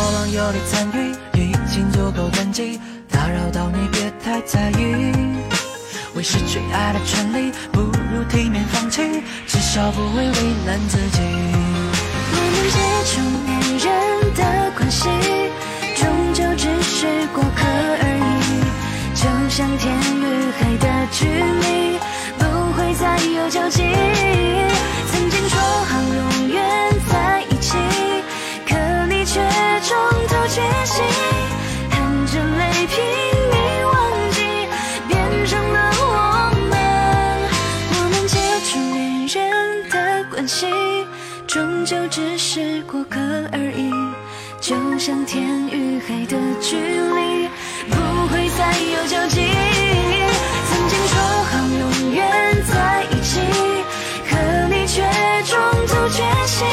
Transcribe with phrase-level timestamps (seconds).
[0.00, 2.80] 过往有你参与，已经足够感激。
[3.10, 5.04] 打扰到你，别太在意。
[6.14, 9.02] 为失去爱的权利，不如体面放弃，
[9.46, 10.32] 至少不会为
[10.64, 11.20] 难自己。
[12.32, 12.78] 我们接
[13.10, 13.88] 触恋人
[14.34, 15.10] 的关系，
[15.96, 17.60] 终究只是过客
[18.00, 18.64] 而已。
[19.14, 20.24] 就像天与
[20.56, 21.26] 海的距
[21.60, 22.00] 离，
[22.38, 22.42] 不
[22.72, 23.82] 会再有交集。
[42.10, 43.20] 只是过客
[43.52, 43.90] 而已。
[44.60, 47.48] 就像天与海的距离，
[47.88, 47.96] 不
[48.28, 49.40] 会再有交集。
[50.68, 52.20] 曾经说好永远
[52.66, 53.40] 在一起，
[54.28, 54.36] 可
[54.68, 55.00] 你却
[55.44, 56.64] 中途缺席，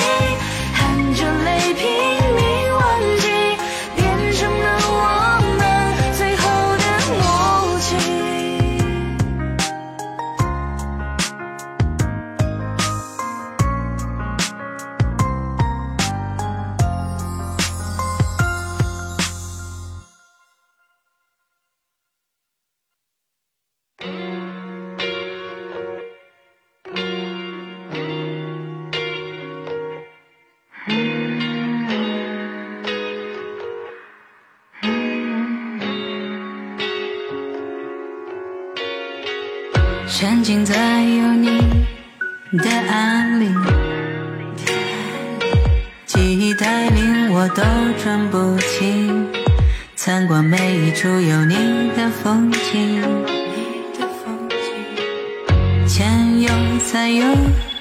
[50.98, 51.54] 处有你
[51.96, 56.50] 的风景，你的风景前有
[56.92, 57.24] 再有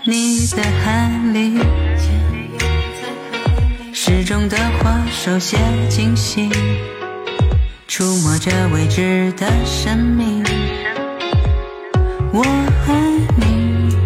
[0.05, 1.59] 你的海里，
[3.95, 5.57] 诗中的画手写
[5.89, 6.51] 惊喜，
[7.89, 10.45] 触摸着未知的生命。
[12.35, 12.45] 我
[12.87, 12.95] 爱
[13.39, 13.97] 你，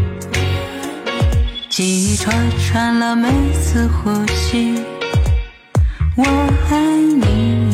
[1.69, 4.81] 记忆戳穿了每次呼吸。
[6.16, 6.25] 我
[6.70, 7.69] 爱你，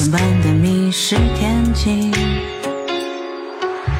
[0.00, 2.10] 相伴的迷失天际。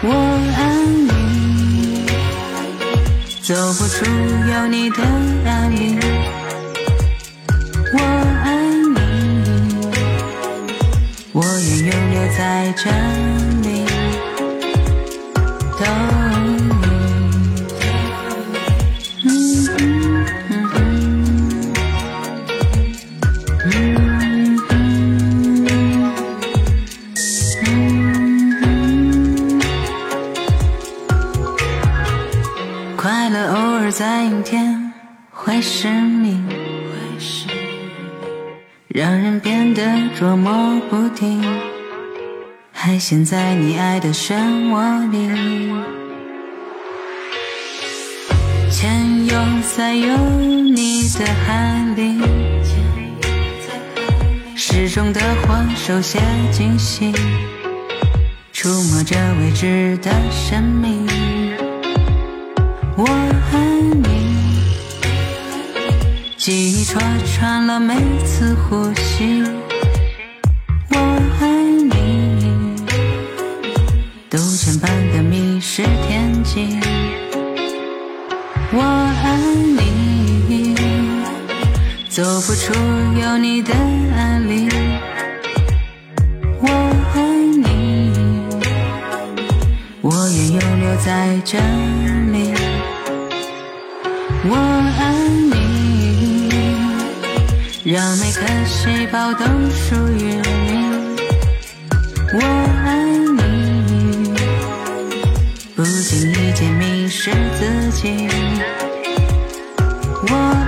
[0.02, 0.08] 我
[0.56, 2.06] 爱你，
[3.42, 4.06] 走不出
[4.50, 5.02] 有你的
[5.44, 5.98] 暗里。
[7.92, 7.98] 我
[8.44, 8.48] 爱
[8.94, 8.98] 你，
[11.32, 12.88] 我愿永留在这
[43.00, 44.36] 陷在你爱的漩
[44.68, 45.72] 涡里，
[48.70, 49.34] 前有
[49.74, 52.20] 再有你的海里，
[54.54, 56.20] 时钟的花手写
[56.52, 57.10] 惊喜，
[58.52, 61.06] 触摸着未知的神秘。
[62.98, 63.06] 我
[63.50, 63.58] 爱
[63.94, 64.66] 你，
[66.36, 67.94] 记忆戳穿了每
[68.26, 69.42] 次呼吸。
[82.40, 82.72] 走不出
[83.20, 83.74] 有你的
[84.16, 84.66] 暗里。
[86.58, 86.68] 我
[87.14, 87.20] 爱
[87.58, 88.10] 你，
[90.00, 91.58] 我愿永留在这
[92.32, 92.54] 里。
[94.48, 94.56] 我
[94.98, 95.12] 爱
[95.52, 96.48] 你，
[97.92, 100.48] 让每颗细胞都属于你。
[102.32, 102.40] 我
[102.86, 103.04] 爱
[103.36, 104.32] 你，
[105.76, 108.26] 不经意间迷失自己。
[110.22, 110.59] 我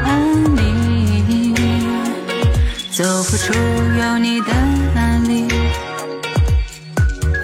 [3.02, 4.52] 走不出有你的
[4.94, 5.48] 暗里。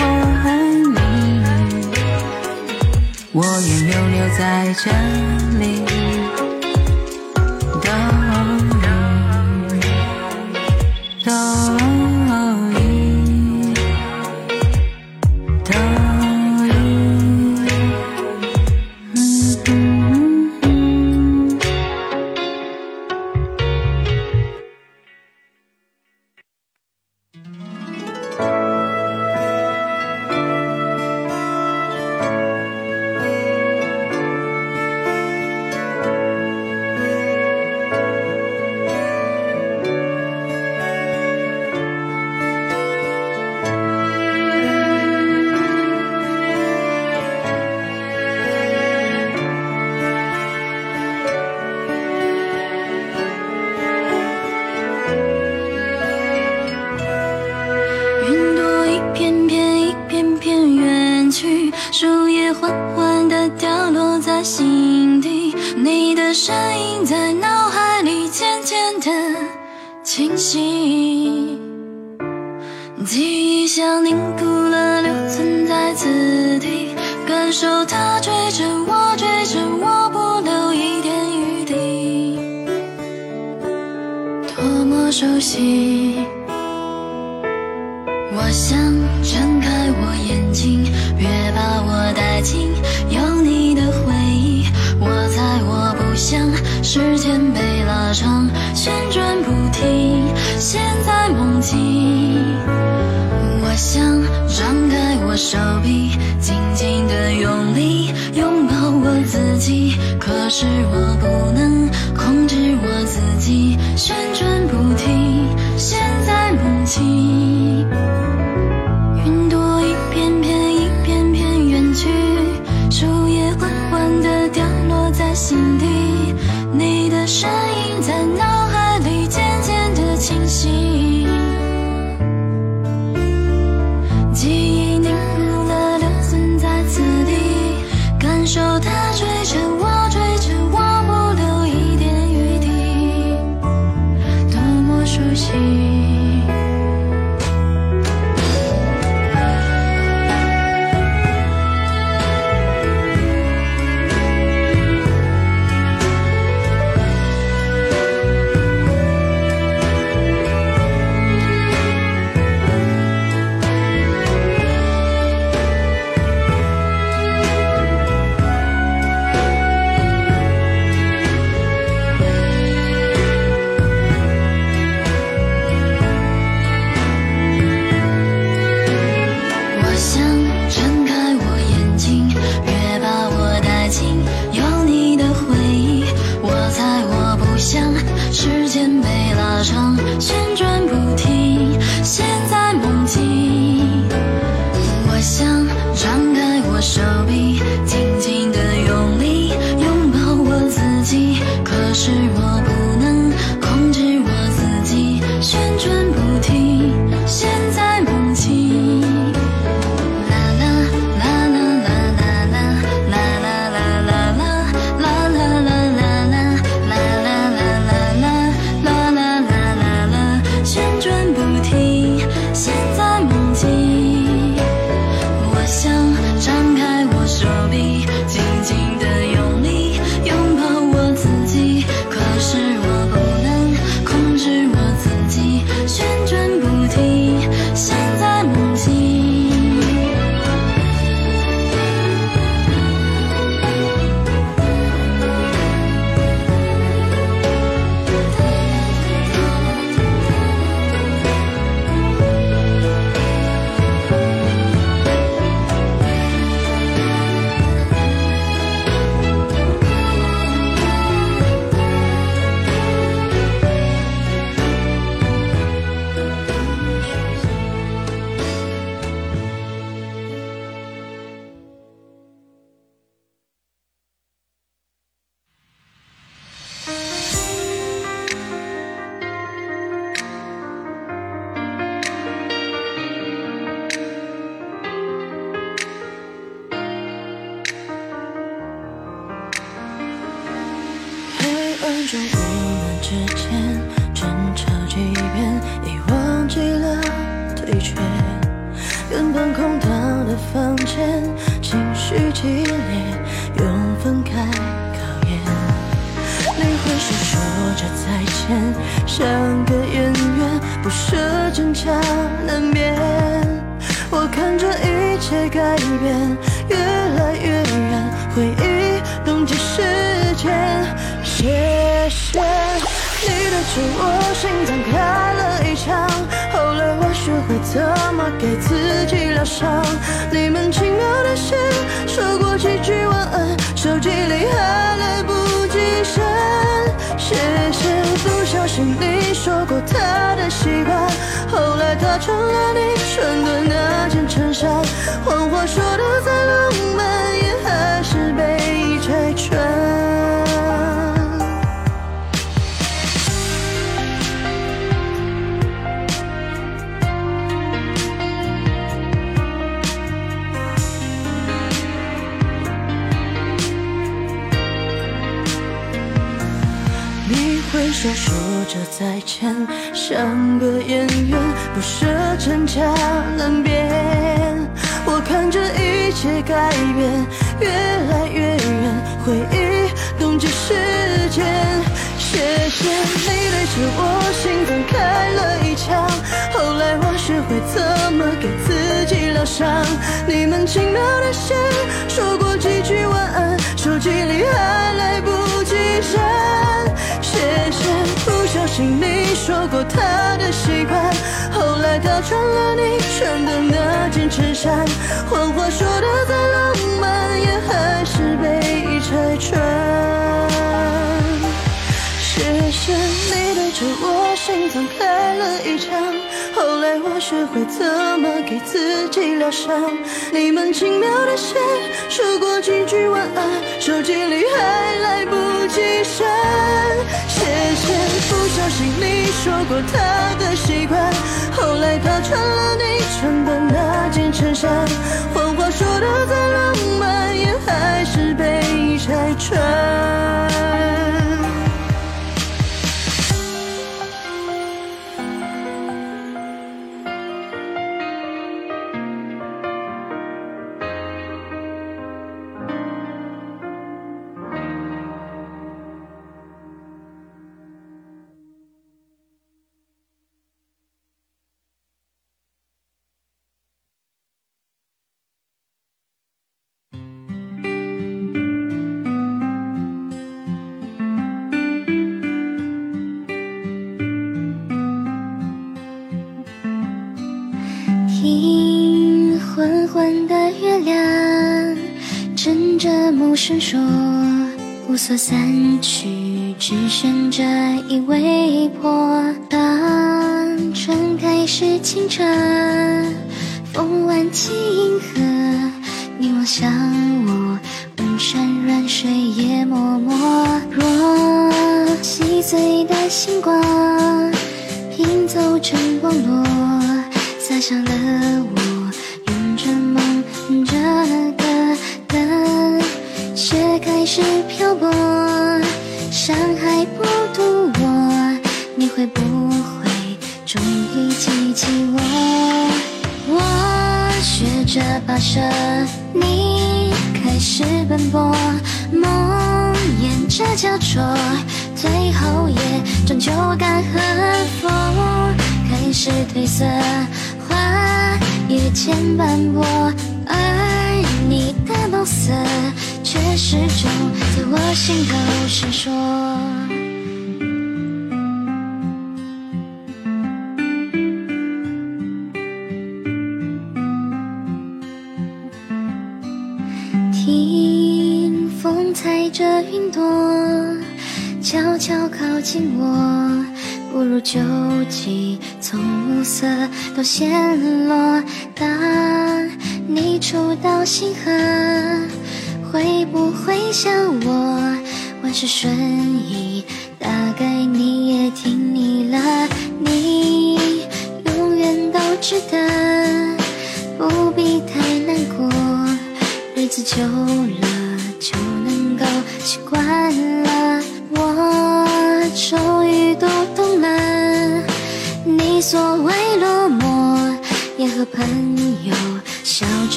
[0.00, 0.02] 我
[0.44, 0.58] 爱
[0.90, 0.96] 你，
[3.30, 4.90] 我愿永留在这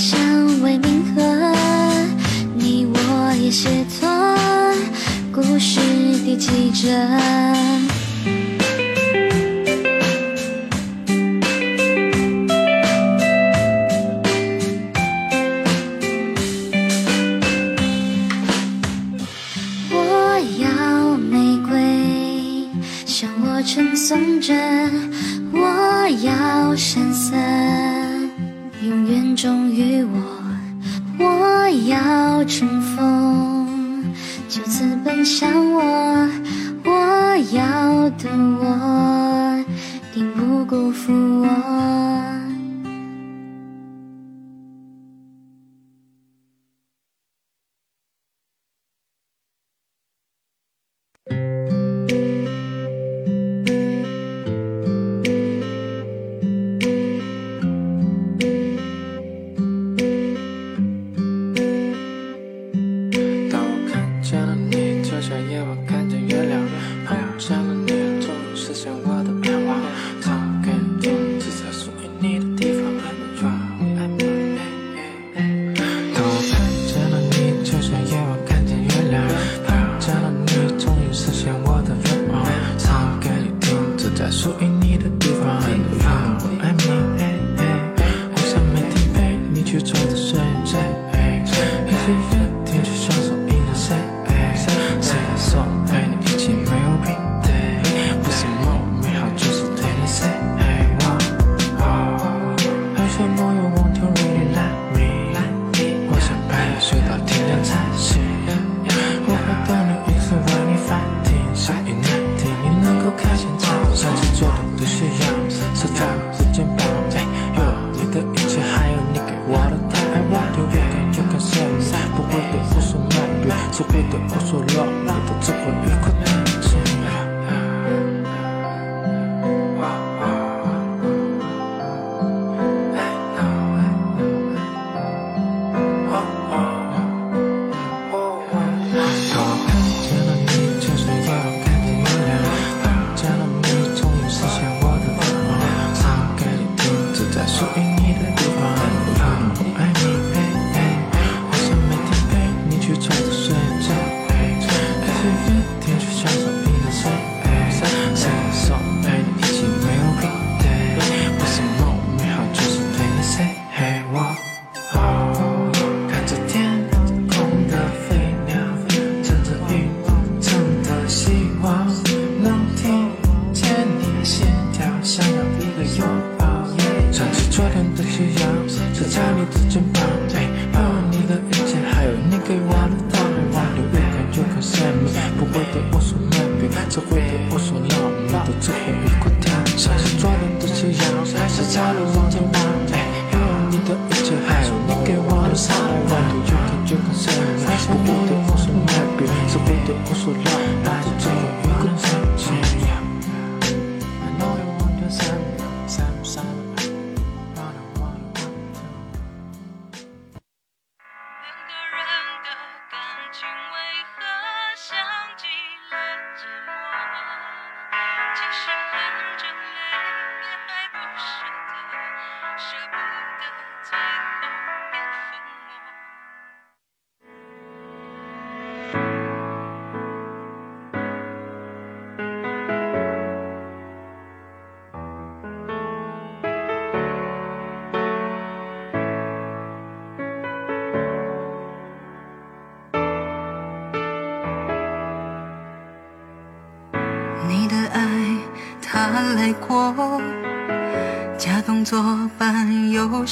[0.00, 0.18] 相
[0.62, 1.20] 为名刻，
[2.56, 4.08] 你我也写错
[5.30, 5.78] 故事
[6.24, 7.89] 第几章？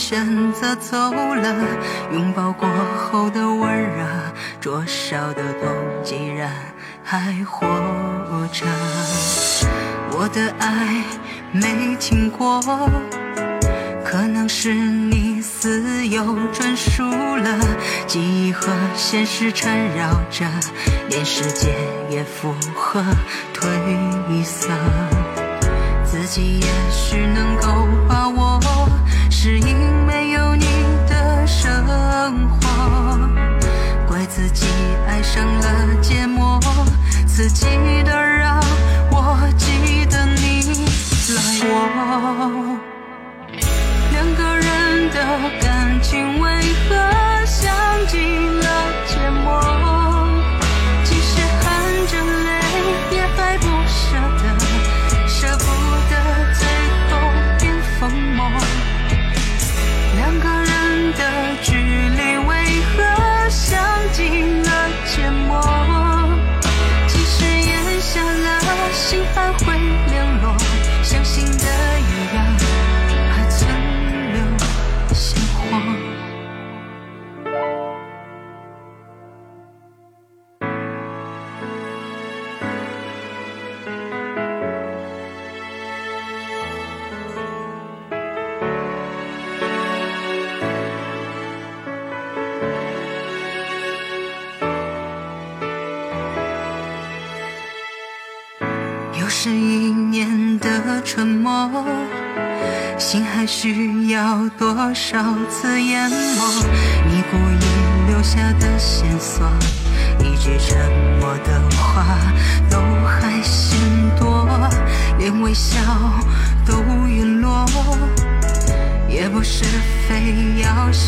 [0.09, 0.97] 选择走
[1.35, 1.55] 了，
[2.15, 2.67] 拥抱过
[2.97, 4.07] 后的温热，
[4.59, 5.69] 灼烧的痛
[6.03, 6.51] 既然
[7.05, 7.69] 还活
[8.51, 8.65] 着。
[10.13, 11.05] 我的爱
[11.53, 12.59] 没停过，
[14.03, 17.59] 可能是你私有专属了，
[18.07, 20.47] 记忆和现实缠绕着，
[21.11, 21.71] 连时间
[22.09, 23.05] 也附和
[23.53, 24.71] 褪色，
[26.03, 28.28] 自己也许能够把。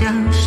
[0.01, 0.40] 相识。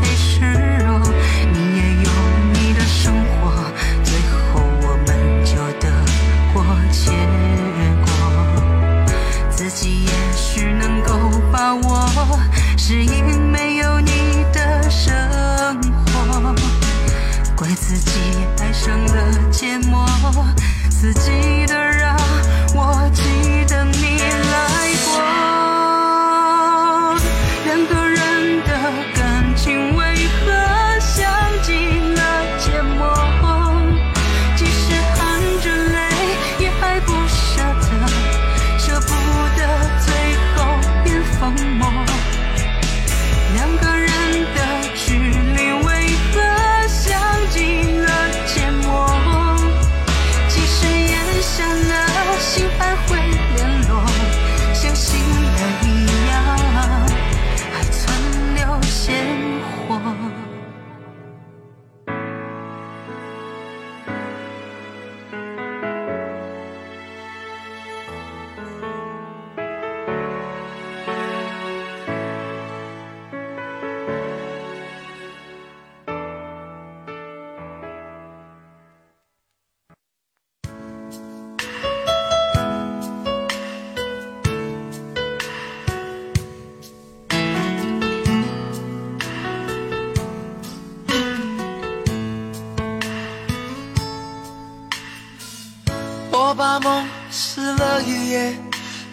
[96.80, 98.56] 梦撕了一夜，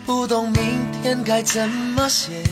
[0.07, 0.63] 不懂明
[1.03, 2.43] 天该怎么写。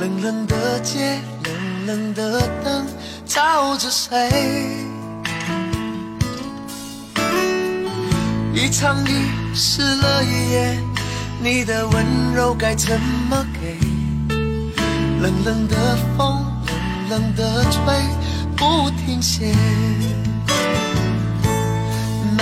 [0.00, 2.86] 冷冷的街，冷冷的灯，
[3.26, 4.30] 照着谁？
[8.52, 10.78] 一场雨湿了一夜，
[11.42, 13.78] 你的温柔该怎么给？
[15.20, 15.76] 冷冷的
[16.16, 16.44] 风，
[17.08, 17.80] 冷冷的吹，
[18.56, 19.52] 不停歇。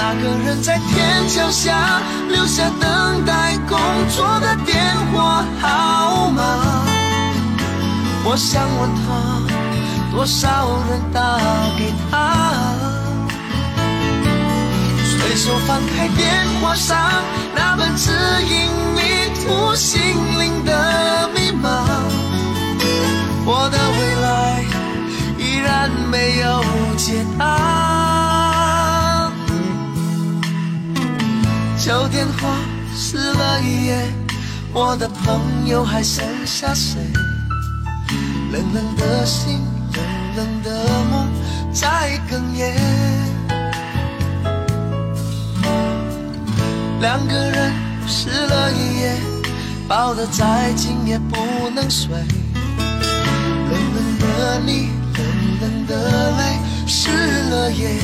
[0.04, 3.78] 那个人在天桥下留下等待工
[4.10, 4.76] 作的电
[5.12, 6.42] 话号码，
[8.24, 9.06] 我想问他，
[10.12, 11.38] 多少人打
[11.78, 12.74] 给他？
[15.04, 16.98] 随手翻开电话上
[17.54, 18.10] 那本指
[18.50, 20.00] 引迷途心
[20.36, 21.84] 灵的密码，
[23.46, 24.64] 我的未来
[25.38, 26.64] 依然没有
[26.96, 27.91] 解答。
[31.84, 32.60] 旧电话
[32.94, 33.98] 撕了一页，
[34.72, 37.00] 我的朋友还剩下谁？
[38.52, 39.58] 冷冷的心，
[39.92, 40.04] 冷
[40.36, 41.28] 冷的梦
[41.72, 42.76] 在哽咽。
[47.00, 47.72] 两个人
[48.06, 49.16] 湿了一夜，
[49.88, 52.14] 抱得再紧也不能睡。
[52.14, 55.26] 冷冷的你，冷
[55.60, 57.10] 冷的泪，湿
[57.50, 57.98] 了夜。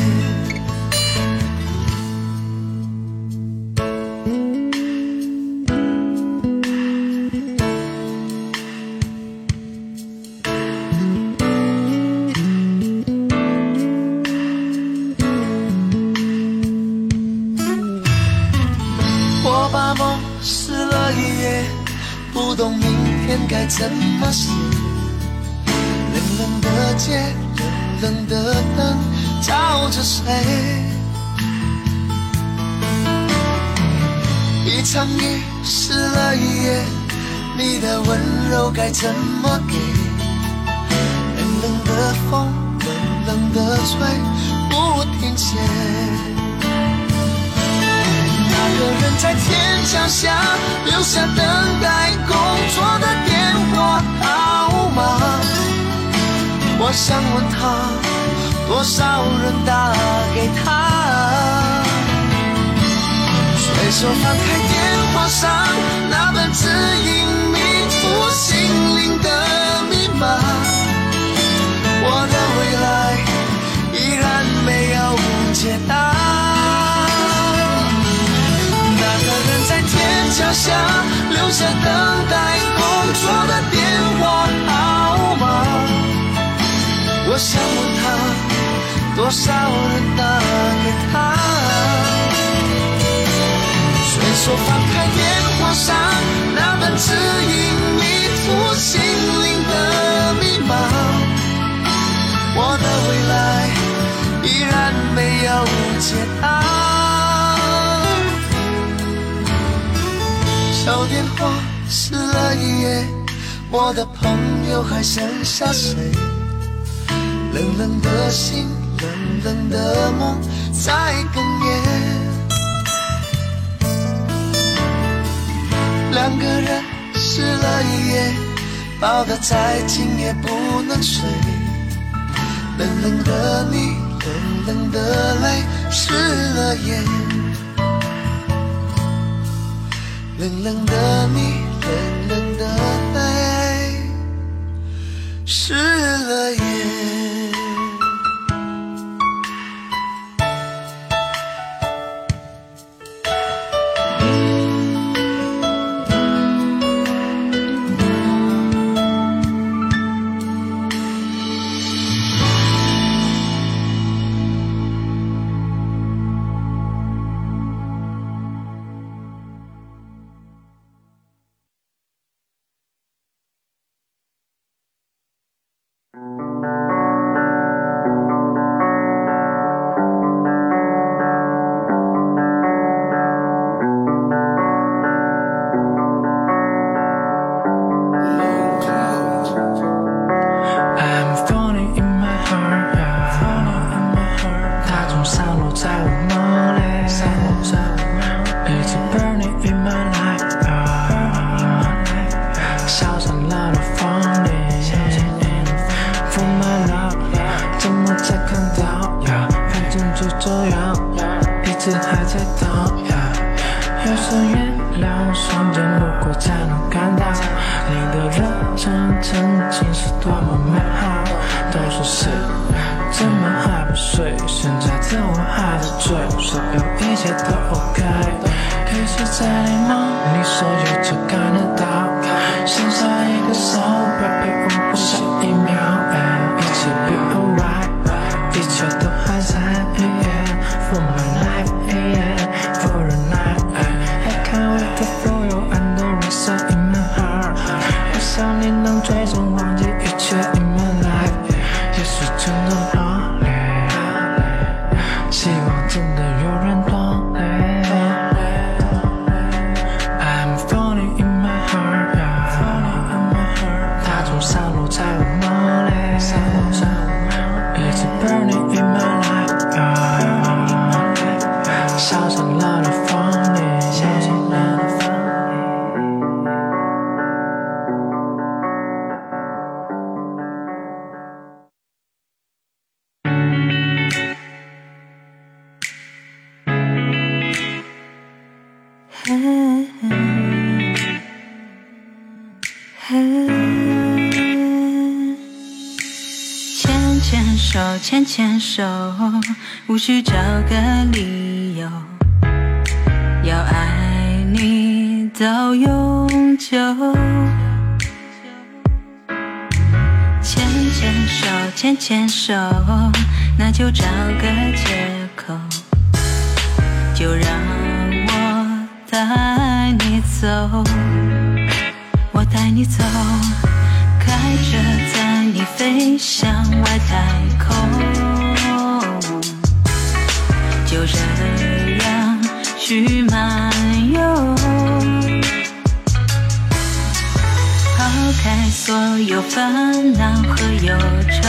[340.09, 340.97] 烦恼和忧
[341.29, 341.43] 愁，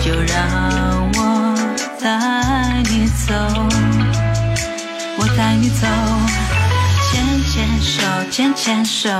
[0.00, 1.18] 就让我
[2.00, 3.34] 带你走，
[5.18, 5.86] 我带你走。
[7.10, 9.10] 牵牵手，牵牵手，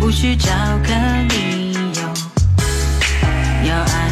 [0.00, 0.50] 无需找
[0.82, 0.88] 个
[1.28, 2.02] 理由，
[3.68, 4.10] 要爱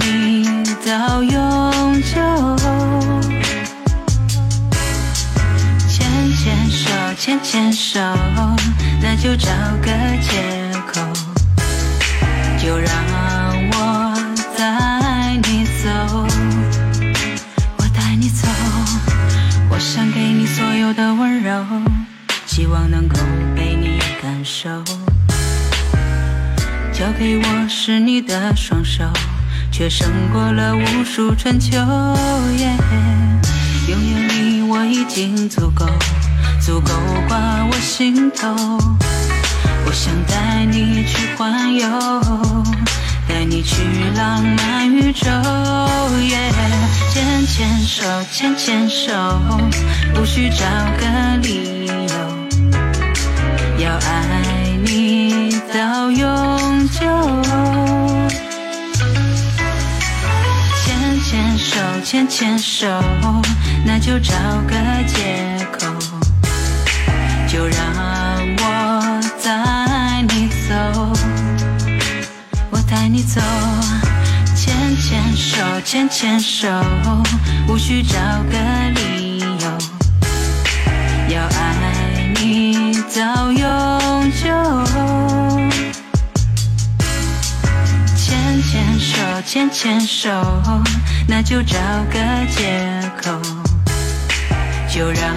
[0.00, 2.16] 你到永久。
[5.88, 8.00] 牵牵手，牵牵手，
[9.08, 9.48] 那就找
[9.82, 9.88] 个
[10.20, 10.42] 借
[10.84, 11.00] 口，
[12.58, 12.90] 就让
[13.70, 14.12] 我
[14.58, 15.88] 带你走，
[17.76, 18.48] 我带你走。
[19.70, 21.64] 我想给你所有的温柔，
[22.46, 23.16] 希望能够
[23.54, 24.82] 被你感受。
[26.92, 29.04] 交给我是你的双手，
[29.70, 31.76] 却胜过了无数春秋。
[32.58, 32.76] 耶
[33.88, 35.86] 拥有你我已经足够，
[36.66, 36.92] 足够
[37.28, 38.48] 挂我心头。
[39.86, 41.88] 我想带你去环游，
[43.28, 43.76] 带你去
[44.16, 45.30] 浪漫宇宙。
[46.22, 46.52] 耶，
[47.12, 48.02] 牵牵手，
[48.32, 49.12] 牵牵手，
[50.12, 50.66] 不需找
[50.98, 52.12] 个理由，
[53.78, 56.98] 要爱你到永久。
[60.84, 62.88] 牵牵手，牵牵手，
[63.84, 64.34] 那就找
[64.66, 64.74] 个
[65.06, 65.45] 借口
[73.16, 73.40] 你走
[74.54, 76.68] 牵牵手牵牵手
[77.66, 78.18] 无需找
[78.50, 78.58] 个
[78.90, 79.78] 理由。
[81.34, 84.46] 要爱你到永久
[88.18, 90.28] 牵牵手牵牵手
[91.26, 91.78] 那就找
[92.12, 92.18] 个
[92.50, 93.40] 借口
[94.90, 95.34] 就让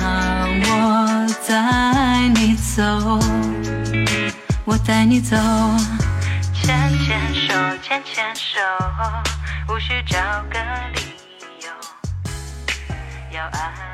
[0.66, 2.84] 我带你走
[4.66, 5.38] 我带你走。
[7.10, 8.60] 牵手，牵牵手，
[9.68, 10.16] 无需找
[10.52, 10.60] 个
[10.94, 11.16] 理
[11.64, 11.72] 由，
[13.32, 13.89] 要爱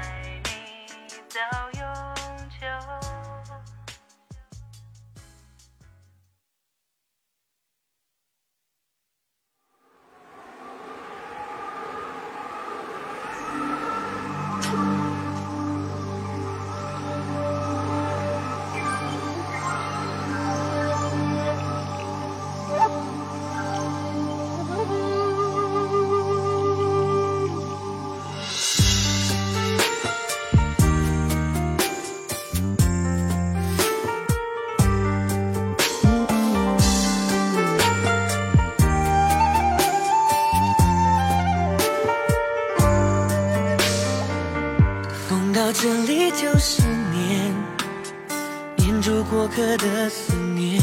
[49.55, 50.81] 刻的思念。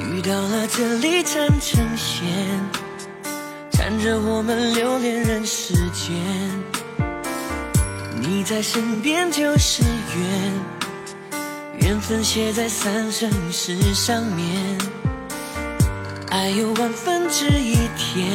[0.00, 2.26] 雨到了这里缠成线，
[3.70, 6.16] 缠着我们留恋人世间。
[8.20, 9.84] 你在身边就是
[10.16, 10.52] 缘，
[11.82, 14.76] 缘分写在三生石上面。
[16.30, 18.28] 爱有万分之一甜。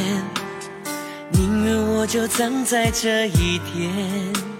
[1.31, 4.54] 宁愿我就葬在这一天。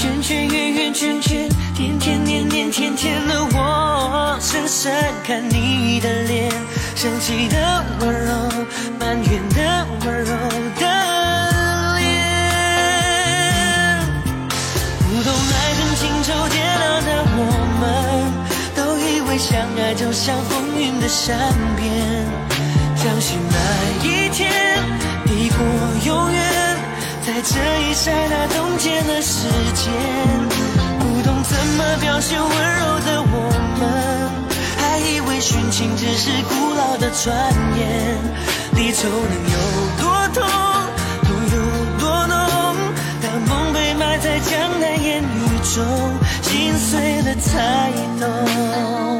[0.00, 4.90] 圈圈圆圆圈圈，天天年年天天的我，深深
[5.22, 6.50] 看你的脸，
[6.96, 8.32] 生气的温柔，
[8.98, 10.32] 埋怨的温柔
[10.80, 10.86] 的
[11.98, 12.08] 脸。
[15.02, 17.38] 不懂爱恨情仇煎熬的我
[17.78, 17.84] 们，
[18.74, 19.52] 都以为相
[19.84, 21.36] 爱就像风云的善
[21.76, 22.24] 变，
[22.96, 23.54] 相信那
[24.08, 24.50] 一天。
[25.26, 25.58] 抵过
[26.06, 26.40] 永远，
[27.32, 29.92] 在这一刹那冻结了时间。
[30.98, 33.34] 不懂怎么表现温柔的我
[33.78, 33.82] 们，
[34.76, 37.32] 还以为殉情只是古老的传
[37.78, 38.18] 言。
[38.74, 39.58] 离愁能有
[40.00, 40.42] 多痛，
[41.22, 41.58] 痛有
[42.00, 42.34] 多浓？
[43.22, 45.24] 当梦被埋在江南烟雨
[45.72, 45.86] 中，
[46.42, 49.19] 心碎了才懂。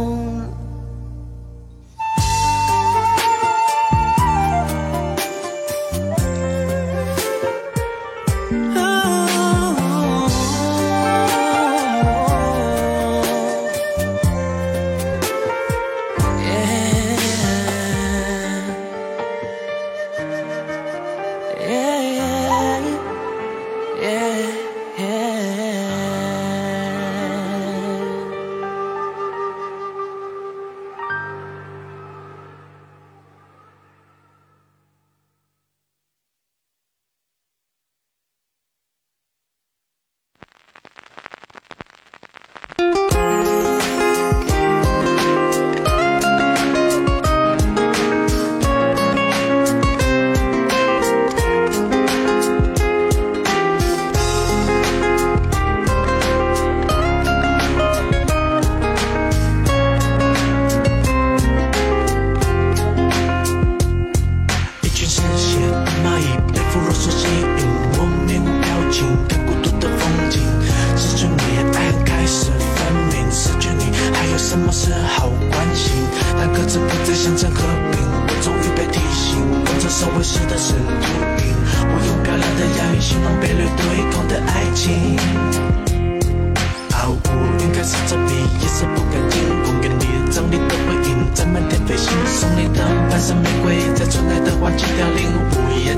[86.91, 87.15] 好，乌
[87.59, 88.29] 云开始遮蔽，
[88.61, 89.41] 夜色不干净。
[89.63, 91.95] 公园里，葬的，在漫天飞。
[91.97, 92.79] 送你的
[93.09, 94.05] 白色玫瑰，在
[94.39, 94.51] 的
[94.97, 95.19] 凋零。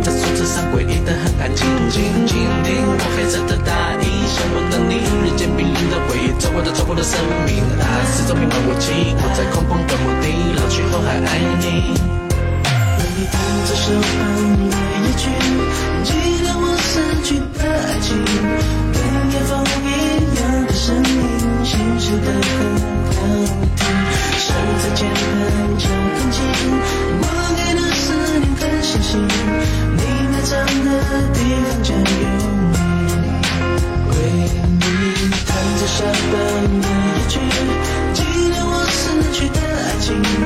[0.01, 1.65] 在树枝上，诡异的很安静。
[1.89, 2.33] 静静
[2.63, 3.71] 听我黑色的大
[4.01, 4.35] 衣，想
[4.89, 7.63] 你，日渐冰冷的回忆，过，过生命。
[8.35, 10.25] 弥漫雾气，我在空旷的墓地，
[10.55, 11.29] 老去后还爱
[11.59, 11.63] 你。
[12.97, 13.35] 为你弹
[13.65, 14.73] 奏手风的
[15.03, 15.21] 夜曲，
[16.55, 16.91] 我失
[17.23, 18.82] 去的爱情。
[19.33, 22.77] 夜风一样的声音心碎的很
[23.09, 23.19] 好
[23.75, 23.81] 听
[24.37, 25.21] 手在键盘
[25.79, 26.37] 敲很轻
[27.19, 27.25] 我
[27.57, 28.05] 给的思
[28.37, 29.11] 念很星星
[29.97, 30.51] 你埋葬
[30.85, 30.87] 的
[31.33, 32.03] 地方叫幽
[32.69, 33.25] 冥
[34.11, 34.13] 为
[34.69, 34.85] 你
[35.47, 36.33] 弹奏肖邦
[36.79, 36.85] 的
[37.17, 37.39] 夜曲
[38.13, 38.21] 纪
[38.51, 39.01] 念我死
[39.33, 40.42] 去的爱情。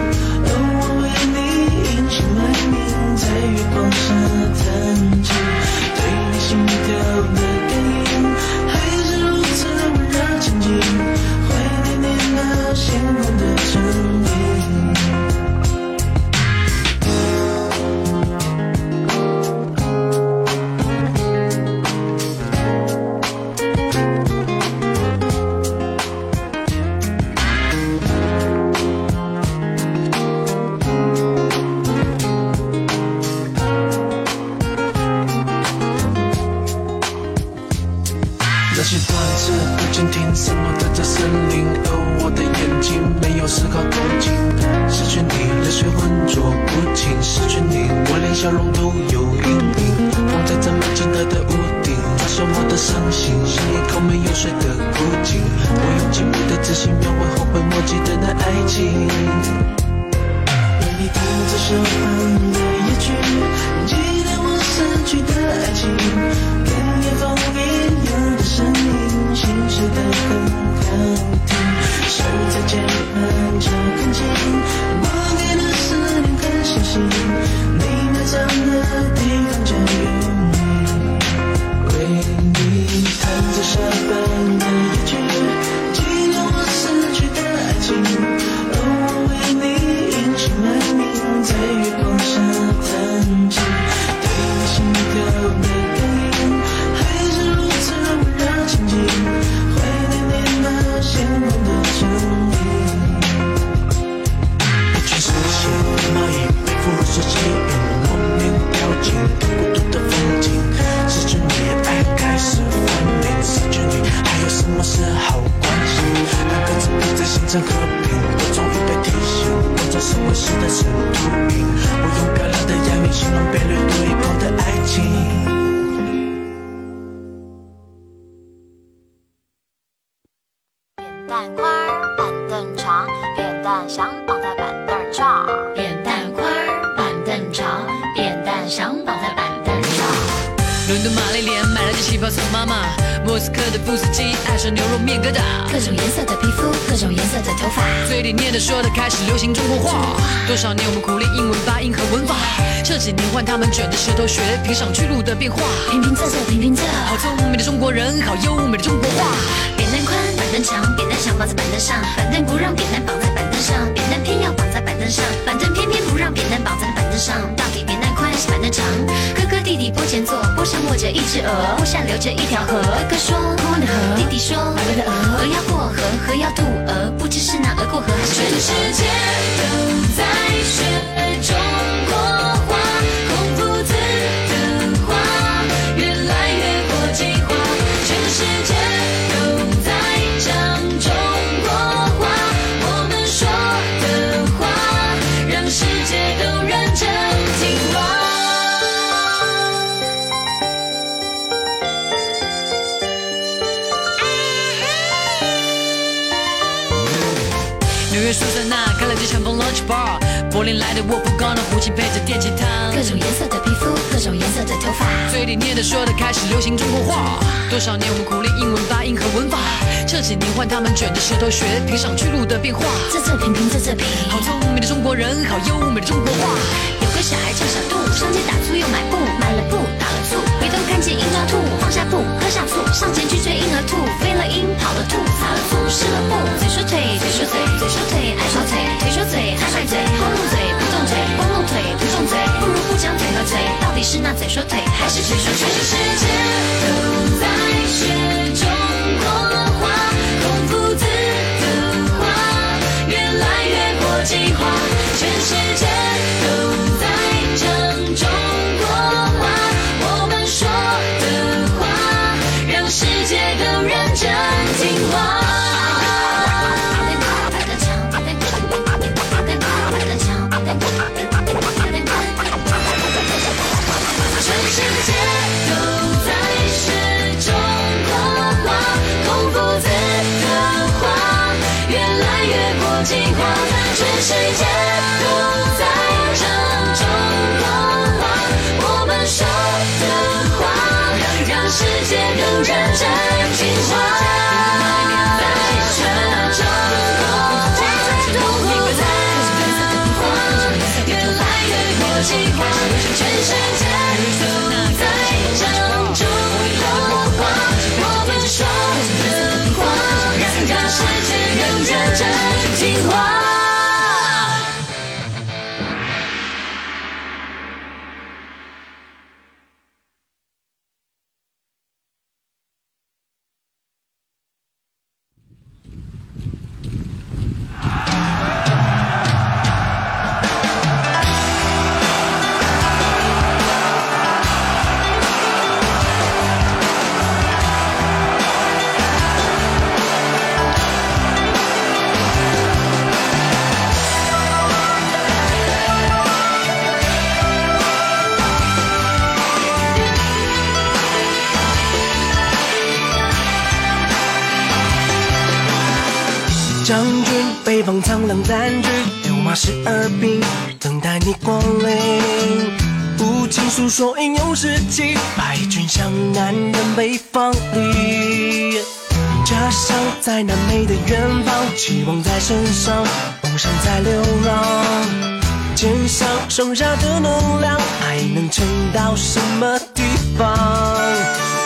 [376.58, 380.02] 剩下的能量还能撑到什么地
[380.36, 380.58] 方？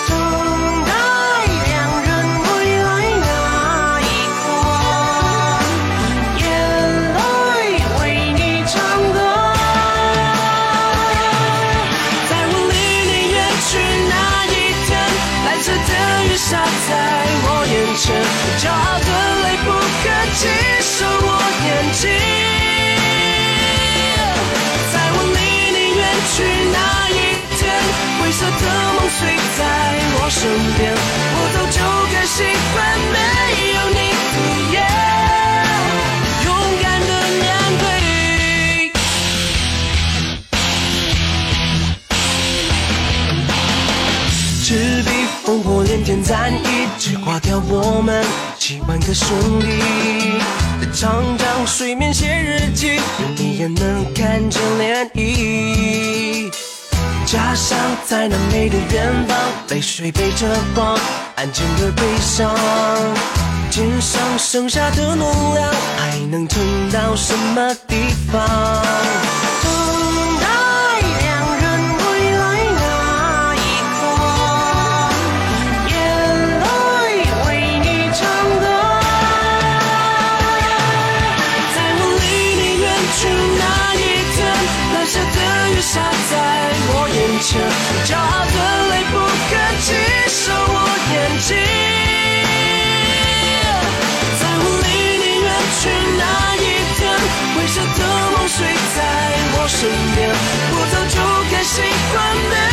[0.10, 0.18] 等
[0.84, 0.92] 待
[1.66, 1.72] 两
[2.04, 2.10] 人
[2.44, 2.52] 归
[2.84, 2.90] 来
[3.22, 4.04] 那一
[4.36, 4.44] 刻，
[6.40, 6.44] 眼
[7.16, 7.20] 泪
[8.02, 8.76] 为你唱
[9.14, 9.16] 歌。
[12.28, 12.76] 在我离
[13.08, 13.40] 你远
[13.70, 13.72] 去
[14.12, 14.14] 那
[14.44, 14.54] 一
[14.86, 14.90] 天，
[15.46, 15.90] 蓝色的
[16.26, 16.50] 雨下
[16.90, 16.92] 在
[17.46, 18.04] 我眼前，
[18.60, 19.10] 骄傲的
[19.42, 19.72] 泪不
[20.04, 20.04] 可
[20.36, 20.44] 接
[20.82, 21.00] 受。
[48.72, 49.68] 一万个兄弟
[50.80, 56.50] 在长江水面写日记，有你也能看见涟漪。
[57.26, 60.98] 家乡在那美的远方，泪水背着光，
[61.36, 62.56] 安静而悲伤。
[63.70, 67.98] 肩上剩下的能量，还能撑到什么地
[68.32, 68.42] 方？
[87.52, 89.94] 骄傲的泪不肯轻
[90.30, 90.76] 收，我
[91.12, 91.50] 眼睛
[94.40, 94.88] 在我离
[95.20, 95.82] 你远去
[96.18, 96.24] 那
[96.56, 96.58] 一
[96.96, 97.00] 天，
[97.54, 98.00] 灰色的
[98.32, 98.56] 梦睡
[98.96, 98.98] 在
[99.54, 99.80] 我身
[100.16, 100.20] 边，
[100.72, 101.16] 我早就
[101.52, 101.82] 该习
[102.14, 102.71] 惯。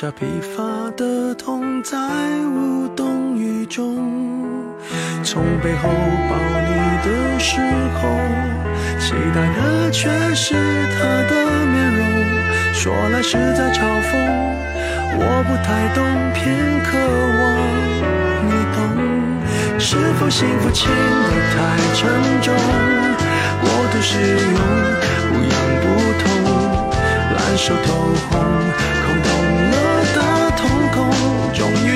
[0.00, 0.62] 下疲乏
[0.96, 1.98] 的痛，在
[2.54, 3.98] 无动于衷。
[5.24, 5.88] 从背后
[6.30, 6.36] 抱
[6.68, 6.70] 你
[7.02, 7.58] 的时
[7.98, 8.08] 候，
[9.00, 10.54] 期待的却是
[10.94, 11.32] 他的
[11.66, 12.06] 面容。
[12.72, 14.14] 说来是在嘲讽，
[15.18, 15.98] 我不太懂，
[16.32, 16.94] 偏渴
[17.40, 17.42] 望
[18.46, 18.78] 你懂。
[19.80, 21.58] 是否幸福轻得太
[21.94, 22.06] 沉
[22.40, 22.54] 重？
[23.60, 24.62] 过度使用，
[25.26, 25.84] 不痒不
[26.22, 26.24] 痛，
[27.34, 27.88] 烂熟透
[28.30, 28.38] 红，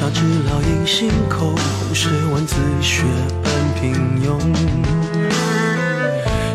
[0.00, 3.02] 是朱砂痣烙印心口，红是万字血
[3.42, 3.92] 般平
[4.24, 4.40] 庸。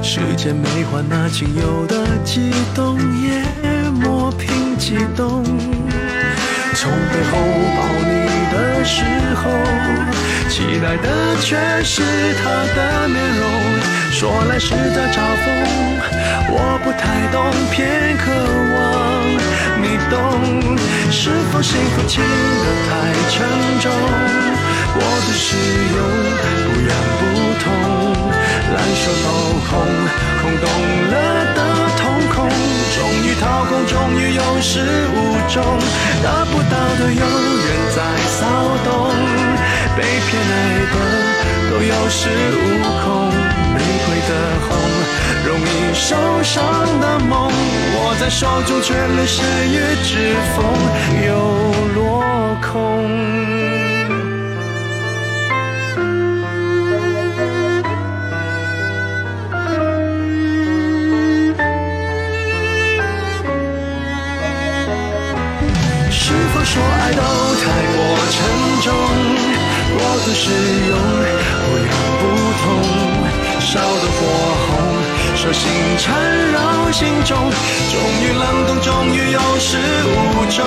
[0.01, 3.43] 世间没换那仅有的悸动，也
[3.91, 5.43] 磨平激动。
[6.73, 7.37] 从背后
[7.77, 8.13] 抱你
[8.51, 9.03] 的时
[9.35, 9.43] 候，
[10.49, 11.07] 期待的
[11.39, 12.01] 却是
[12.41, 13.45] 他的面容。
[14.11, 15.45] 说来是在嘲讽，
[16.49, 17.37] 我不太懂，
[17.69, 18.23] 偏渴
[18.73, 18.84] 望
[20.09, 20.77] 动。
[21.11, 22.89] 是否幸福轻得太
[23.29, 23.45] 沉
[23.79, 23.91] 重？
[24.93, 25.55] 过度使
[25.95, 25.99] 用，
[26.63, 27.21] 不痒不
[27.63, 27.65] 痛，
[28.73, 29.25] 烂熟透
[29.69, 29.71] 红，
[30.41, 30.63] 空洞
[31.11, 31.13] 了
[31.53, 31.59] 的
[31.97, 32.01] 瞳
[32.33, 32.35] 孔，
[32.95, 34.73] 终于掏空，终于有始
[35.13, 35.15] 无
[35.49, 35.55] 终，
[36.23, 37.97] 得不到的永远在
[38.39, 38.41] 骚
[38.83, 38.89] 动，
[39.97, 40.53] 被偏爱
[40.91, 40.95] 的
[41.69, 42.19] 都有恃
[42.55, 42.57] 无
[43.03, 43.05] 恐，
[44.27, 44.31] 的
[44.67, 44.69] 红，
[45.45, 46.55] 容易受伤
[46.99, 47.51] 的梦，
[47.95, 50.63] 握在手中却流失于指缝，
[51.25, 51.29] 又
[51.93, 52.23] 落
[52.61, 52.69] 空。
[66.09, 67.21] 是否说爱都
[67.61, 67.63] 太
[67.93, 67.97] 过
[68.31, 68.35] 沉
[68.81, 68.85] 重？
[69.97, 70.43] 过度使
[70.89, 70.91] 用，
[71.61, 71.93] 不痒，
[73.75, 74.19] 烧得火
[74.63, 74.71] 红，
[75.35, 75.67] 手心
[75.99, 76.07] 缠
[76.53, 76.57] 绕
[76.93, 77.35] 心中，
[77.91, 79.75] 终于冷冻，终于有始
[80.07, 80.15] 无
[80.49, 80.63] 终，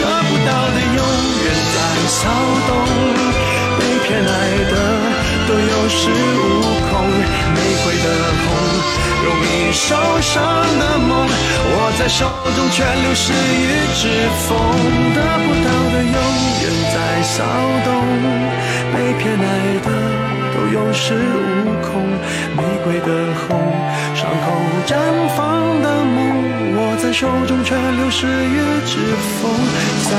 [0.00, 1.02] 得不到的永
[1.42, 1.76] 远在
[2.06, 2.30] 骚
[2.68, 2.70] 动，
[3.76, 4.30] 被偏爱
[4.70, 4.72] 的
[5.48, 6.92] 都有恃无恐，
[7.54, 8.06] 玫瑰的
[8.38, 8.46] 红。
[9.24, 10.32] 容易受伤
[10.78, 13.66] 的梦，握在手中却流失于
[13.98, 14.02] 指
[14.46, 14.54] 缝，
[15.12, 16.16] 得不到的永
[16.62, 17.42] 远在骚
[17.84, 17.90] 动，
[18.94, 19.44] 被偏爱
[19.82, 20.23] 的
[20.54, 22.06] 都有恃无恐，
[22.56, 23.58] 玫瑰的红，
[24.14, 24.46] 伤口
[24.86, 24.94] 绽
[25.36, 26.16] 放的梦，
[26.76, 28.98] 握在手中却流失于指
[29.40, 29.50] 缝，
[30.08, 30.12] 在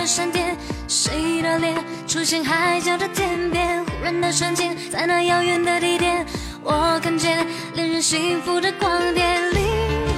[0.00, 0.56] 的闪电
[0.88, 1.76] 谁的脸
[2.08, 6.24] 出现海角的天边忽然的瞬间在那遥远的地点
[6.62, 9.62] 我看见恋人幸福的光点灵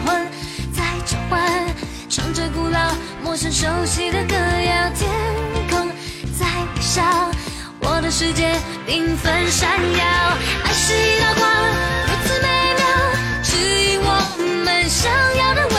[0.06, 0.24] 魂
[0.72, 1.42] 在召唤
[2.08, 5.10] 唱着古老陌生熟悉的歌谣天
[5.68, 5.88] 空
[6.38, 7.02] 在微笑
[7.80, 8.54] 我的世界
[8.86, 9.68] 缤纷闪
[9.98, 10.04] 耀
[10.62, 11.50] 爱是一道光
[12.06, 12.86] 如此美妙
[13.42, 15.71] 指引我们想要的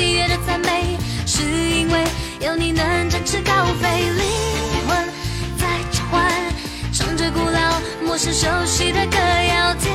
[0.00, 0.96] 喜悦的赞美，
[1.26, 2.02] 是因为
[2.40, 4.24] 有你能展翅高飞，灵
[4.88, 4.96] 魂
[5.58, 6.32] 在召唤，
[6.90, 9.92] 唱着古老陌生熟悉的歌谣，天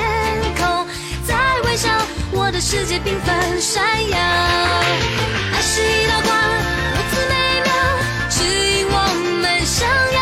[0.60, 0.86] 空
[1.26, 1.34] 在
[1.64, 1.90] 微笑，
[2.32, 6.38] 我的世界缤纷闪耀，爱是一道光，
[6.94, 7.34] 如此美
[7.64, 7.74] 妙，
[8.30, 8.44] 指
[8.78, 10.15] 引我们向。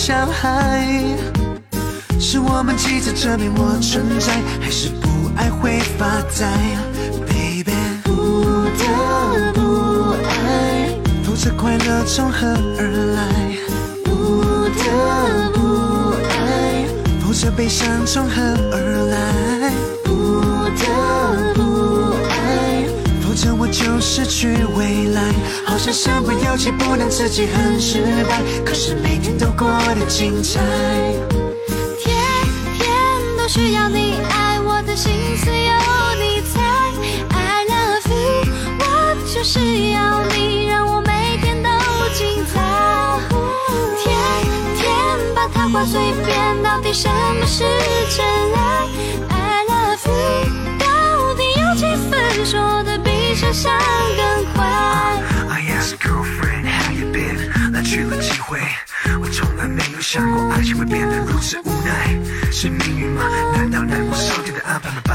[0.00, 1.14] 小孩
[30.20, 30.89] 清晨。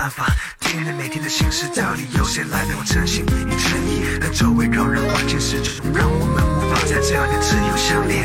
[0.06, 0.28] 办法？
[0.60, 4.06] 天天每天的心事，到底由谁来陪我真心与诚意？
[4.22, 8.22] 当周围扰人环境始终让我们无法在这样的自由相恋。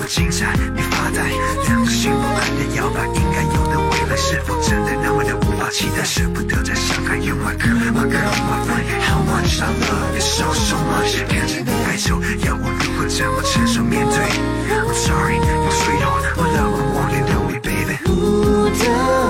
[0.00, 1.28] 我精彩，你发呆，
[1.68, 6.02] 两个心不安的摇摆，应该有的未来是否真的那么的无法期待？
[6.02, 11.20] 舍不得再伤害，You my girl, my girl, my friend, how much I love you so so much。
[11.28, 12.16] 看着你哀愁，
[12.48, 14.16] 要我如何怎么承受面对
[14.72, 18.00] ？I'm sorry, you sweetheart, my love, I want you know me, baby。
[18.08, 19.29] 不得，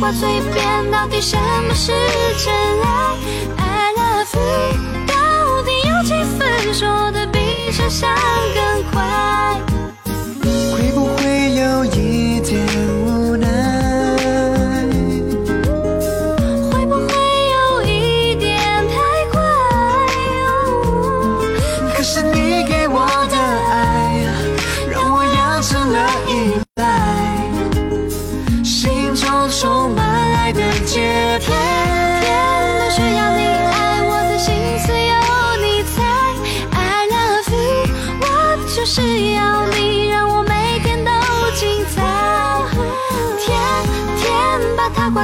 [0.00, 1.92] 把它挂嘴边，到底什么是
[2.44, 3.16] 真爱
[3.56, 4.46] ？I love you，
[5.06, 8.08] 到底有几分说的比想象
[8.54, 9.60] 更快？
[10.72, 11.84] 会不会有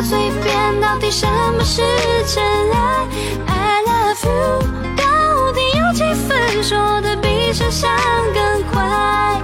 [0.02, 1.26] 嘴边，到底什
[1.56, 1.82] 么是
[2.26, 2.42] 真
[2.72, 3.06] 爱
[3.46, 4.58] ？I love you，
[4.96, 7.90] 到底有几分说的比想象
[8.32, 9.40] 更快？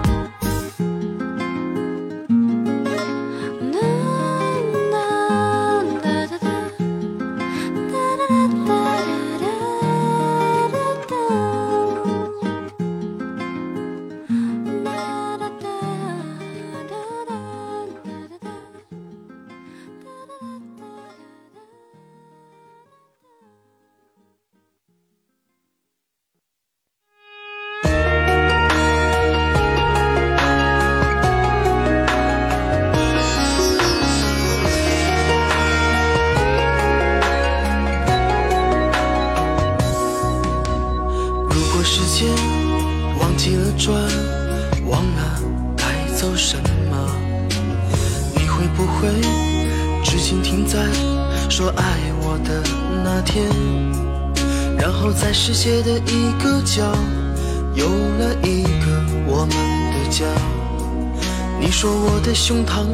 [62.51, 62.85] 胸膛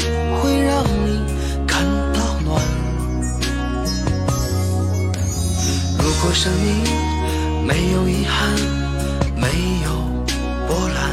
[0.43, 1.19] 会让你
[1.67, 1.83] 感
[2.13, 2.63] 到暖。
[5.99, 6.85] 如果生命
[7.67, 8.51] 没有遗憾，
[9.35, 9.49] 没
[9.83, 9.91] 有
[10.69, 11.11] 波澜，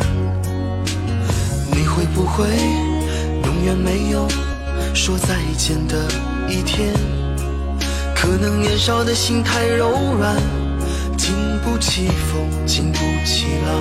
[1.71, 2.45] 你会不会
[3.45, 4.27] 永远没有
[4.93, 5.95] 说再见的
[6.49, 6.93] 一天？
[8.13, 9.89] 可能年少的心太柔
[10.19, 10.35] 软，
[11.17, 11.33] 经
[11.63, 13.79] 不起风，经不起浪。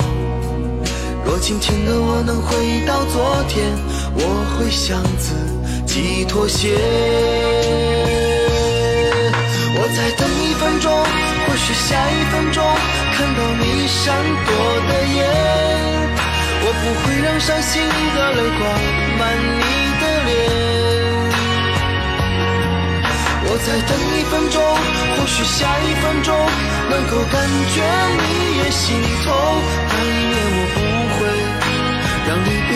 [1.24, 3.66] 若今天的我能回到昨天，
[4.14, 4.20] 我
[4.54, 5.34] 会向自
[5.86, 6.76] 己妥协。
[9.74, 12.62] 我再等一分钟，或许下一分钟
[13.14, 14.14] 看到你闪
[14.46, 14.50] 躲
[14.88, 15.18] 的眼，
[16.62, 17.82] 我不会让伤心
[18.14, 18.60] 的泪挂
[19.18, 19.20] 满
[19.58, 19.62] 你
[20.00, 20.30] 的脸。
[23.44, 24.56] 我再等一分钟，
[25.16, 26.30] 或许下一分钟
[26.88, 27.34] 能够感
[27.74, 27.76] 觉
[28.16, 28.24] 你
[28.58, 28.84] 也心
[29.24, 29.28] 痛，
[29.88, 29.92] 但
[30.30, 30.78] 愿我不
[31.16, 31.18] 会
[32.28, 32.72] 让离别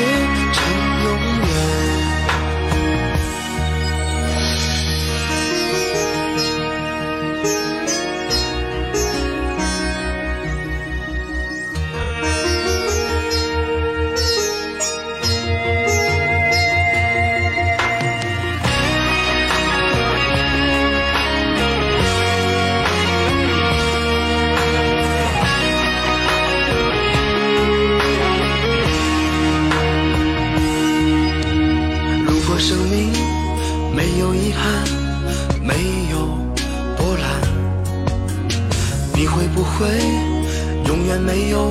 [41.36, 41.68] 没有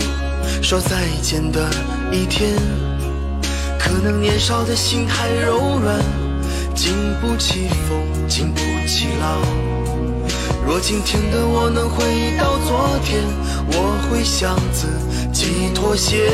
[0.61, 1.67] 说再见的
[2.11, 2.53] 一天，
[3.79, 5.97] 可能年少的心太柔软，
[6.75, 7.97] 经不起风，
[8.27, 9.41] 经不起浪。
[10.67, 13.23] 若今天的我能回到昨天，
[13.73, 14.85] 我会向自
[15.33, 16.29] 己妥协。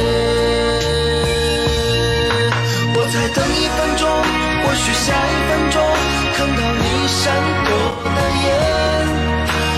[2.93, 4.11] 我再等一分钟，
[4.61, 5.82] 或许下一分钟，
[6.36, 7.32] 看到你闪
[7.63, 7.71] 躲
[8.03, 8.43] 的眼，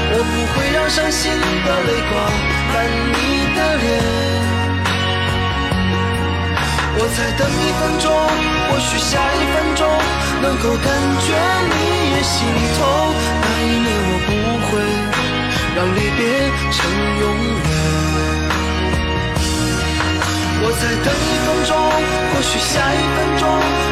[0.09, 2.52] 我不会让伤心的泪光。
[2.73, 3.17] 看你
[3.55, 3.85] 的脸。
[6.97, 8.05] 我再等一分钟
[8.67, 9.81] 或许下一分钟
[10.41, 10.87] 能够感
[11.21, 11.27] 觉
[11.69, 11.75] 你
[12.13, 12.33] 也心
[12.75, 12.81] 痛。
[13.41, 14.29] 那一年我不
[14.65, 14.71] 会
[15.75, 16.21] 让离别
[16.73, 16.75] 成
[17.21, 17.23] 永
[17.61, 17.71] 远。
[20.65, 21.71] 我再等一分钟
[22.31, 23.41] 或许下一分钟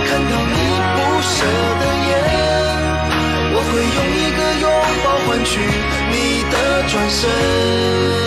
[0.08, 0.58] 看到你
[0.96, 1.34] 不舍
[1.80, 2.10] 的眼。
[3.54, 4.66] 我会用一个拥
[5.04, 5.52] 抱换取
[6.10, 6.14] 你
[6.50, 6.54] 的
[6.90, 8.21] 转身。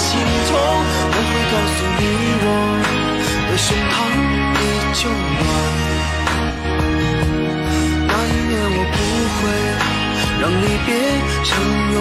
[0.00, 0.08] 心
[0.48, 2.02] 痛我会告诉你
[2.44, 2.46] 我
[3.48, 3.94] 的胸膛
[4.56, 4.62] 依
[4.96, 5.00] 旧
[5.36, 5.42] 暖
[8.08, 8.98] 那一年我不
[9.36, 9.40] 会
[10.40, 10.88] 让离别
[11.44, 11.48] 成
[11.92, 11.96] 永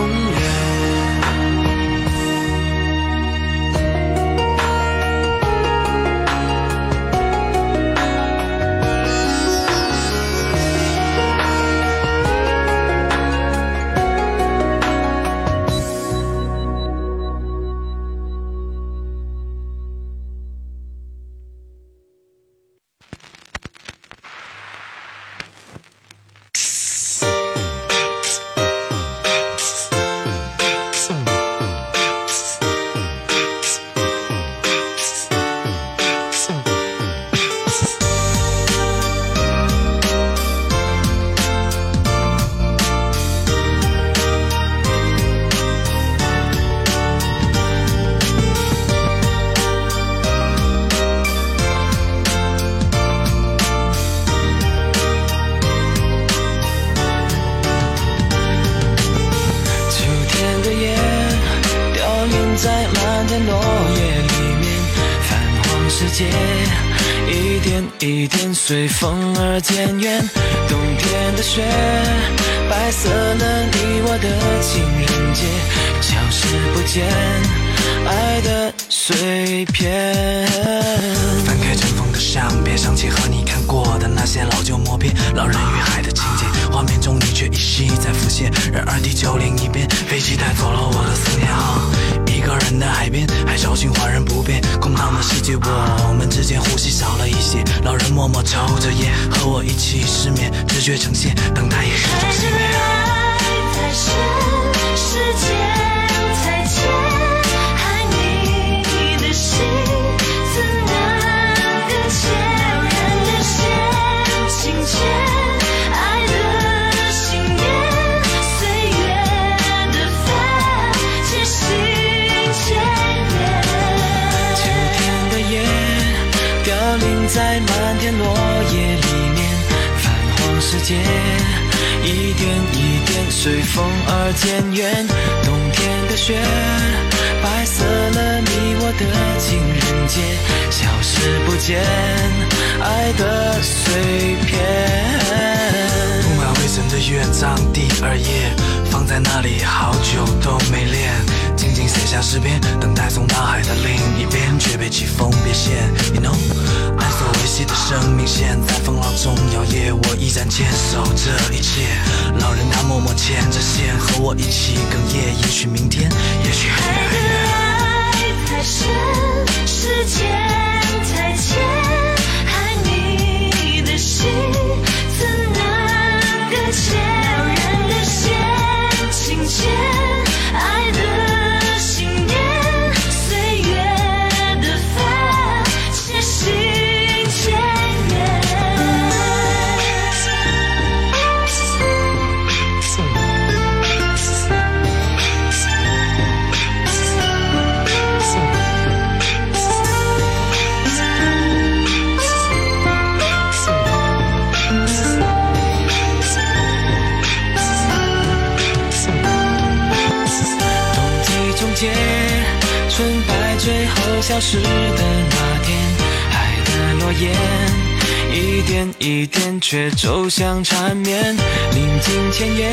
[219.70, 221.38] 却走向缠绵。
[221.76, 222.72] 临近前夜，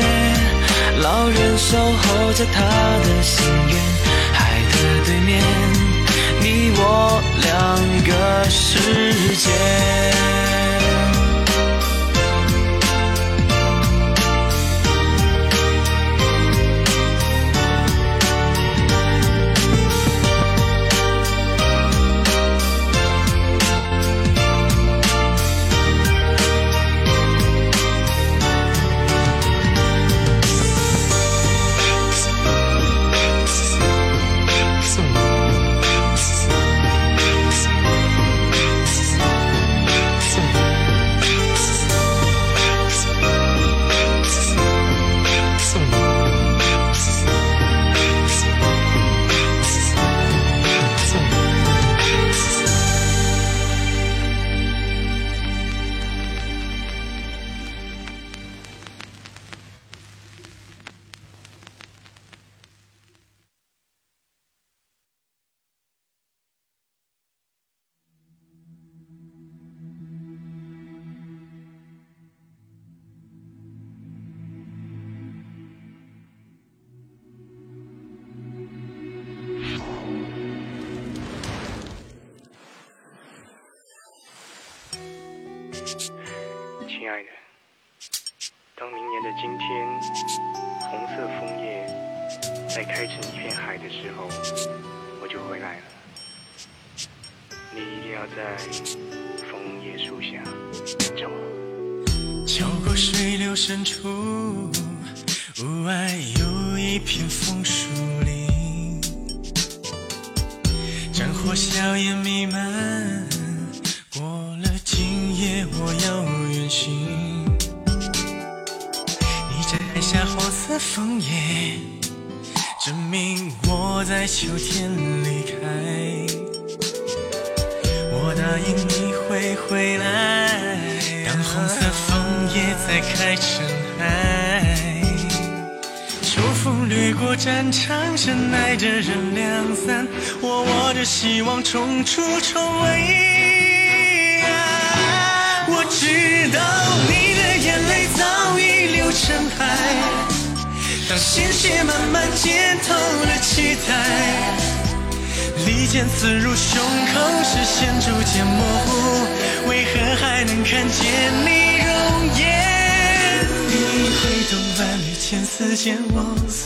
[0.99, 3.77] 老人守候着他的心愿。
[4.33, 5.43] 海的对面，
[6.41, 7.53] 你我两
[8.03, 10.36] 个世界。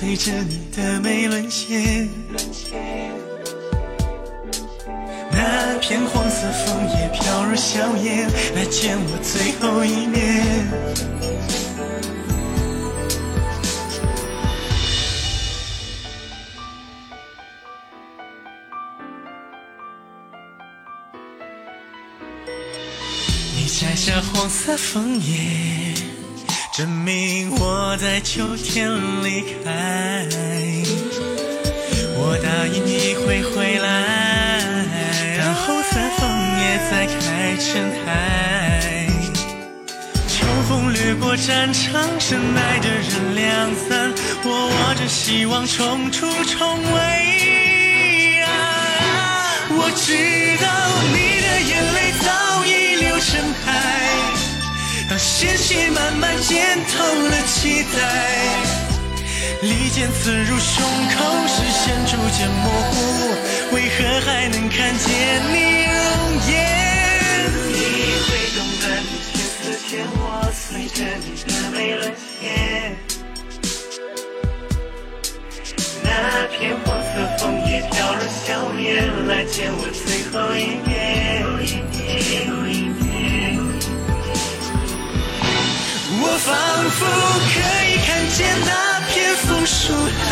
[0.01, 2.09] 随着你的眉沦陷。
[5.31, 10.67] 那片黄色枫叶飘入硝烟，来见我最后一面。
[23.55, 25.93] 你摘下黄色枫叶，
[26.73, 28.89] 证明我在秋天
[29.21, 30.25] 离开。
[32.15, 33.87] 我答应你会回来，
[35.37, 36.29] 当红色枫
[36.61, 37.67] 叶再开成
[38.05, 39.05] 海。
[40.29, 44.13] 秋风掠过战场，深爱的人两三，
[44.45, 48.43] 我握着希望冲出重围。
[48.43, 48.47] 啊，
[49.71, 50.69] 我知道
[55.41, 56.55] 鲜血慢慢浸
[56.85, 57.97] 透了期待。
[59.63, 62.93] 利剑刺入胸口，视线逐渐模糊，
[63.73, 65.09] 为何还能看见
[65.49, 65.55] 你
[65.89, 65.97] 容
[66.47, 66.53] 颜？
[67.73, 67.73] 你
[68.21, 68.83] 挥动的
[69.33, 69.57] 千丝
[69.89, 70.21] 剑，我
[70.53, 72.05] 随着你的眉沦
[72.39, 72.95] 陷。
[76.03, 76.07] 那
[76.55, 77.09] 片黄色
[77.39, 78.47] 枫叶飘入硝
[78.79, 81.01] 烟，来见我最后一面。
[86.23, 86.53] 我仿
[86.91, 86.99] 佛
[87.51, 88.71] 可以看见那
[89.09, 89.91] 片枫树
[90.21, 90.29] 海，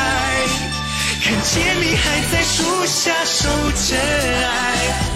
[1.23, 4.47] 看见你还在树下守着爱。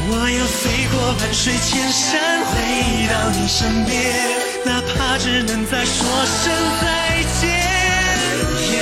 [0.09, 2.51] 我要飞过万水千山，回
[3.07, 3.93] 到你身边，
[4.65, 5.95] 哪怕只能再说
[6.25, 6.51] 声
[6.81, 6.83] 再
[7.39, 7.41] 见。
[8.71, 8.73] 眼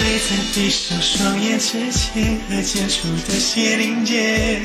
[0.00, 4.60] 泪在闭上双眼之前，和结束的血淋结。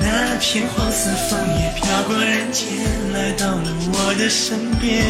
[0.00, 2.66] 那片黄色枫叶飘过人间
[3.12, 5.04] 来到了我的身边。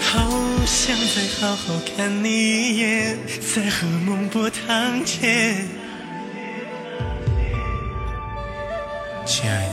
[0.00, 0.30] 好
[0.66, 3.18] 想再好好看你一眼
[3.54, 5.68] 在和梦波堂前
[9.24, 9.72] 亲爱的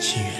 [0.00, 0.35] 亲爱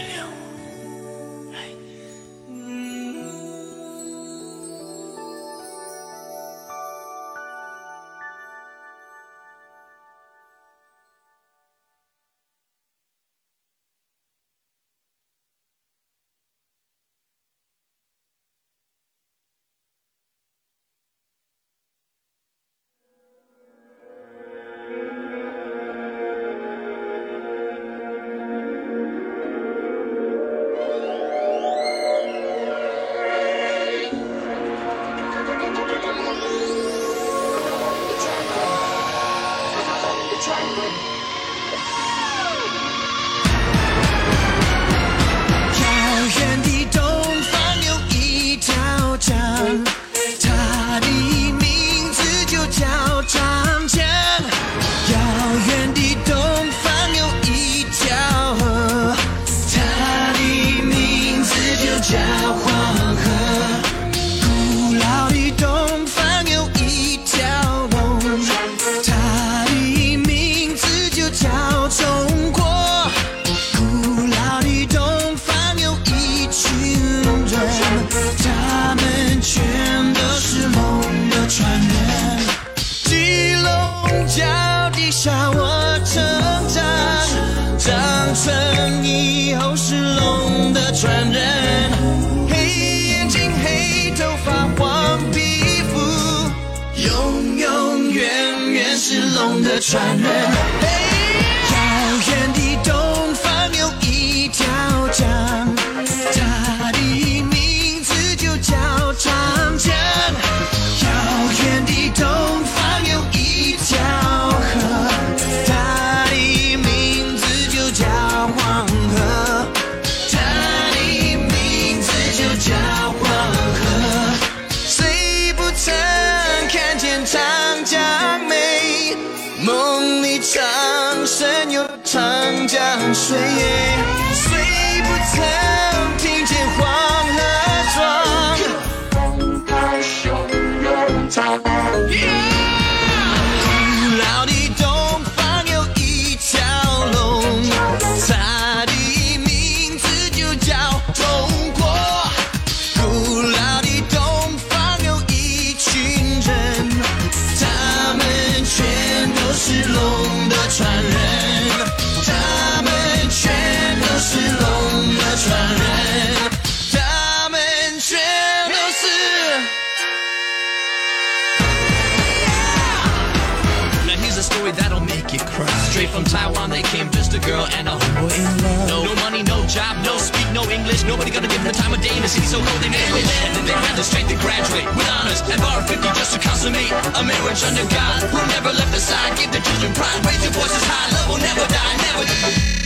[181.27, 183.15] nobody gonna give them the time of day in a city so low they name
[183.15, 183.27] it.
[183.57, 186.93] And they had the strength to graduate with honors and bar 50 just to consummate
[186.93, 189.37] a marriage under God who never left the side.
[189.37, 192.77] Give the children pride, raise your voices high, love will never die, never die.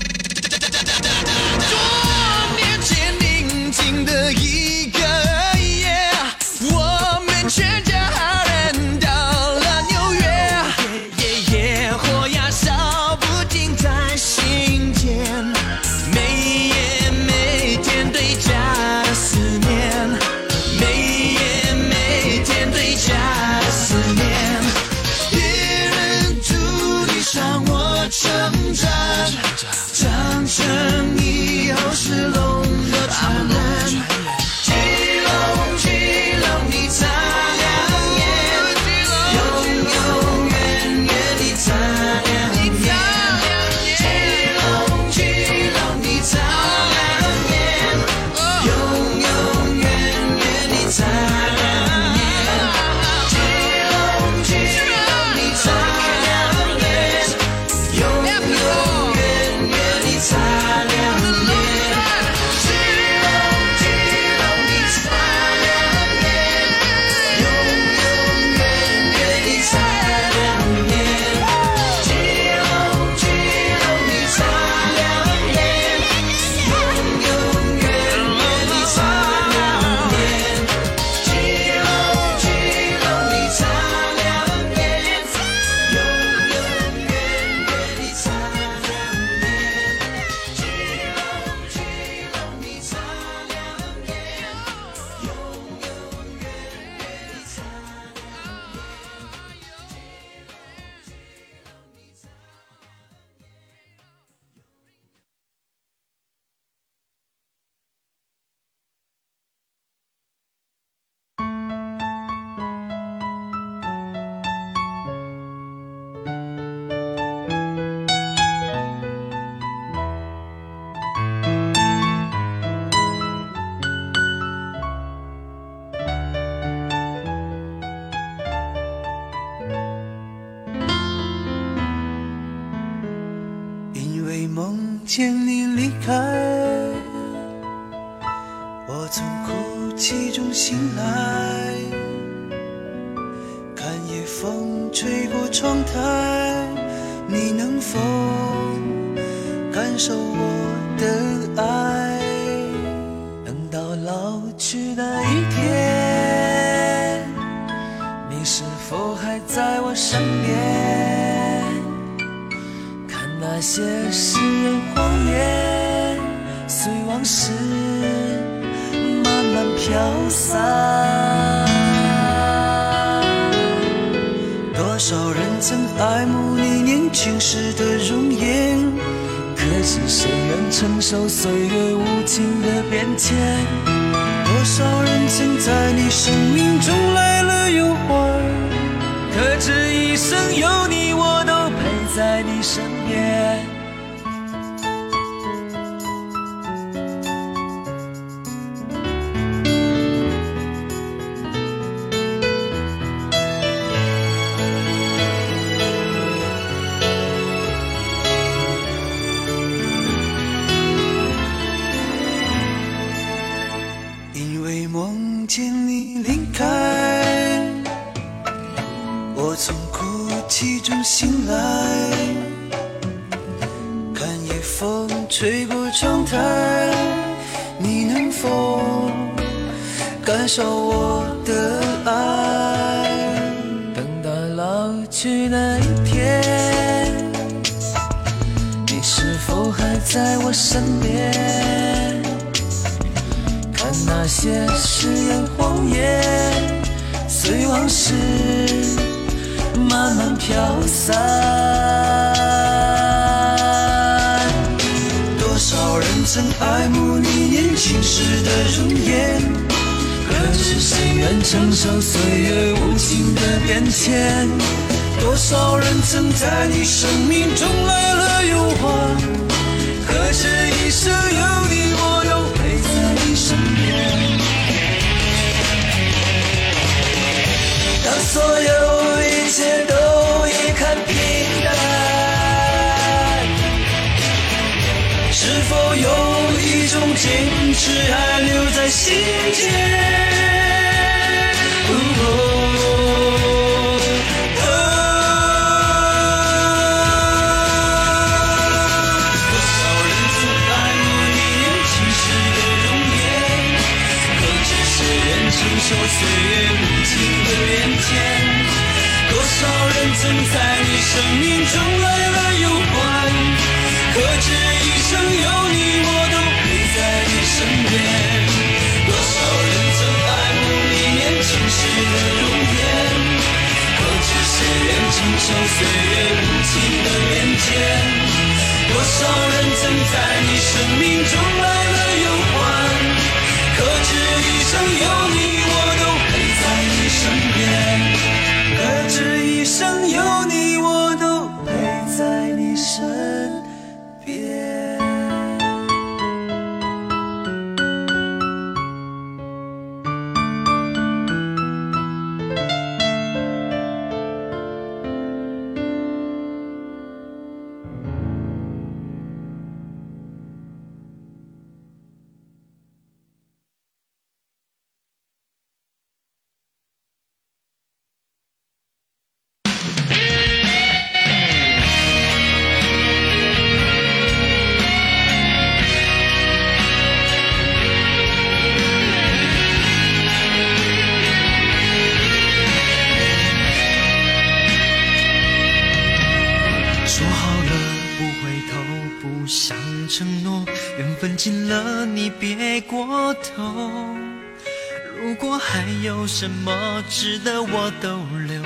[396.40, 398.18] 什么值得我逗
[398.48, 398.62] 留？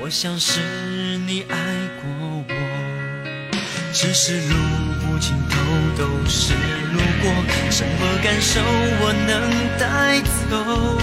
[0.00, 0.58] 我想是
[1.24, 1.56] 你爱
[2.02, 2.54] 过我。
[3.92, 4.56] 只是路
[5.06, 5.56] 无尽头
[5.96, 7.30] 都是路过
[7.70, 8.60] 什么感受
[8.98, 9.30] 我能
[9.78, 10.20] 带
[10.50, 10.98] 走？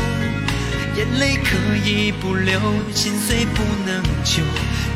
[0.98, 1.56] 眼泪可
[1.88, 2.60] 以不流
[2.94, 4.44] 心碎不能救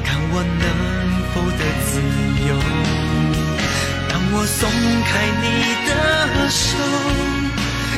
[0.03, 0.67] 看我能
[1.31, 2.01] 否得自
[2.49, 2.51] 由。
[4.09, 4.69] 当我松
[5.07, 5.45] 开你
[5.87, 5.89] 的
[6.49, 6.75] 手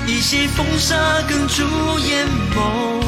[0.08, 0.96] 一些风沙
[1.28, 1.64] 哽住
[2.00, 3.02] 眼眸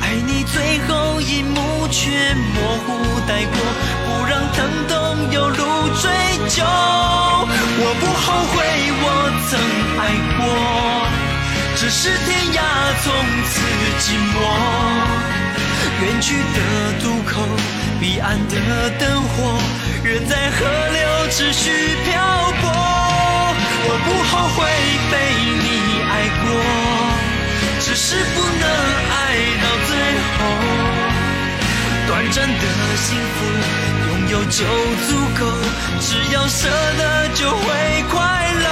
[0.00, 3.56] 爱你最后一幕却模糊带过
[4.06, 5.56] 不让疼痛有路
[6.00, 6.10] 追
[6.48, 8.24] 究我不后
[8.54, 8.56] 悔
[9.02, 9.04] 我
[9.48, 9.58] 曾
[9.98, 10.02] 爱
[10.38, 10.40] 过
[11.74, 12.60] 只是天涯
[13.02, 13.12] 从
[13.44, 13.54] 此
[13.98, 14.34] 寂寞
[16.02, 16.58] 远去的
[17.02, 17.42] 渡口
[18.00, 19.58] 彼岸的灯火
[20.04, 21.70] 人在河流只许
[22.04, 23.05] 漂泊。
[23.88, 24.58] 我不后悔
[25.12, 25.14] 被
[25.62, 25.66] 你
[26.10, 26.46] 爱过，
[27.80, 28.66] 只是不能
[29.10, 29.14] 爱
[29.62, 29.90] 到最
[30.34, 30.38] 后。
[32.08, 32.64] 短暂的
[32.96, 33.36] 幸福，
[34.08, 34.58] 拥有就
[35.06, 35.08] 足
[35.38, 35.40] 够，
[36.00, 36.68] 只要舍
[36.98, 37.64] 得就会
[38.10, 38.16] 快
[38.52, 38.66] 乐，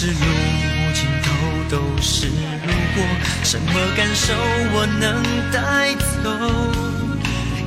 [0.00, 1.28] 是路无尽头
[1.68, 3.04] 都是路过，
[3.42, 4.32] 什么感受
[4.72, 5.20] 我能
[5.50, 5.92] 带
[6.22, 6.30] 走？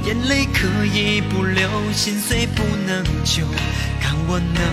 [0.07, 3.43] 眼泪可以不流，心碎不能救，
[3.99, 4.63] 看我能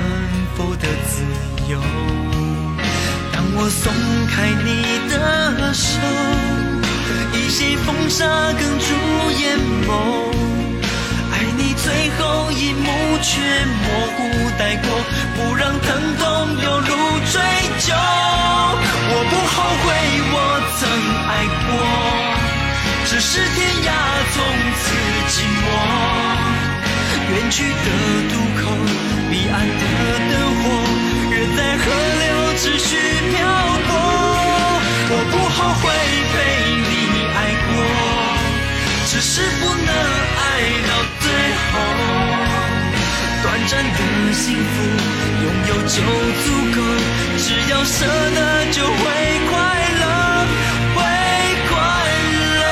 [0.55, 1.25] 否得自
[1.69, 1.83] 由。
[3.33, 3.93] 当我松
[4.29, 5.99] 开你的手，
[7.37, 8.95] 一些风沙哽住
[9.43, 10.58] 眼眸。
[11.89, 12.85] 最后一幕
[13.23, 14.21] 却模糊
[14.59, 14.87] 带过，
[15.35, 15.89] 不让疼
[16.19, 16.23] 痛
[16.63, 16.91] 有路
[17.33, 17.41] 追
[17.79, 17.95] 究。
[19.11, 19.87] 我不后悔
[20.31, 20.37] 我
[20.77, 20.81] 曾
[21.33, 21.33] 爱
[21.65, 21.69] 过，
[23.07, 23.57] 只是天
[23.89, 23.91] 涯
[24.35, 24.37] 从
[24.77, 24.85] 此
[25.33, 25.35] 寂
[25.65, 25.65] 寞。
[27.31, 27.89] 远去的
[28.29, 28.69] 渡口，
[29.31, 29.83] 彼岸的
[30.29, 30.65] 灯火，
[31.33, 31.85] 人在河
[32.21, 32.89] 流持续
[33.33, 33.35] 漂
[33.89, 33.91] 泊。
[35.11, 35.85] 我不后悔
[36.35, 36.37] 被
[36.85, 36.93] 你
[37.33, 37.73] 爱过，
[39.07, 39.89] 只是不能
[40.37, 40.39] 爱
[40.87, 41.18] 到。
[43.71, 43.99] 真的
[44.33, 44.67] 幸福，
[45.45, 46.77] 拥有就足够，
[47.37, 47.97] 只要舍
[48.35, 48.97] 得就会
[49.51, 49.53] 快
[50.01, 50.05] 乐，
[50.95, 50.99] 会
[51.69, 51.71] 快
[52.57, 52.65] 乐。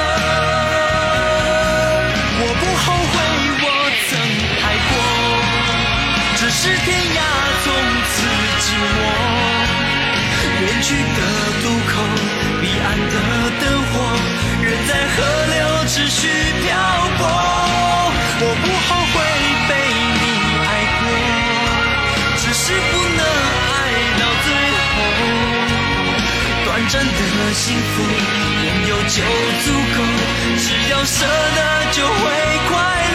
[2.40, 3.14] 我不后悔
[3.60, 3.64] 我
[4.09, 4.10] 曾
[4.64, 4.90] 爱过，
[6.39, 7.20] 只是天涯
[7.62, 7.66] 从
[8.09, 8.14] 此
[8.62, 9.05] 寂寞。
[10.62, 11.20] 远去的
[11.62, 11.94] 渡口，
[12.62, 13.14] 彼岸的
[13.60, 13.62] 灯
[13.93, 13.94] 火，
[14.62, 15.16] 人在河
[15.52, 15.55] 流
[15.89, 16.18] 持续
[16.64, 16.66] 漂
[17.18, 17.20] 泊。
[27.57, 29.16] 幸福，拥有就
[29.65, 29.99] 足够，
[30.59, 31.59] 只要舍得
[31.91, 32.12] 就会
[32.69, 33.06] 快乐，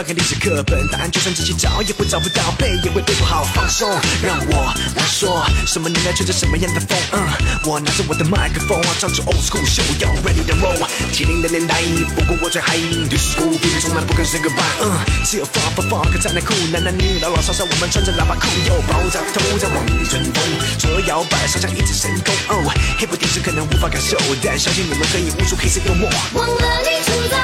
[0.00, 3.44] 翻开历史课本，答案就算自己找也会找不到，背也会背不好。
[3.52, 3.86] 放松，
[4.24, 6.96] 让我来说，什么年代吹着什么样的风？
[7.12, 7.20] 嗯，
[7.66, 10.88] 我拿着我的麦克风，唱着 old school show，要 ready to roll。
[11.12, 11.82] 七零的年代，
[12.16, 14.80] 不过我最嗨，历史古币从来不肯 say goodbye。
[14.80, 20.42] 嗯，只有 funk funk funk 才能酷，男男女女老老少少，我们穿着喇叭裤，又爆炸头在往里春风，
[20.78, 22.32] 左右摇摆，上下一指神功。
[22.48, 26.08] 哦，黑不电视可能无法感受，但相信你们可以悟出黑色幽默。
[26.32, 27.36] 忘了你存在，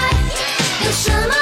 [0.86, 1.34] 有什么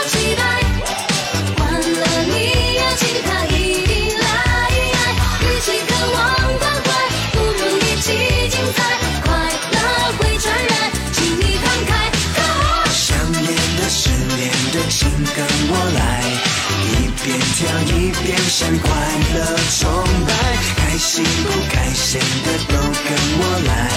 [22.20, 23.90] 的都跟我来，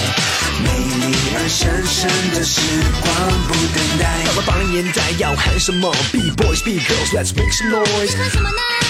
[0.64, 0.68] 美
[1.06, 2.60] 丽而神圣的时
[3.00, 3.06] 光
[3.46, 4.02] 不等待。
[4.24, 8.87] 到了八零年代要喊什么？Be boys, be girls, let's make some noise。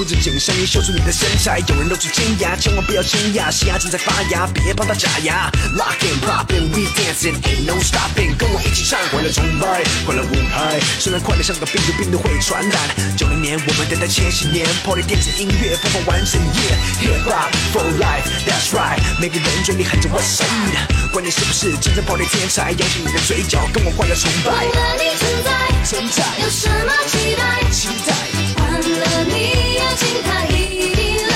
[0.00, 0.04] 喝什么呢？
[0.04, 5.50] 紧箍子紧身衣秀出你的身材，有人露出尖牙，千万不要惊讶，新牙正在发芽，别帮它假牙。
[5.76, 10.80] Lock and popping, we dancing, ain't no stopping，跟我一起唱，快乐崇拜，快乐舞台。
[10.98, 12.80] 虽然快乐像个病毒，病毒会传染。
[13.16, 16.60] 九零年我们等待千禧年，Party 电子音乐播放完整夜
[17.04, 24.64] ，Hip hop for life, that's right，每个人嘴里喊着 What's up，管你是不是真正 Party 天才，扬起你的嘴角，跟我快乐崇拜忘。
[24.64, 25.50] 了你存在，
[25.84, 27.70] 存在有什么期待？
[27.70, 28.49] 期待。
[28.88, 31.34] 了你邀请他一定来。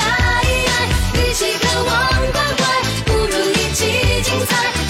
[1.13, 1.91] 与其渴望
[2.31, 2.61] 关怀，
[3.05, 3.79] 不如一起
[4.23, 4.84] 精彩。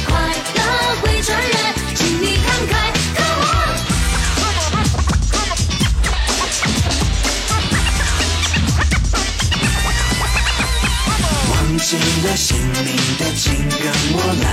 [11.85, 11.97] 忘记
[12.27, 14.45] 了姓名的请跟我来。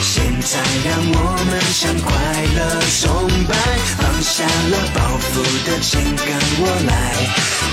[0.00, 2.08] 现在让我们向快
[2.56, 3.54] 乐崇拜，
[3.98, 5.32] 放下了包袱
[5.66, 6.26] 的请跟
[6.60, 6.92] 我来，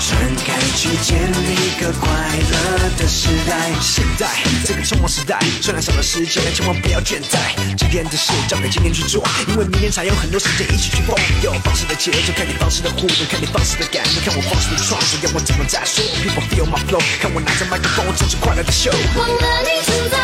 [0.02, 3.70] 传开去建立个快乐的时代。
[3.80, 4.26] 现在
[4.66, 7.54] 这个匆忙时代，虽然少了时间，千万不要倦怠。
[7.78, 11.14] 今天的事交给今天去做，因为明天才有很多时间一起去疯。
[11.42, 18.90] 有方式的节奏，看你方式的互动，看你方式的感动，看我方式的创作，要我怎么再说？People feel my flow，看我拿着麦克风，这是快乐的 show。
[19.16, 20.18] 忘了你存在，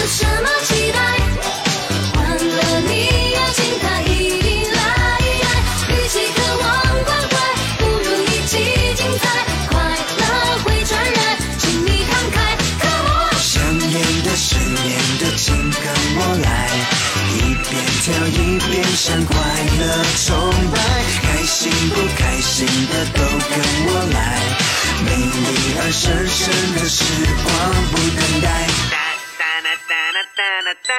[0.00, 1.00] 有什么期待？
[2.14, 3.21] 忘了你，
[18.70, 19.34] 脸上快
[19.78, 20.78] 乐崇拜，
[21.22, 23.56] 开心不开心的都跟
[23.86, 24.16] 我来，
[25.04, 26.40] 美丽而神圣
[26.74, 27.02] 的时
[27.42, 27.46] 光
[27.90, 28.46] 不等待。
[28.90, 28.96] 哒
[29.38, 29.92] 哒哒哒
[30.36, 30.90] 哒哒哒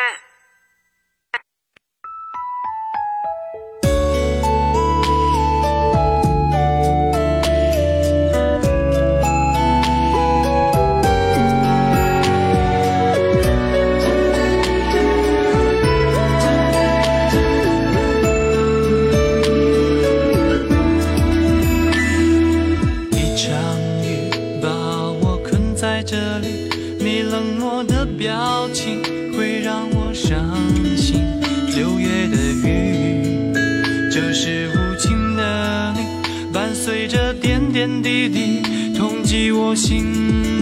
[39.75, 40.11] 心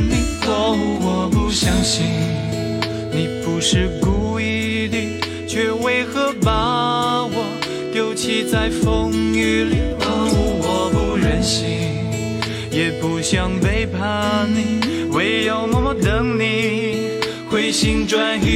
[0.10, 0.16] 里。
[0.48, 2.06] 哦，我不相信
[3.12, 4.98] 你不是故意的，
[5.48, 7.46] 却为何把我
[7.94, 9.76] 丢弃在风雨里？
[10.02, 10.28] 哦，
[10.64, 11.68] 我不忍心。
[12.72, 14.80] 也不想背叛你，
[15.12, 17.20] 唯有默默等你
[17.50, 18.48] 回心转意。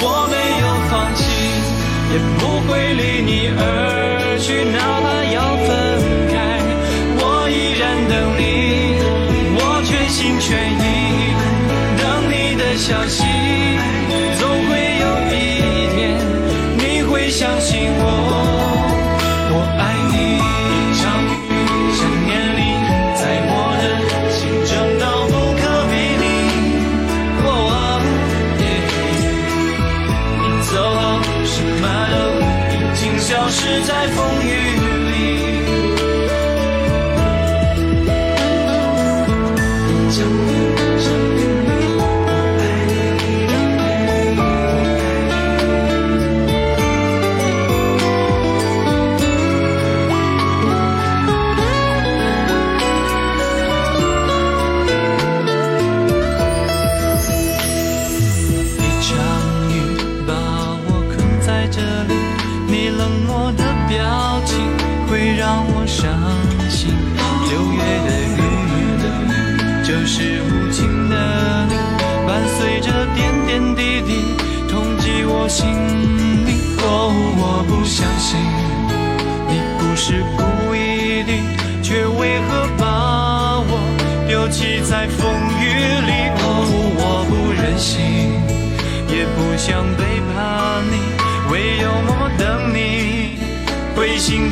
[0.00, 1.24] 我没有放弃，
[2.12, 3.60] 也不会离你而
[12.88, 13.27] 相信。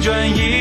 [0.06, 0.55] 转一。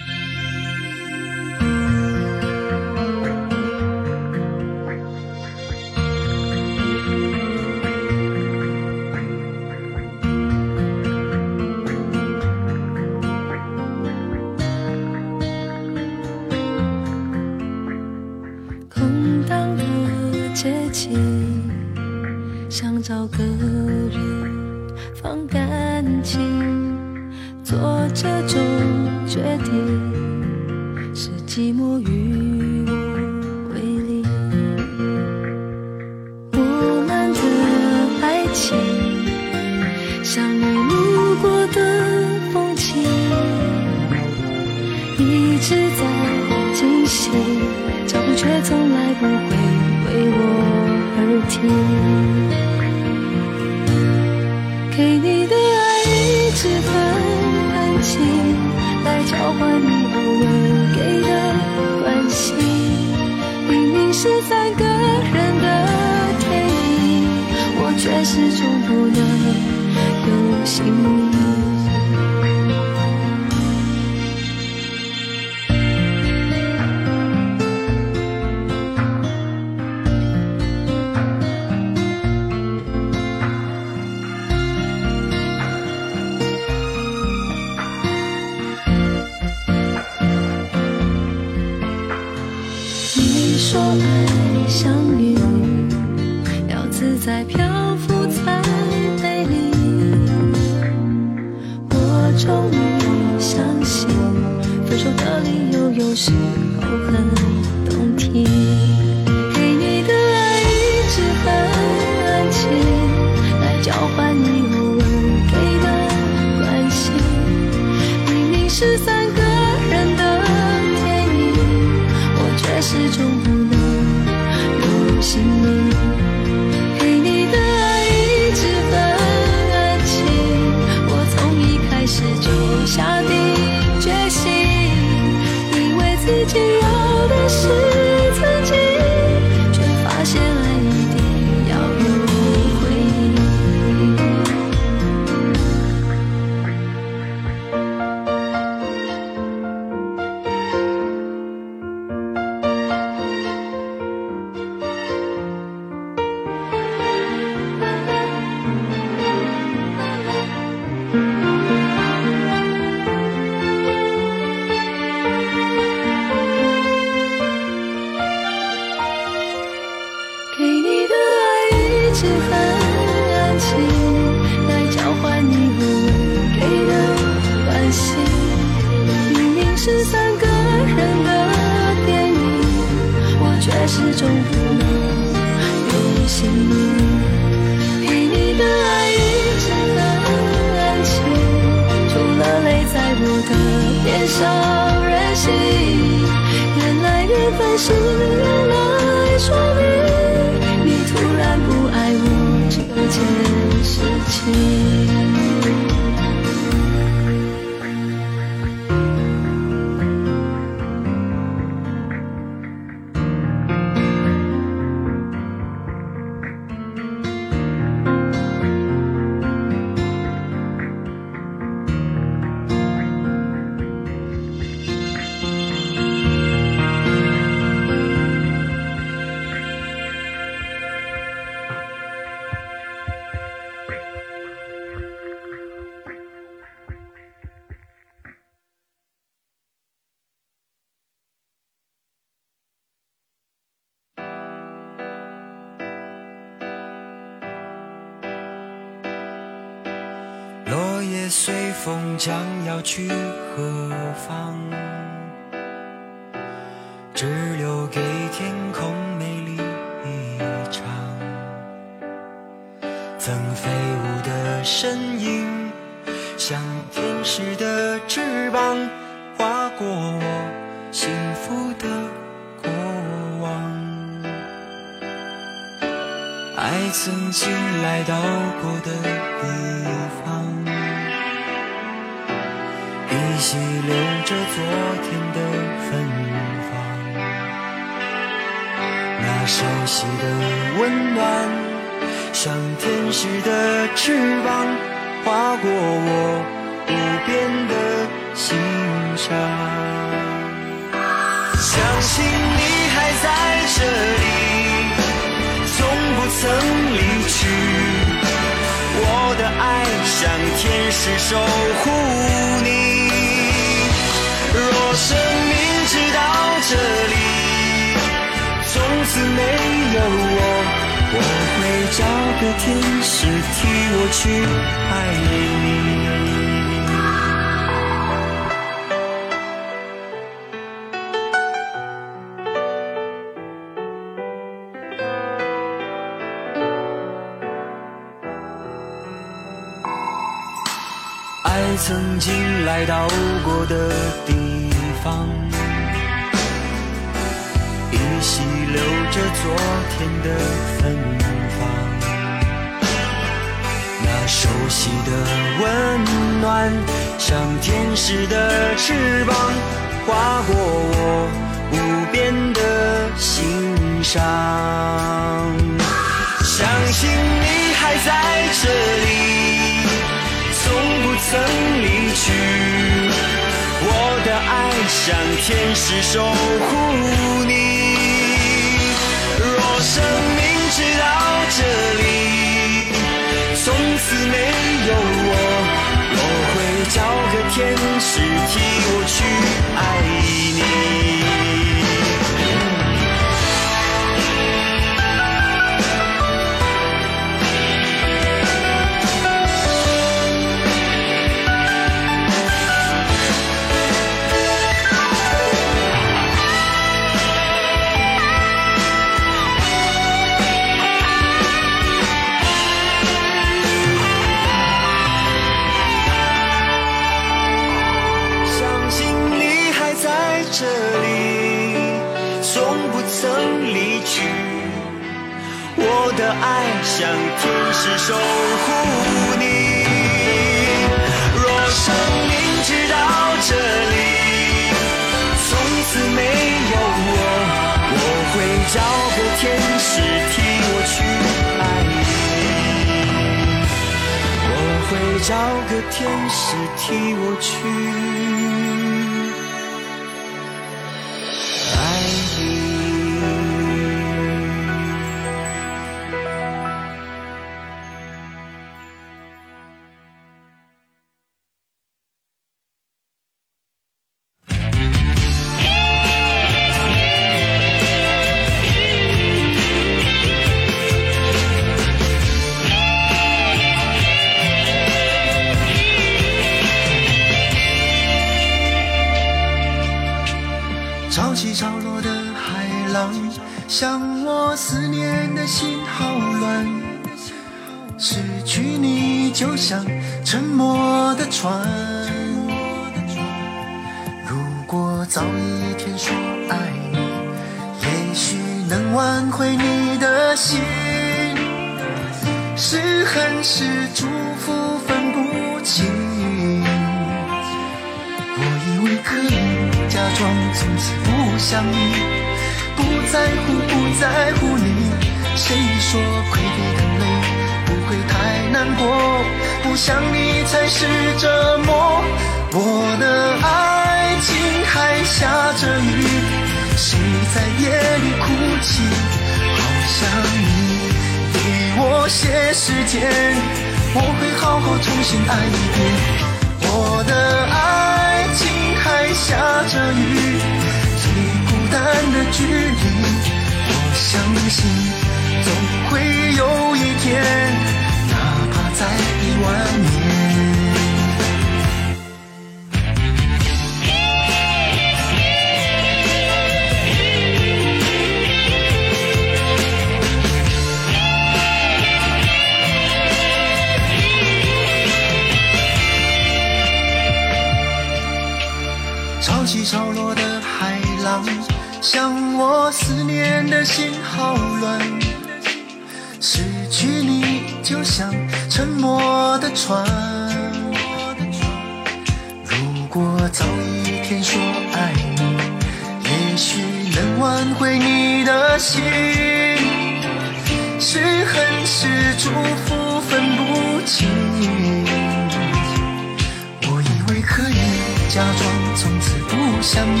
[598.16, 598.40] 假装
[598.76, 600.00] 从此不想你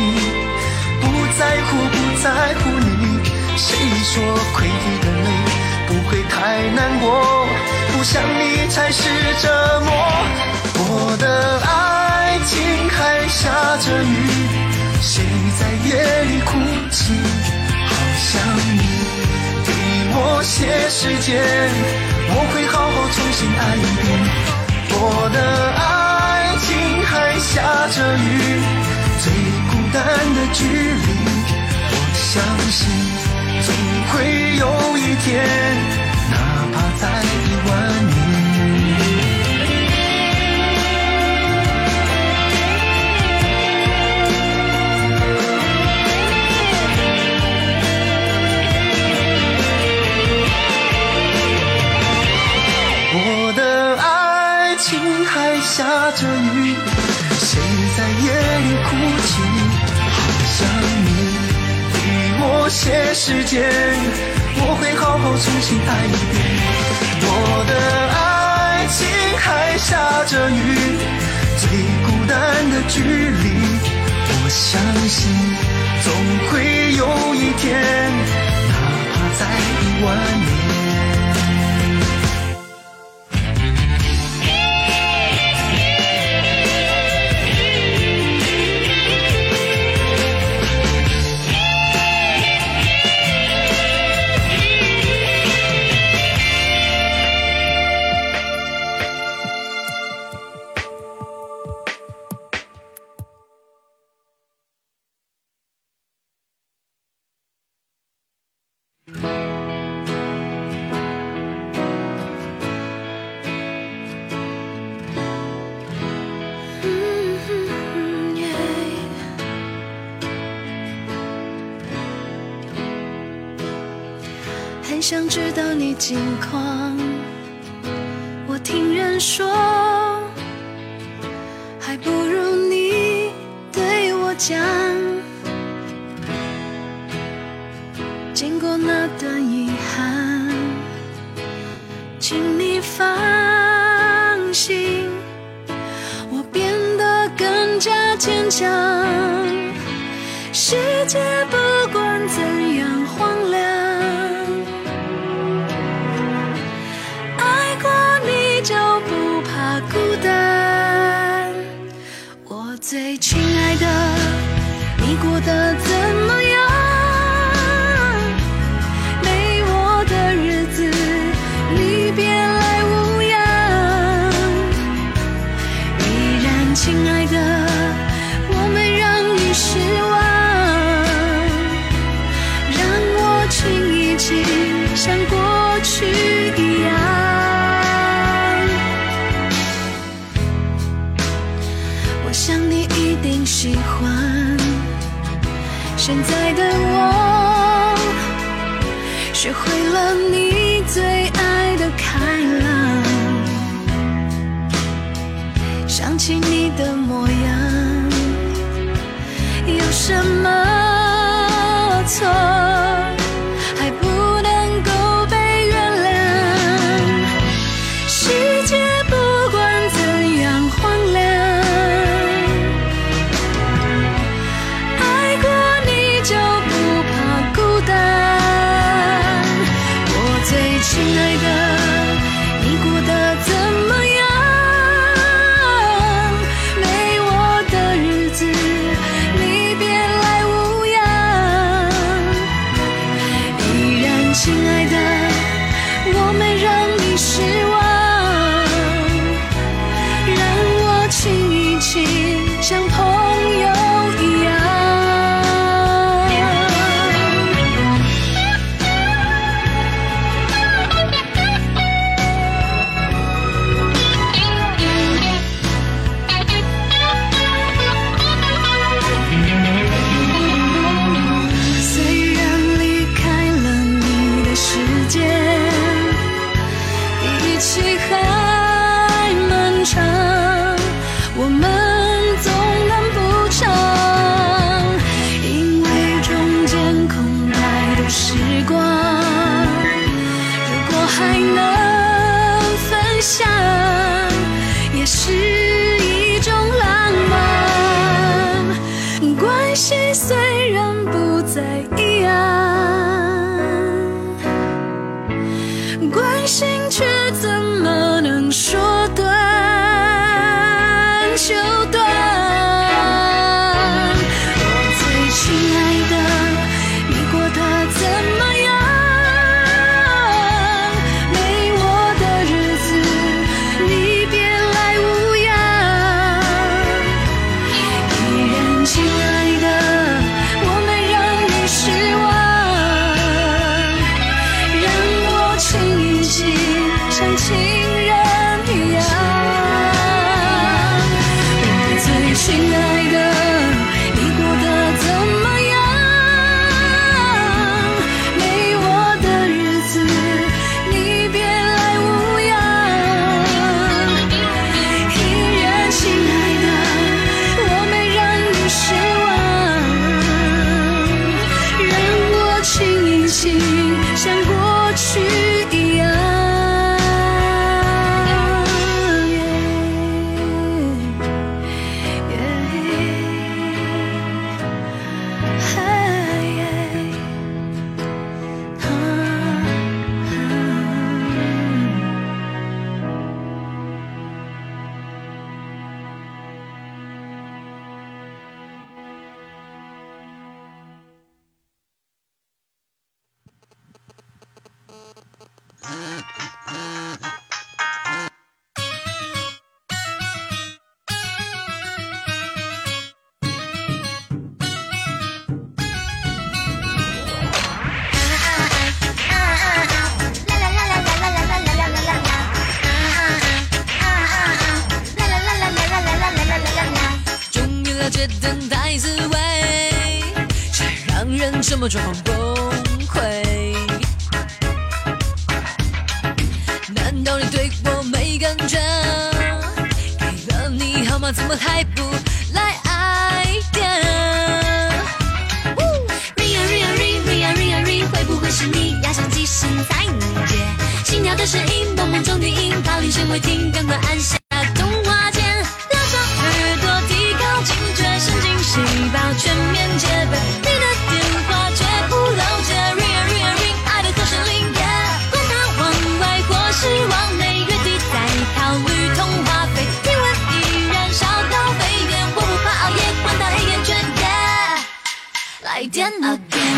[1.02, 1.04] 不
[1.38, 3.20] 在乎不在乎你
[3.58, 4.24] 谁说
[4.54, 4.72] 愧疚
[5.04, 5.28] 的泪
[5.86, 6.34] 不会太
[6.70, 7.46] 难过
[7.92, 9.02] 不想你才是
[9.42, 9.92] 折磨。
[10.78, 14.16] 我的爱情还下着雨
[15.02, 15.22] 谁
[15.58, 16.56] 在夜里哭
[16.90, 17.12] 泣？
[17.84, 18.80] 好想你
[19.62, 19.68] 给
[20.14, 21.36] 我些时间
[22.30, 24.06] 我会好好重新爱一遍。
[24.98, 25.38] 我的
[25.76, 27.05] 爱情
[27.48, 28.20] 下着雨，
[29.22, 29.32] 最
[29.70, 30.02] 孤单
[30.34, 31.06] 的距离。
[31.92, 32.34] 我相
[32.70, 32.78] 信
[33.62, 33.68] 总
[34.10, 34.14] 会
[34.58, 34.62] 有
[34.98, 35.26] 一天，
[36.30, 36.34] 哪
[36.72, 37.70] 怕再一万。
[53.18, 53.18] 我
[53.56, 53.60] 的
[53.96, 54.84] 爱情
[55.24, 56.45] 还下着雨。
[58.84, 58.88] 哭
[59.26, 59.30] 泣，
[60.12, 60.16] 好
[60.56, 60.58] 想
[61.04, 61.08] 你。
[61.92, 61.96] 给
[62.40, 63.54] 我些时间，
[64.58, 66.34] 我会好好重新爱一遍。
[67.22, 67.30] 我
[67.68, 67.72] 的
[68.14, 68.96] 爱情
[69.38, 70.54] 还下着雨，
[71.58, 71.68] 最
[72.06, 72.34] 孤单
[72.70, 73.44] 的距离，
[74.28, 75.16] 我相信
[76.02, 76.06] 总
[76.48, 76.54] 会
[76.94, 77.00] 有
[77.34, 77.64] 一天，
[78.68, 78.74] 哪
[79.12, 79.40] 怕在
[79.82, 80.06] 一万
[80.46, 80.55] 年。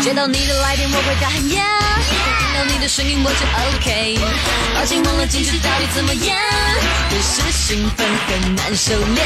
[0.01, 1.41] 接到你的来电，我会大喊！
[1.41, 1.57] 听
[2.55, 3.45] 到你的声音，我就
[3.77, 4.17] OK。
[4.75, 6.37] 抱歉，忘了进去到底怎么样，
[7.11, 9.21] 越是兴奋很难收敛。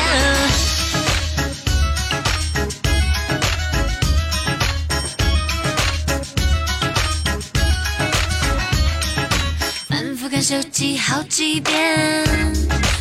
[9.88, 12.26] 反复看手机好几遍，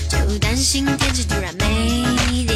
[0.08, 2.51] 就担心天气突然没。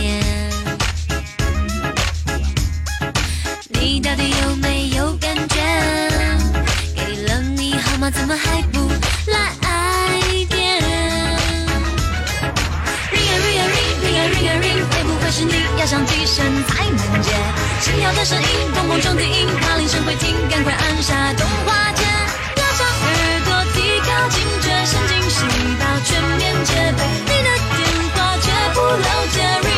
[8.28, 8.81] 怎么还不
[9.31, 9.55] 来
[10.48, 10.82] 电
[13.12, 17.31] ？Ring a ring a ring，ring a ring a ring，会不会是你要响几声才能接？
[17.81, 22.05] 心跳的声音，砰砰撞地音，怕铃声会停，赶快按下通话键。
[22.57, 23.07] 拉长耳
[23.44, 25.47] 朵，提高警觉，神经细
[25.78, 27.78] 胞全面戒备，你的电
[28.11, 29.39] 话绝不漏接。
[29.62, 29.76] Ring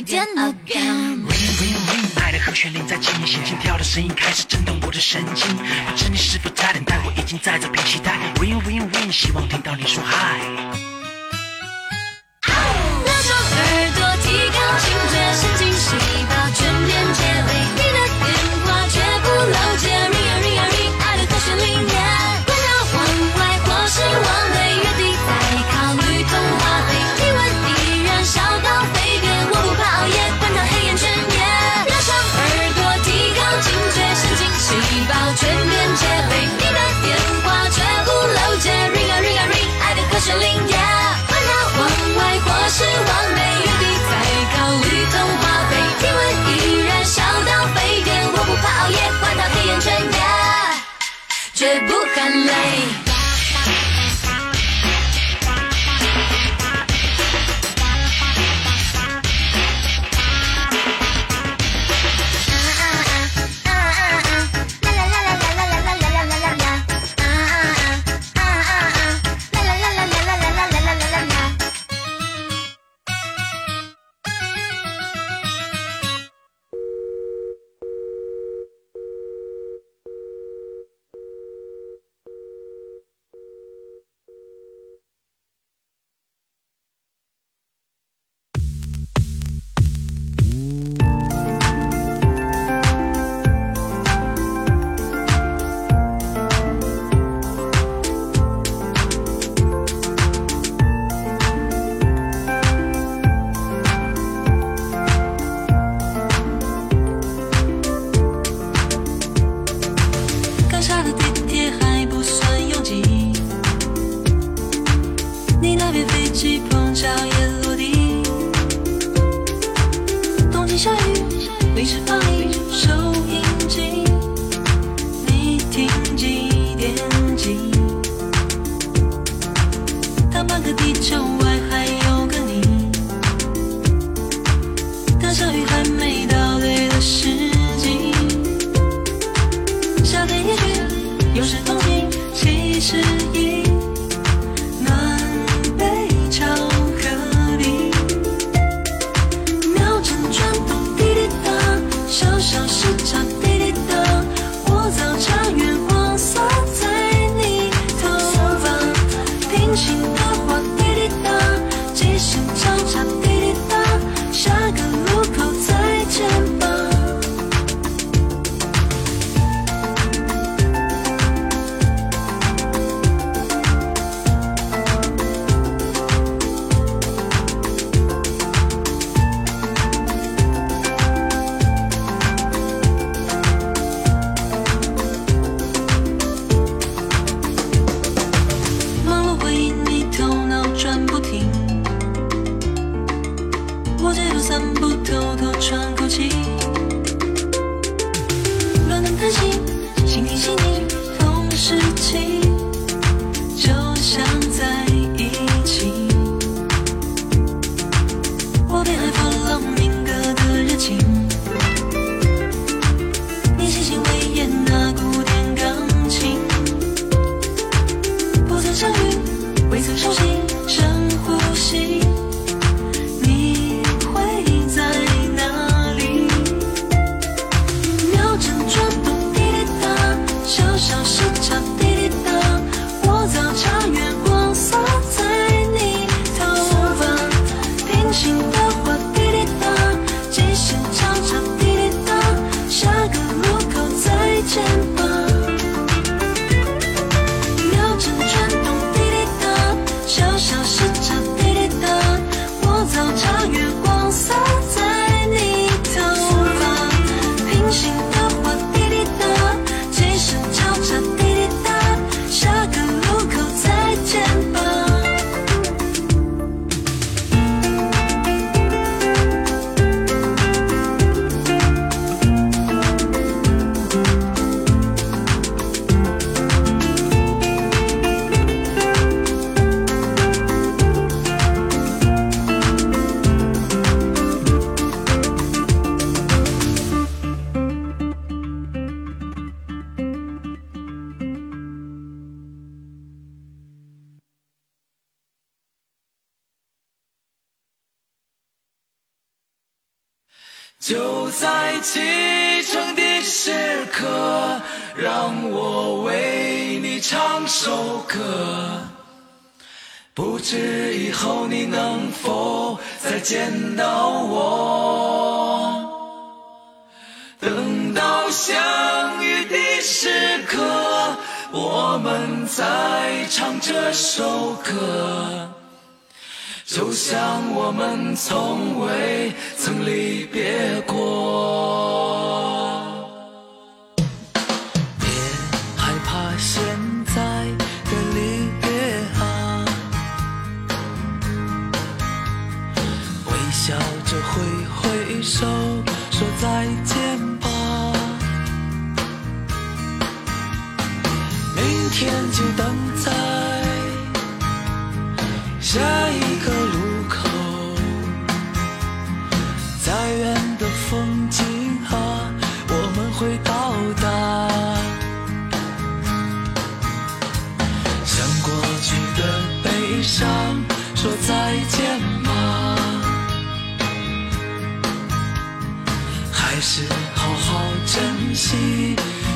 [0.00, 5.54] 点 again ring ring ring 爱的和弦铃在进行心跳的声音开始震动我的神经。
[5.54, 8.16] 不知你是否在等待我已经在这边期待。
[8.36, 10.38] Ring ring ring 希望听到你说嗨。
[12.48, 15.92] 拉长耳朵提高警觉神经细
[16.30, 18.26] 胞全面戒备你的电
[18.64, 20.21] 话绝不漏接
[51.86, 53.11] 不喊累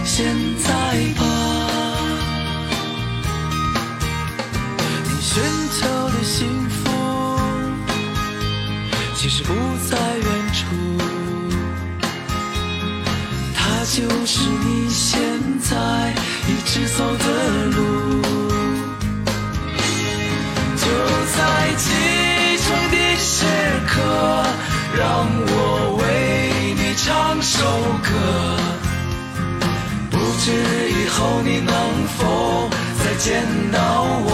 [0.04, 0.24] 现
[0.62, 0.70] 在
[1.18, 1.22] 吧。
[5.04, 5.42] 你寻
[5.78, 5.78] 求
[6.10, 6.76] 的幸福，
[9.14, 9.52] 其实不
[9.88, 10.64] 在远处，
[13.54, 15.20] 它就是你现
[15.60, 16.14] 在
[16.48, 17.24] 一直走的
[17.66, 18.22] 路。
[20.76, 20.86] 就
[21.36, 21.38] 在
[21.76, 21.84] 启
[22.58, 23.44] 程的时
[23.86, 23.94] 刻，
[24.96, 25.04] 让
[25.46, 26.04] 我为
[26.74, 27.54] 你唱首
[28.02, 28.55] 歌。
[31.18, 31.74] 后你能
[32.18, 32.68] 否
[33.02, 33.78] 再见到
[34.26, 34.30] 我？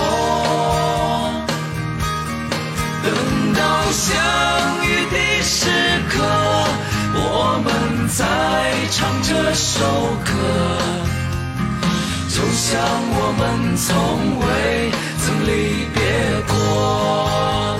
[3.04, 3.09] 等
[3.54, 3.60] 到
[3.92, 4.10] 相
[4.84, 5.70] 遇的时
[6.10, 6.14] 刻，
[7.14, 7.66] 我们
[8.09, 8.18] 再
[8.90, 9.78] 唱这首
[10.24, 10.30] 歌。
[12.28, 12.70] 就像
[13.14, 13.40] 我们
[13.76, 13.88] 从
[14.40, 14.44] 未
[15.20, 15.96] 曾离别
[16.48, 17.71] 过。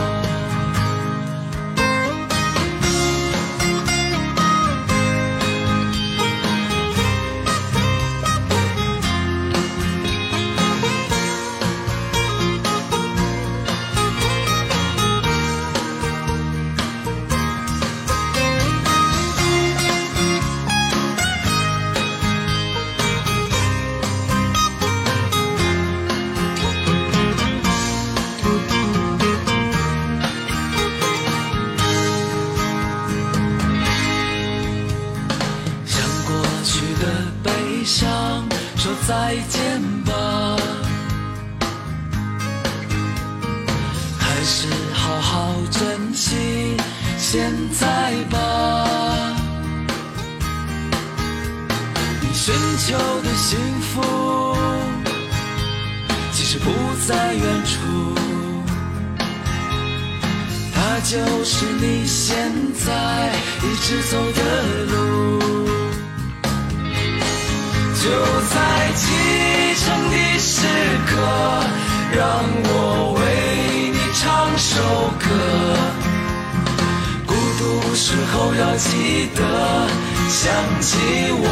[53.53, 54.01] 幸福，
[56.33, 56.70] 其实不
[57.07, 58.15] 在远处。
[60.74, 63.31] 它就是你现在
[63.62, 64.41] 一直走的
[64.87, 65.39] 路。
[68.01, 68.09] 就
[68.49, 68.57] 在
[68.95, 69.05] 启
[69.85, 70.66] 程的时
[71.07, 71.12] 刻，
[72.16, 72.24] 让
[72.65, 73.20] 我为
[73.93, 74.81] 你唱首
[75.20, 75.29] 歌。
[77.27, 79.41] 孤独时候要记得
[80.31, 80.41] 想
[80.81, 80.97] 起
[81.33, 81.45] 我。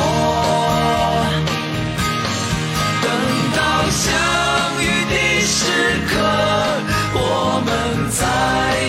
[5.51, 5.67] 时
[6.09, 6.15] 刻，
[7.13, 8.23] 我们在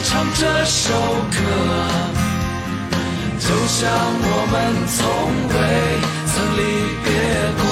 [0.04, 0.94] 唱这首
[1.34, 1.36] 歌。
[3.40, 4.56] 就像我们
[4.86, 5.00] 从
[5.50, 5.56] 未
[6.30, 6.62] 曾离
[7.04, 7.10] 别
[7.58, 7.64] 过。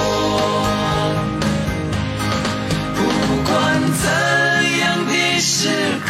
[2.96, 3.00] 不
[3.46, 3.54] 管
[3.94, 4.04] 怎
[4.80, 5.70] 样的时
[6.08, 6.10] 刻，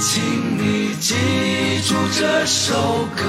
[0.00, 0.10] 请
[0.58, 1.14] 你记
[1.86, 3.22] 住这首歌，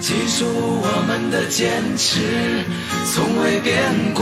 [0.00, 0.44] 记住
[0.82, 2.62] 我们的坚持
[3.10, 4.20] 从未变过。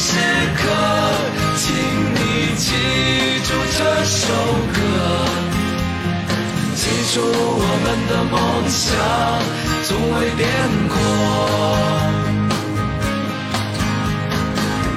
[0.00, 0.14] 时
[0.54, 0.62] 刻，
[1.56, 1.66] 请
[2.14, 2.70] 你记
[3.42, 4.30] 住这首
[4.72, 4.78] 歌，
[6.76, 6.80] 记
[7.12, 8.38] 住我们的梦
[8.70, 8.86] 想
[9.82, 10.46] 从未变
[10.88, 10.94] 过，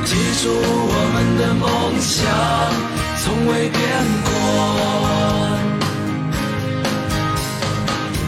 [0.05, 0.09] 记
[0.43, 1.65] 住我们的梦
[1.99, 2.13] 想
[3.23, 3.81] 从未变
[4.23, 4.29] 过，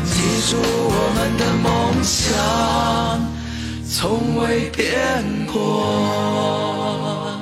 [0.06, 0.12] 记
[0.50, 1.70] 住我们的梦
[2.04, 3.33] 想。
[3.94, 7.33] 从未变过。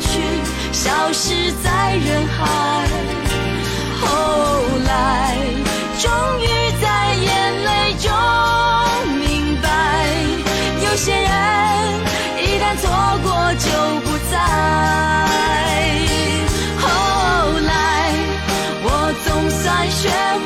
[0.00, 0.20] 去
[0.72, 2.88] 消失在人海
[4.00, 4.06] 后
[4.86, 5.36] 来
[5.98, 6.10] 终
[6.40, 6.46] 于
[6.80, 8.10] 在眼泪中
[9.18, 9.66] 明白
[10.84, 11.28] 有些人
[12.38, 12.88] 一旦错
[13.22, 13.66] 过就
[14.04, 14.38] 不再
[16.78, 16.84] 后
[17.66, 17.70] 来
[18.84, 18.86] 我
[19.24, 20.37] 总算学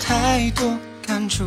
[0.00, 1.44] 太多感触，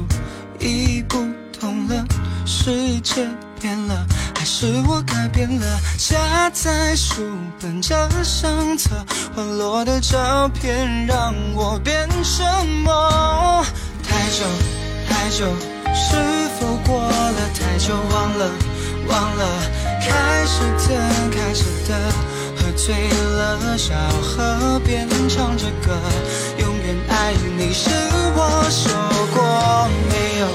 [0.59, 1.25] 已不
[1.57, 2.05] 同了。
[2.45, 3.27] 世界
[3.59, 5.79] 变了，还是我改变了？
[5.97, 7.21] 夹在书
[7.59, 8.89] 本这相册，
[9.35, 12.45] 滑落的照片让我变沉
[12.83, 13.65] 默
[14.01, 14.45] 太久
[15.09, 15.45] 太久。
[15.93, 16.15] 是
[16.59, 18.49] 否过了太久，忘了
[19.07, 19.45] 忘了
[20.01, 20.99] 开始的
[21.31, 22.36] 开始的。
[22.67, 25.97] 喝醉了，小河边唱着歌，
[26.59, 27.89] 永远爱你，是
[28.35, 28.91] 我说
[29.33, 30.47] 过没有？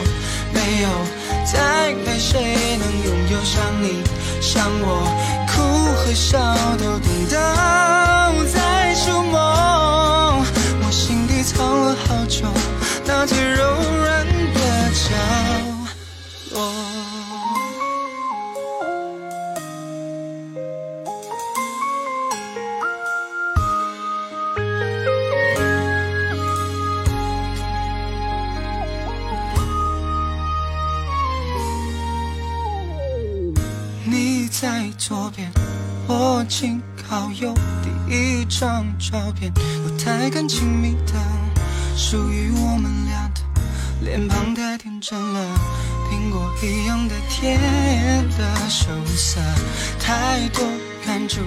[0.52, 0.89] 没有，
[1.50, 4.05] 再没谁能拥有，像你，
[4.42, 5.08] 像我，
[5.49, 5.62] 哭
[5.94, 6.39] 和笑
[6.76, 7.34] 都懂得，
[8.52, 10.44] 在触摸，
[10.84, 12.44] 我心底藏了好久，
[13.07, 13.65] 那最柔
[14.02, 14.60] 软的
[14.92, 15.16] 角
[16.52, 17.01] 落。
[36.52, 41.14] 我紧靠右第一张照片，不太敢亲密的，
[41.97, 43.40] 属于我们俩的，
[44.02, 45.58] 脸庞太天真了，
[46.10, 47.58] 苹果一样的甜
[48.36, 49.40] 的羞涩，
[49.98, 50.62] 太多
[51.06, 51.40] 感触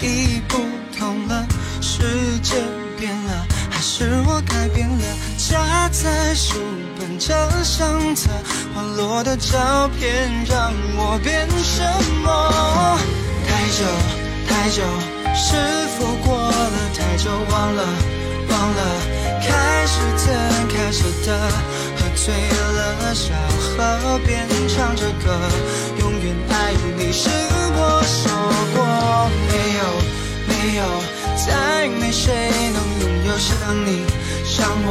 [0.00, 0.58] 已不
[0.96, 1.44] 同了，
[1.82, 2.54] 世界
[3.00, 5.04] 变了，还是我改变了？
[5.36, 6.54] 夹在书
[6.96, 7.34] 本这
[7.64, 8.30] 相册，
[8.72, 11.82] 滑落的照片让我变什
[12.22, 12.96] 么？
[13.48, 13.84] 太久
[14.56, 14.82] 太久，
[15.34, 15.54] 是
[15.98, 17.30] 否过了太久？
[17.50, 17.84] 忘了
[18.48, 18.80] 忘了，
[19.42, 20.32] 开始怎
[20.68, 21.38] 开始的？
[21.94, 25.38] 喝醉了，小河边唱着歌，
[26.00, 27.28] 永远爱你是
[27.76, 28.32] 我说
[28.74, 28.76] 过
[29.46, 29.82] 没有
[30.48, 30.82] 没有，
[31.36, 33.52] 再没谁能拥有像
[33.84, 34.06] 你
[34.42, 34.90] 像我，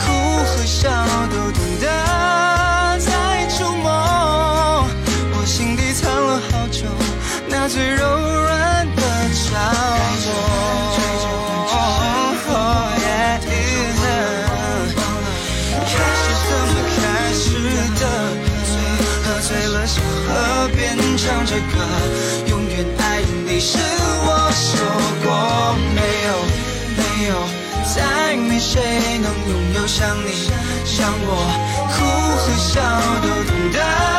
[0.00, 0.02] 哭
[0.46, 0.88] 和笑
[1.28, 4.88] 都懂得在触摸，
[5.36, 6.86] 我心底藏了好久，
[7.46, 8.02] 那最柔
[21.46, 21.62] 这个，
[22.48, 24.72] 永远爱你是我说
[25.22, 25.26] 过
[25.94, 26.30] 没有
[26.96, 27.32] 没有，
[27.94, 28.80] 再没谁
[29.18, 30.48] 能拥有像你
[30.86, 31.28] 像我，
[31.92, 31.94] 哭
[32.36, 32.80] 和笑
[33.22, 34.13] 都懂得。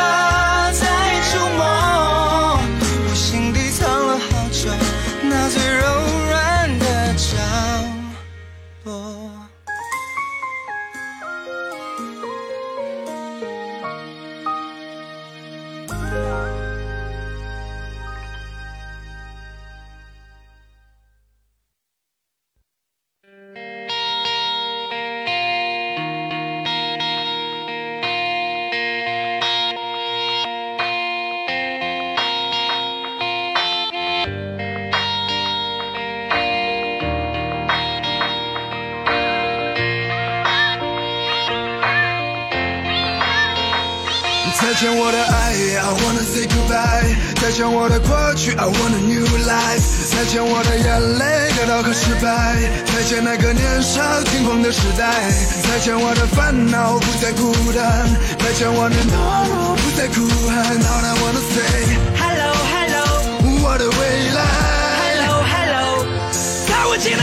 [55.76, 55.78] 代。
[55.78, 58.08] 再见我的烦恼，不再孤单。
[58.38, 60.56] 再见我的懦弱，不再哭喊。
[60.80, 61.60] Now I wanna say
[62.16, 63.04] Hello Hello，
[63.62, 64.00] 我的未
[64.32, 64.40] 来。
[65.04, 66.00] Hello Hello，
[66.66, 67.22] 在无尽的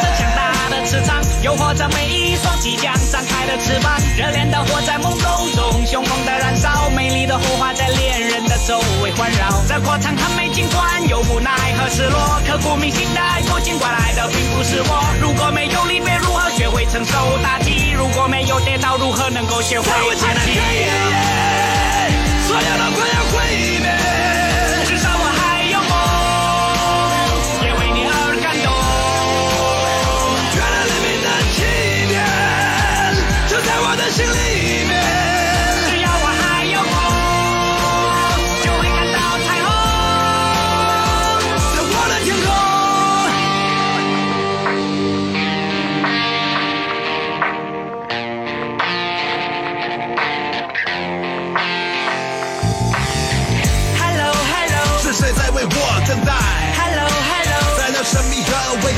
[0.91, 3.97] 市场，诱惑着每一双即将张开的翅膀。
[4.17, 9.63] 热恋的火在梦中中，凶猛的燃烧，美丽的火花在恋人的周围环绕。
[9.69, 15.15] 这过程很美，尽管有无奈和失落，刻骨铭心的爱过，尽管来的并不是我。
[15.21, 17.91] 如果没有离别，如何学会承受打击？
[17.95, 20.59] 如果没有跌倒，如何能够学会爬起？
[22.45, 23.30] 所有的快要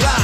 [0.01, 0.22] Yeah.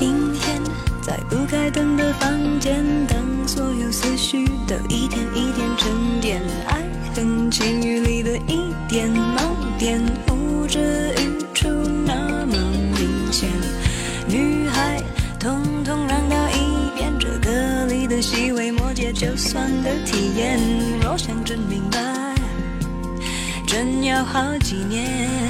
[0.00, 0.58] 阴天，
[1.02, 6.82] 在不开灯的房间，当所有思绪都一点一点沉淀，爱
[7.14, 9.42] 恨情欲里的一点盲
[9.78, 11.68] 点，呼之欲出
[12.06, 12.56] 那么
[12.96, 13.50] 明显。
[14.26, 15.02] 女孩，
[15.38, 20.58] 统统让到一边，这歌里的细微末节，就算的体验。
[21.02, 22.00] 若想真明白，
[23.66, 25.49] 真要好几年。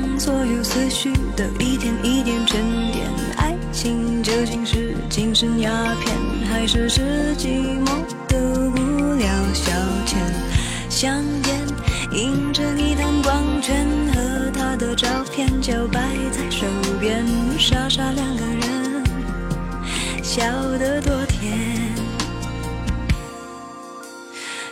[0.21, 6.15] 所有思绪都一点一点沉淀，爱情究竟是精神鸦片，
[6.47, 7.87] 还是是寂寞
[8.27, 8.37] 的
[8.69, 9.71] 无聊消
[10.05, 10.17] 遣？
[10.91, 11.67] 香烟
[12.11, 13.83] 映着一滩光圈，
[14.13, 15.99] 和他的照片就摆
[16.31, 16.67] 在手
[16.99, 17.25] 边，
[17.57, 19.03] 傻傻两个人，
[20.21, 20.43] 笑
[20.77, 21.51] 得多甜。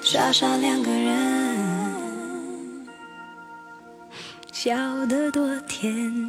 [0.03, 1.38] 傻傻两个人，
[5.09, 6.28] 笑得多甜。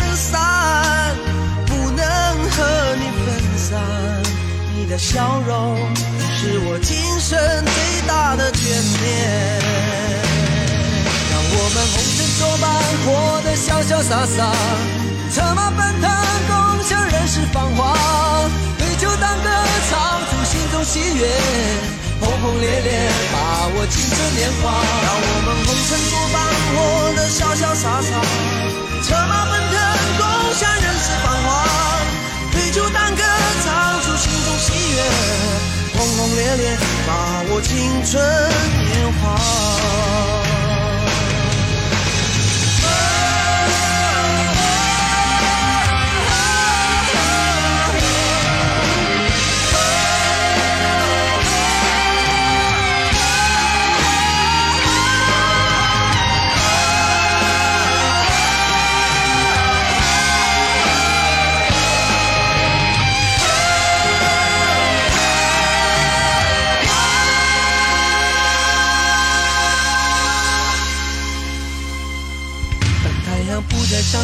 [0.15, 1.15] 散，
[1.65, 2.05] 不能
[2.51, 3.79] 和你分散。
[4.75, 5.77] 你的笑容
[6.37, 8.59] 是我今生最大的眷
[9.01, 9.09] 恋。
[11.31, 12.63] 让我们红尘作伴，
[13.05, 13.07] 活
[13.43, 14.37] 得潇潇洒洒，
[15.31, 16.09] 策马奔腾，
[16.47, 17.95] 共享人世繁华。
[18.77, 19.49] 对酒当歌，
[19.89, 21.21] 唱出心中喜悦，
[22.19, 24.71] 轰轰烈烈，把握青春年华。
[25.03, 26.35] 让我们红尘作伴，
[26.73, 26.75] 活
[27.15, 28.11] 得潇潇洒洒，
[29.01, 29.77] 策马奔腾，
[30.17, 31.65] 共享人世繁华。
[32.51, 33.23] 对酒当歌，
[33.63, 35.01] 唱出心中喜悦，
[35.97, 38.23] 轰轰烈烈，把握青春
[38.85, 40.50] 年华。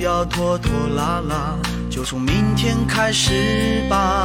[0.00, 1.54] 不要拖拖拉拉，
[1.90, 4.24] 就从明天开始吧。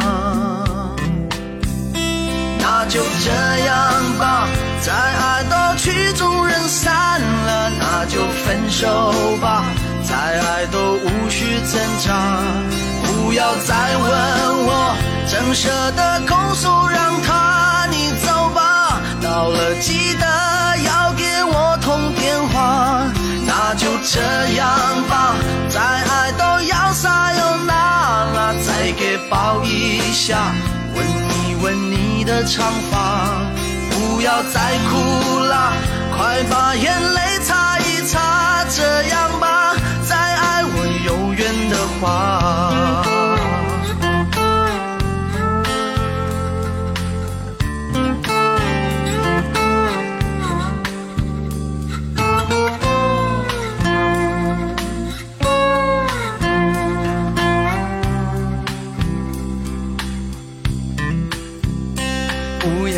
[2.60, 3.30] 那就这
[3.66, 4.48] 样吧，
[4.80, 8.88] 再爱到曲终人散了，那就分手
[9.42, 9.66] 吧，
[10.08, 12.40] 再爱都无需挣扎。
[13.04, 14.10] 不要再问
[14.68, 14.95] 我，
[15.28, 19.02] 怎舍得控诉，让他你走吧。
[19.22, 20.26] 到了记得
[20.86, 23.12] 要给我通电话，
[23.78, 24.20] 就这
[24.56, 24.68] 样
[25.10, 25.36] 吧，
[25.70, 27.74] 再爱都要撒又那
[28.34, 30.54] 拉，再给抱一下，
[30.95, 33.42] 吻一吻你的长发，
[33.92, 35.74] 不要再哭啦，
[36.18, 39.76] 快把眼泪擦一擦，这样吧，
[40.08, 43.15] 再爱我有缘的话。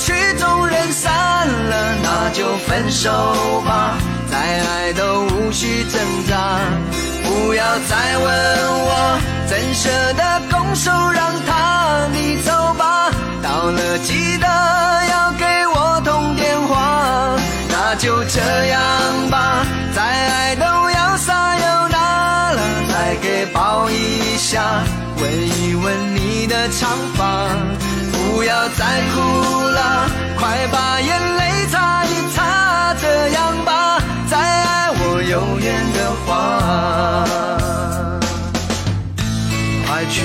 [0.00, 3.10] 曲终人散了，那就分手
[3.66, 3.98] 吧，
[4.30, 6.58] 再爱都无需挣扎。
[7.22, 8.24] 不要再问
[8.82, 12.06] 我，怎舍得拱手让他？
[12.12, 13.10] 你走吧，
[13.42, 14.46] 到了记得
[15.10, 17.36] 要给我通电话。
[17.68, 18.80] 那就这样
[19.30, 24.82] 吧，再爱都要撒又那了，再给抱一下。
[25.20, 25.30] 闻
[25.60, 27.46] 一闻你的长发，
[28.40, 29.20] 不要再哭
[29.68, 36.30] 了，快把眼泪擦一擦，这样吧，再爱我有缘的话，
[39.86, 40.22] 快去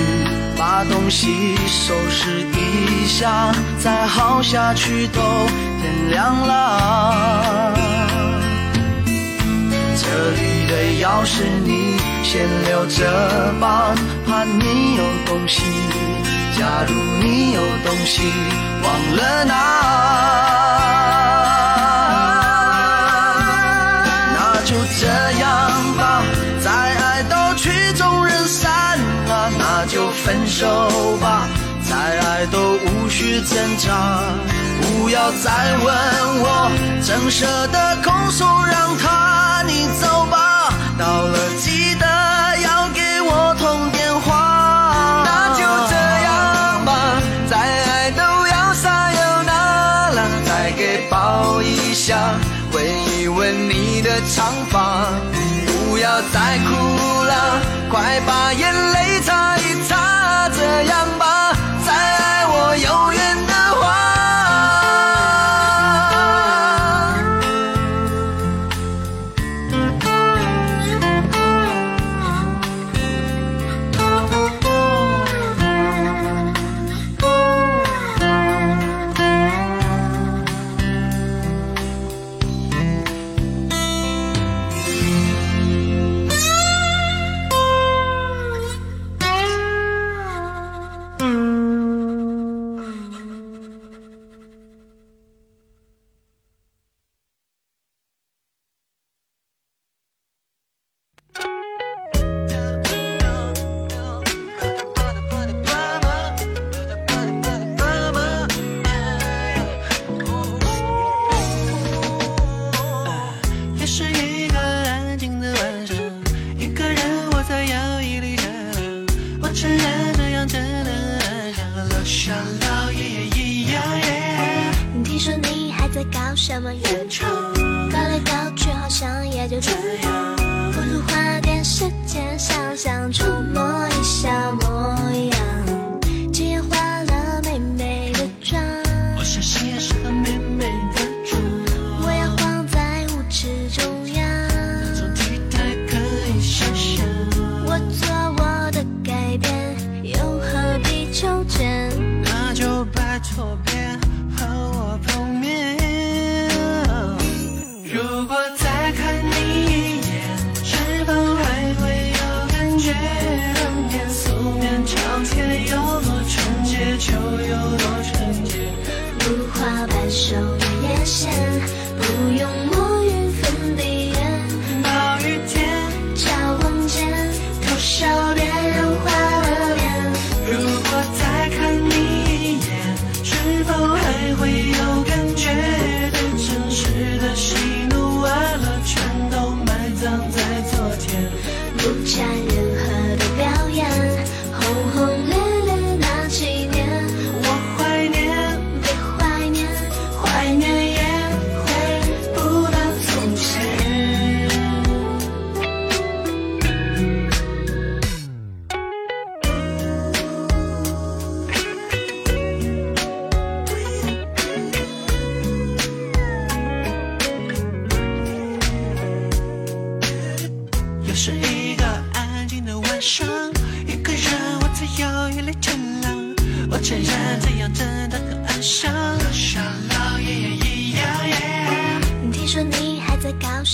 [0.58, 3.54] 把东西收拾一下，
[3.84, 5.20] 再耗下去都
[5.82, 7.74] 天亮了。
[9.98, 13.94] 这里的钥匙你先留着吧，
[14.26, 15.62] 怕你有东西。
[16.58, 18.22] 假如你有东西
[18.82, 19.54] 忘了拿，
[24.34, 25.06] 那就这
[25.42, 25.44] 样
[25.98, 26.24] 吧，
[26.64, 31.46] 再爱都曲终人散了，那就分手吧，
[31.84, 34.22] 再爱都无需挣扎。
[34.82, 35.94] 不要再问
[36.40, 42.06] 我，怎舍得空手让他你走吧，到了记得
[54.34, 55.08] 长发。
[55.90, 56.70] 不要再哭
[57.24, 58.85] 了，快把眼泪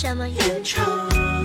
[0.03, 0.83] 什么延长？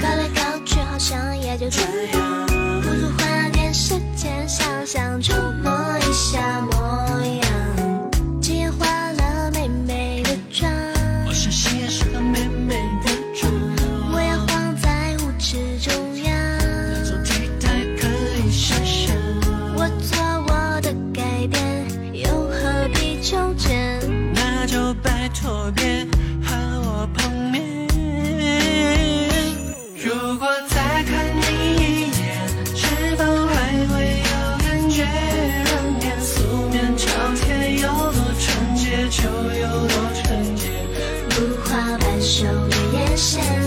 [0.01, 1.83] 搞来搞去，好像也就这
[2.17, 2.47] 样，
[2.81, 5.21] 不如花点时间想想。
[43.17, 43.66] ocean.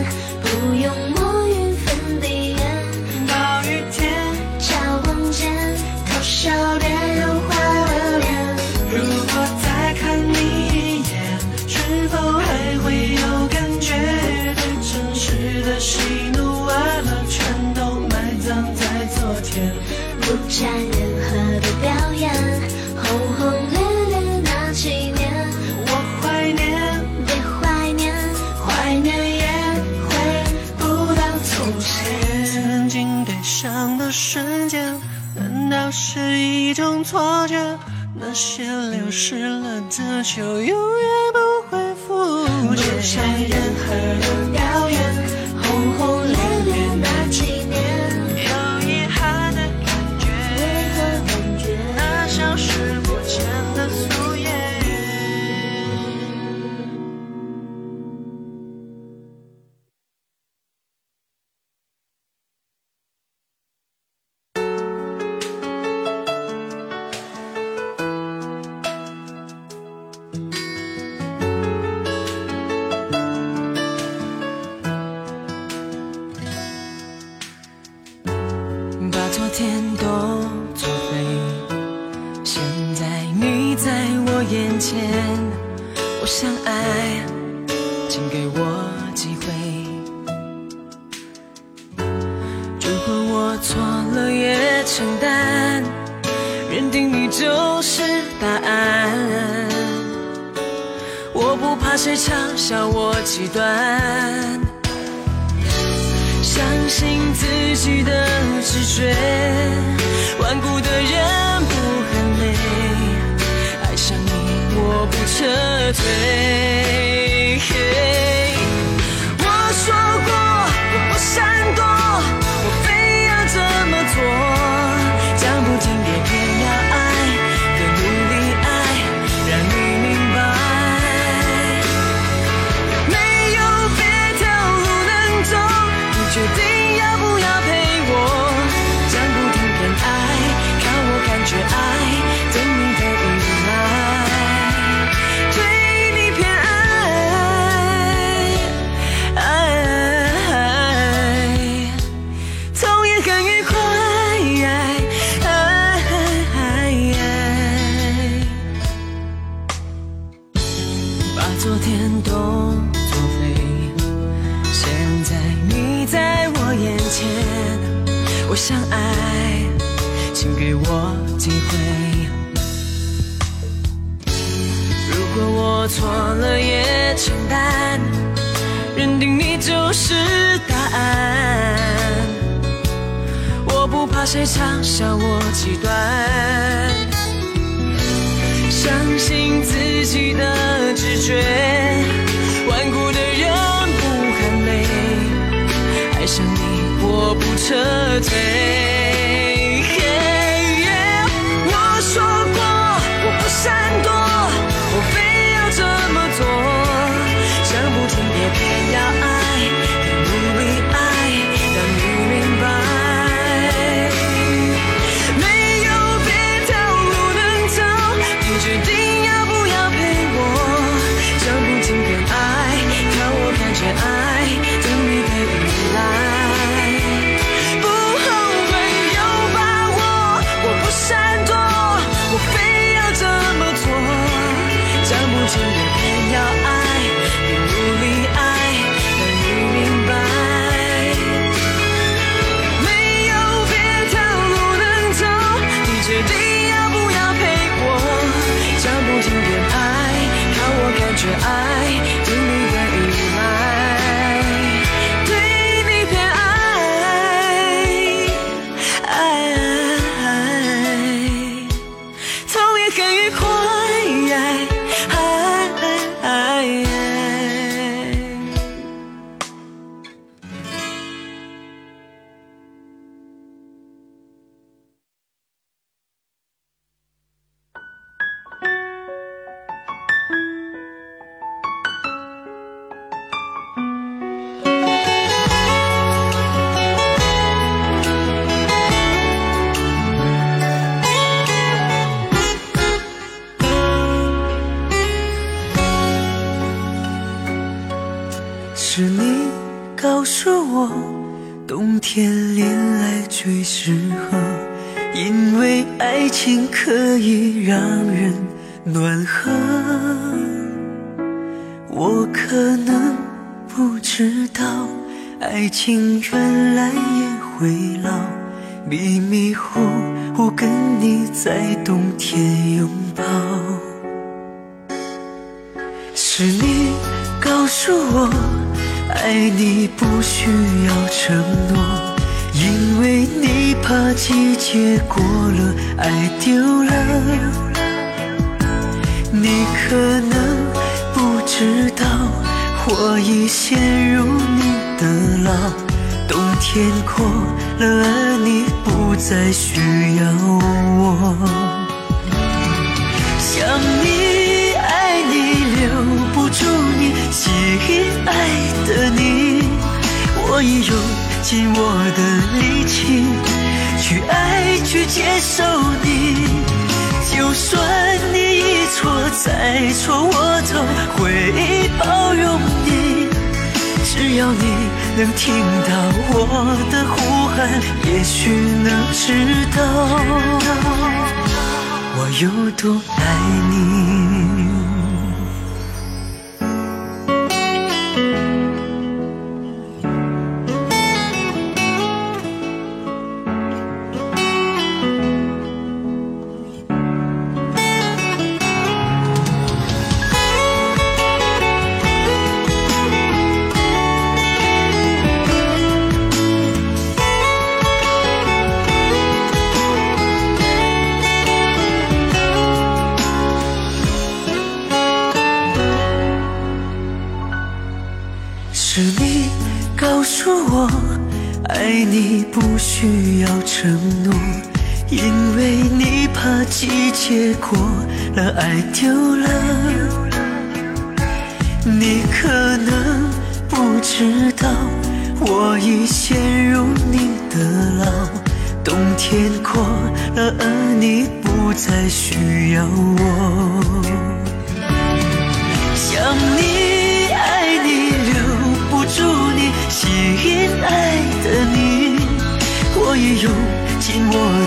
[40.24, 40.99] show you.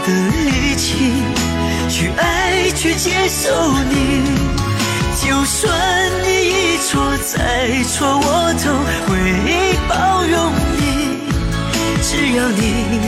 [0.07, 1.13] 的力气
[1.89, 3.51] 去爱去接受
[3.91, 4.23] 你
[5.21, 5.73] 就算
[6.25, 8.73] 你一错再错我都
[9.07, 9.11] 会
[9.89, 10.81] 包容你
[12.03, 12.61] 只要你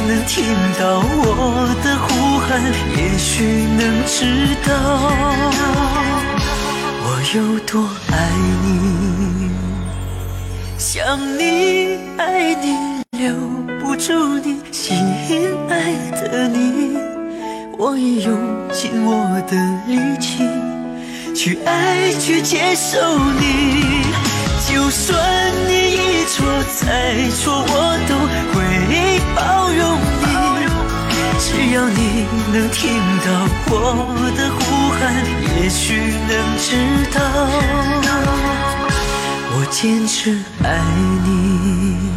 [0.06, 0.44] 能听
[0.78, 2.62] 到我的呼喊
[2.96, 3.42] 也许
[3.76, 4.70] 能知道
[7.06, 8.14] 我有多爱
[8.62, 9.50] 你。
[10.78, 12.76] 想你爱你
[13.18, 13.34] 留
[13.80, 14.63] 不住你。
[14.86, 14.94] 亲
[15.70, 16.98] 爱的你
[17.78, 18.38] 我已用
[18.70, 19.56] 尽我的
[19.86, 20.44] 力气
[21.34, 23.00] 去爱去接受
[23.40, 24.04] 你
[24.68, 26.44] 就算你一错
[26.82, 28.12] 再错我都
[28.52, 28.60] 会
[29.34, 30.68] 包容你。
[31.38, 33.72] 只要你能听到我
[34.36, 34.60] 的呼
[35.00, 35.02] 喊
[35.62, 35.96] 也许
[36.28, 36.76] 能知
[37.14, 37.16] 道
[39.56, 40.78] 我坚持爱
[41.24, 42.13] 你。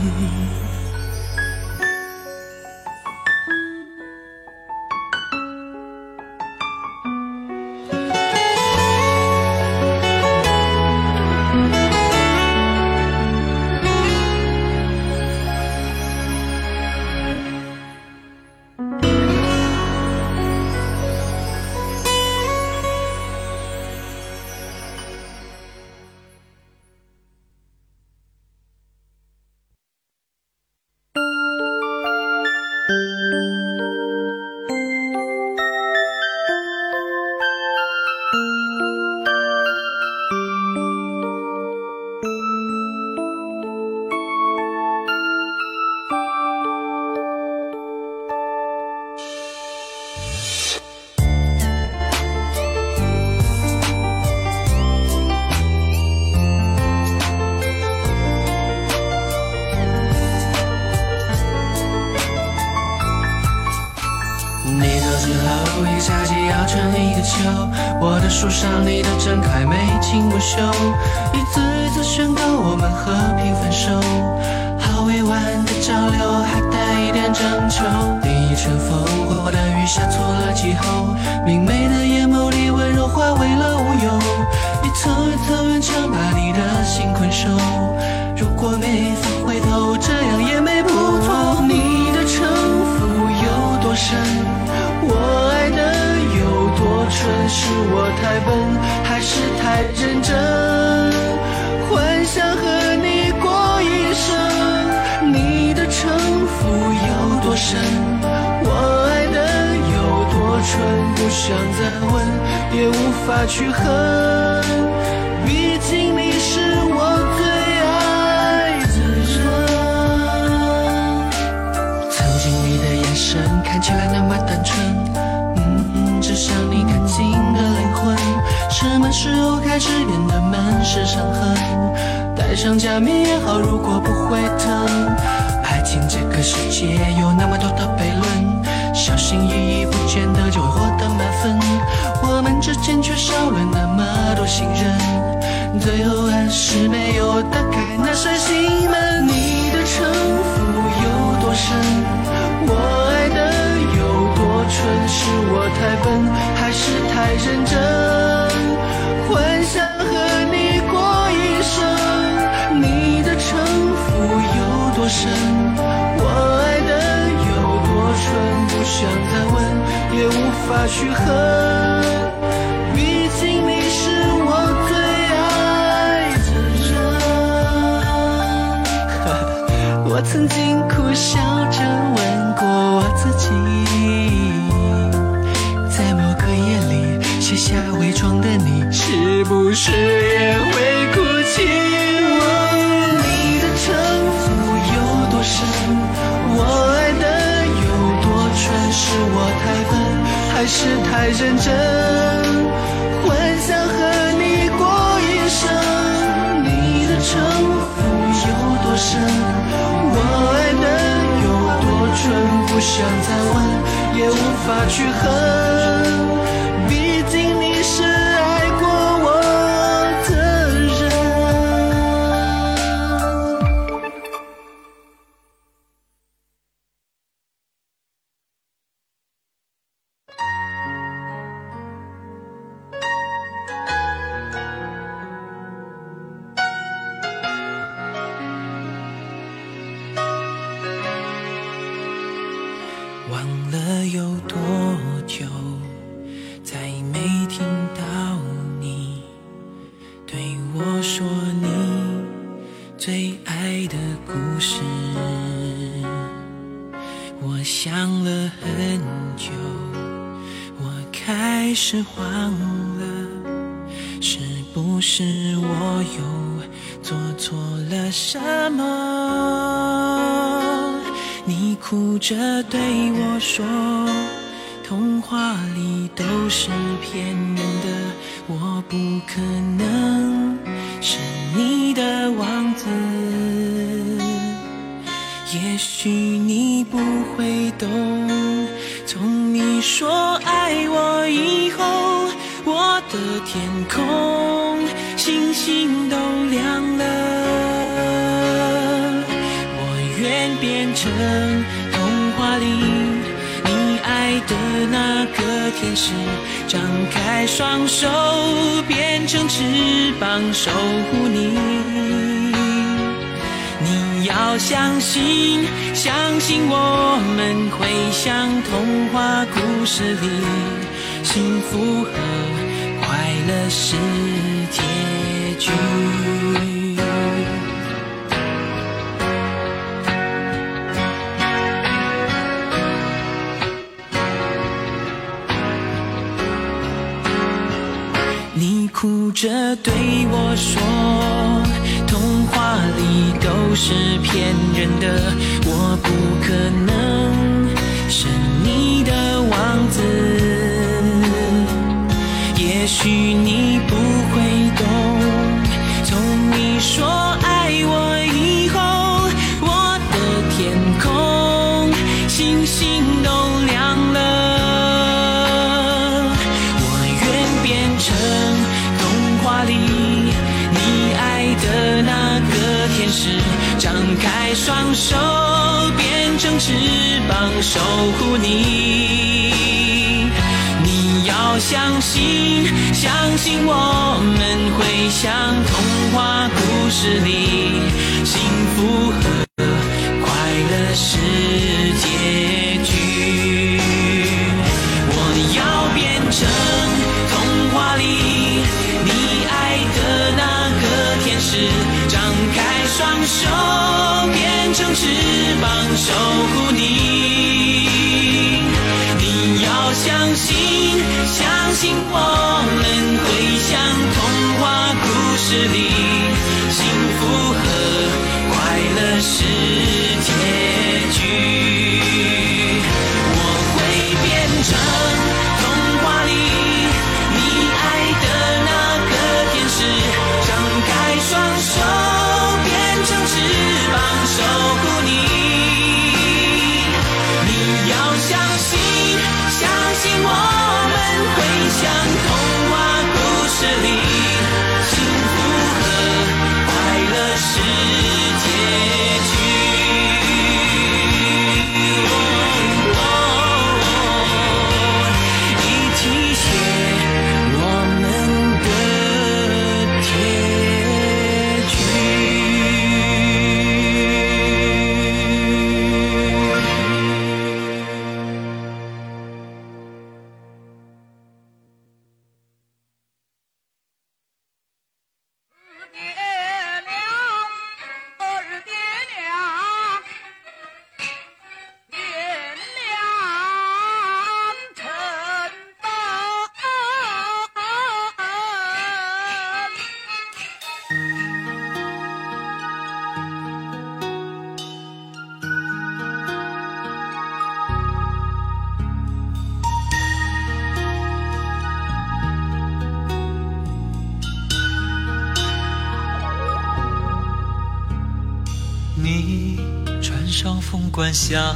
[511.08, 511.56] 上凤冠霞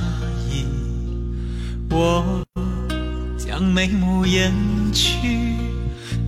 [0.49, 0.65] 衣，
[1.89, 2.41] 我
[3.37, 4.53] 将眉目掩
[4.93, 5.57] 去，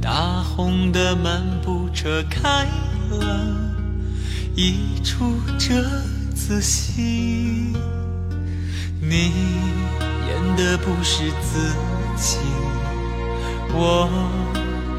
[0.01, 2.65] 大红的漫步车开
[3.11, 3.55] 了，
[4.55, 5.83] 一出折
[6.35, 7.73] 子戏。
[8.99, 9.31] 你
[10.27, 11.73] 演的不是自
[12.17, 12.37] 己，
[13.71, 14.09] 我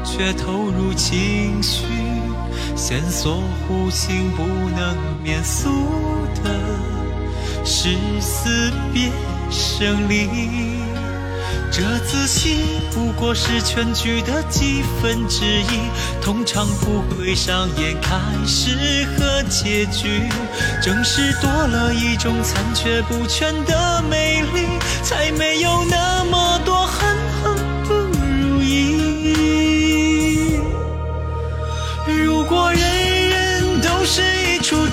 [0.03, 1.83] 却投入情绪，
[2.75, 4.43] 线索弧形不
[4.75, 5.69] 能免俗
[6.43, 6.49] 的
[7.85, 9.11] 是死别
[9.51, 10.27] 生离。
[11.71, 15.81] 这自信不过是全剧的几分之一，
[16.19, 20.23] 通常不会上演开始和结局。
[20.81, 24.65] 正是多了一种残缺不全的美丽，
[25.03, 27.15] 才没有那么多恨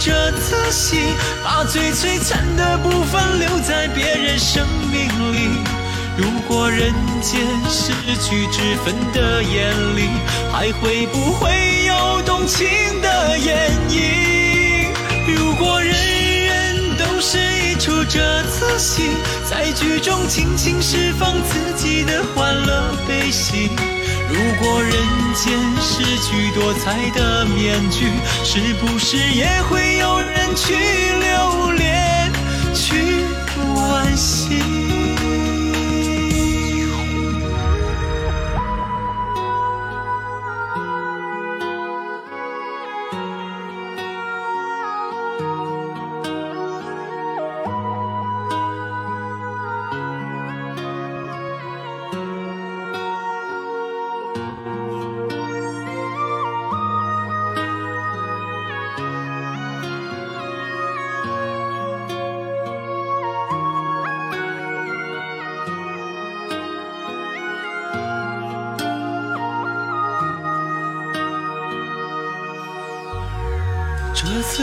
[0.03, 1.15] 一出戏，
[1.45, 5.63] 把最璀璨的部分留在别人生命里。
[6.17, 7.41] 如果人间
[7.71, 10.09] 失去之分的眼里，
[10.51, 12.67] 还会不会有动情
[13.01, 14.89] 的演绎？
[15.29, 19.11] 如果人人都是一出这次戏，
[19.49, 23.71] 在剧中尽情释放自己的欢乐悲喜。
[24.33, 24.93] 如果人
[25.35, 28.07] 间失去多彩的面具，
[28.43, 32.33] 是不是也会有人去留恋，
[32.75, 33.27] 去
[33.77, 35.02] 惋惜？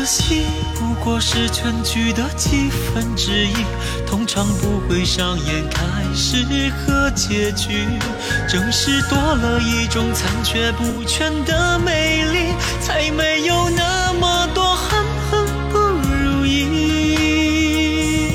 [0.09, 3.53] 戏不过是全剧的几分之一，
[4.07, 5.83] 通常不会上演开
[6.15, 7.85] 始和结局。
[8.47, 18.33] 正是多了一种残缺不全的美丽，才没有那么多恨恨不如意。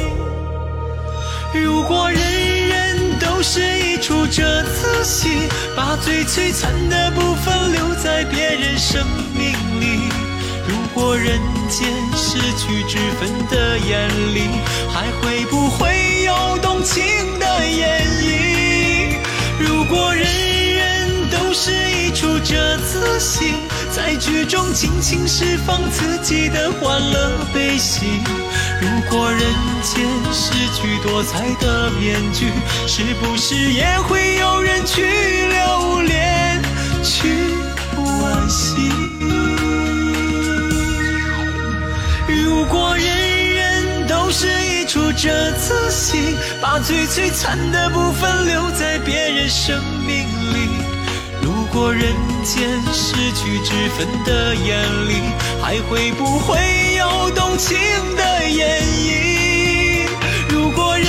[1.55, 9.05] 如果人人都是一出这次戏，把最璀璨的部分留在别人生
[9.37, 10.09] 命里。
[10.69, 11.41] 如果人
[11.77, 14.49] 间失去之分的眼里，
[14.93, 17.03] 还会不会有动情
[17.41, 19.17] 的演绎？
[19.59, 23.55] 如果人人都是一出折子戏，
[23.91, 28.21] 在剧中尽情释放自己的欢乐悲喜。
[28.81, 29.41] 如果人
[29.83, 32.53] 间失去多彩的面具，
[32.87, 36.63] 是不是也会有人去留恋，
[37.03, 37.29] 去
[37.97, 39.04] 惋惜？
[44.95, 50.25] 出这次戏，把最璀璨的部分留在别人生命
[50.55, 50.69] 里。
[51.43, 52.15] 如果人
[52.45, 55.15] 间失去之分的眼里，
[55.61, 56.57] 还会不会
[56.97, 57.77] 有动情
[58.15, 60.07] 的演绎？
[60.49, 61.07] 如果人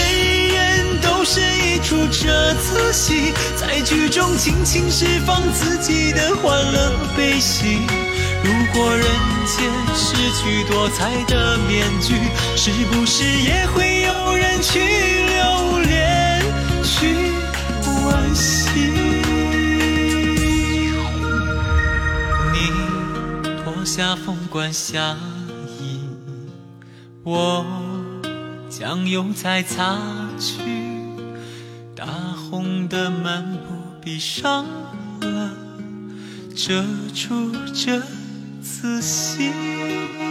[0.48, 7.82] 人都是一出这次戏，在剧中尽情释放自己的欢乐悲喜。
[8.44, 9.06] 如果人
[9.46, 12.16] 间失去多彩的面具，
[12.56, 16.42] 是不是也会有人去留恋，
[16.84, 17.16] 去
[17.84, 18.92] 惋惜？
[22.54, 22.56] 你
[23.64, 25.18] 脱下凤冠霞
[25.80, 26.02] 衣，
[27.24, 27.66] 我
[28.70, 29.98] 将油彩擦
[30.40, 30.60] 去，
[31.96, 33.74] 大红的漫步
[34.04, 34.66] 闭上
[35.22, 35.52] 了，
[36.56, 36.84] 遮
[37.14, 38.02] 住这
[38.66, 40.25] 仔细。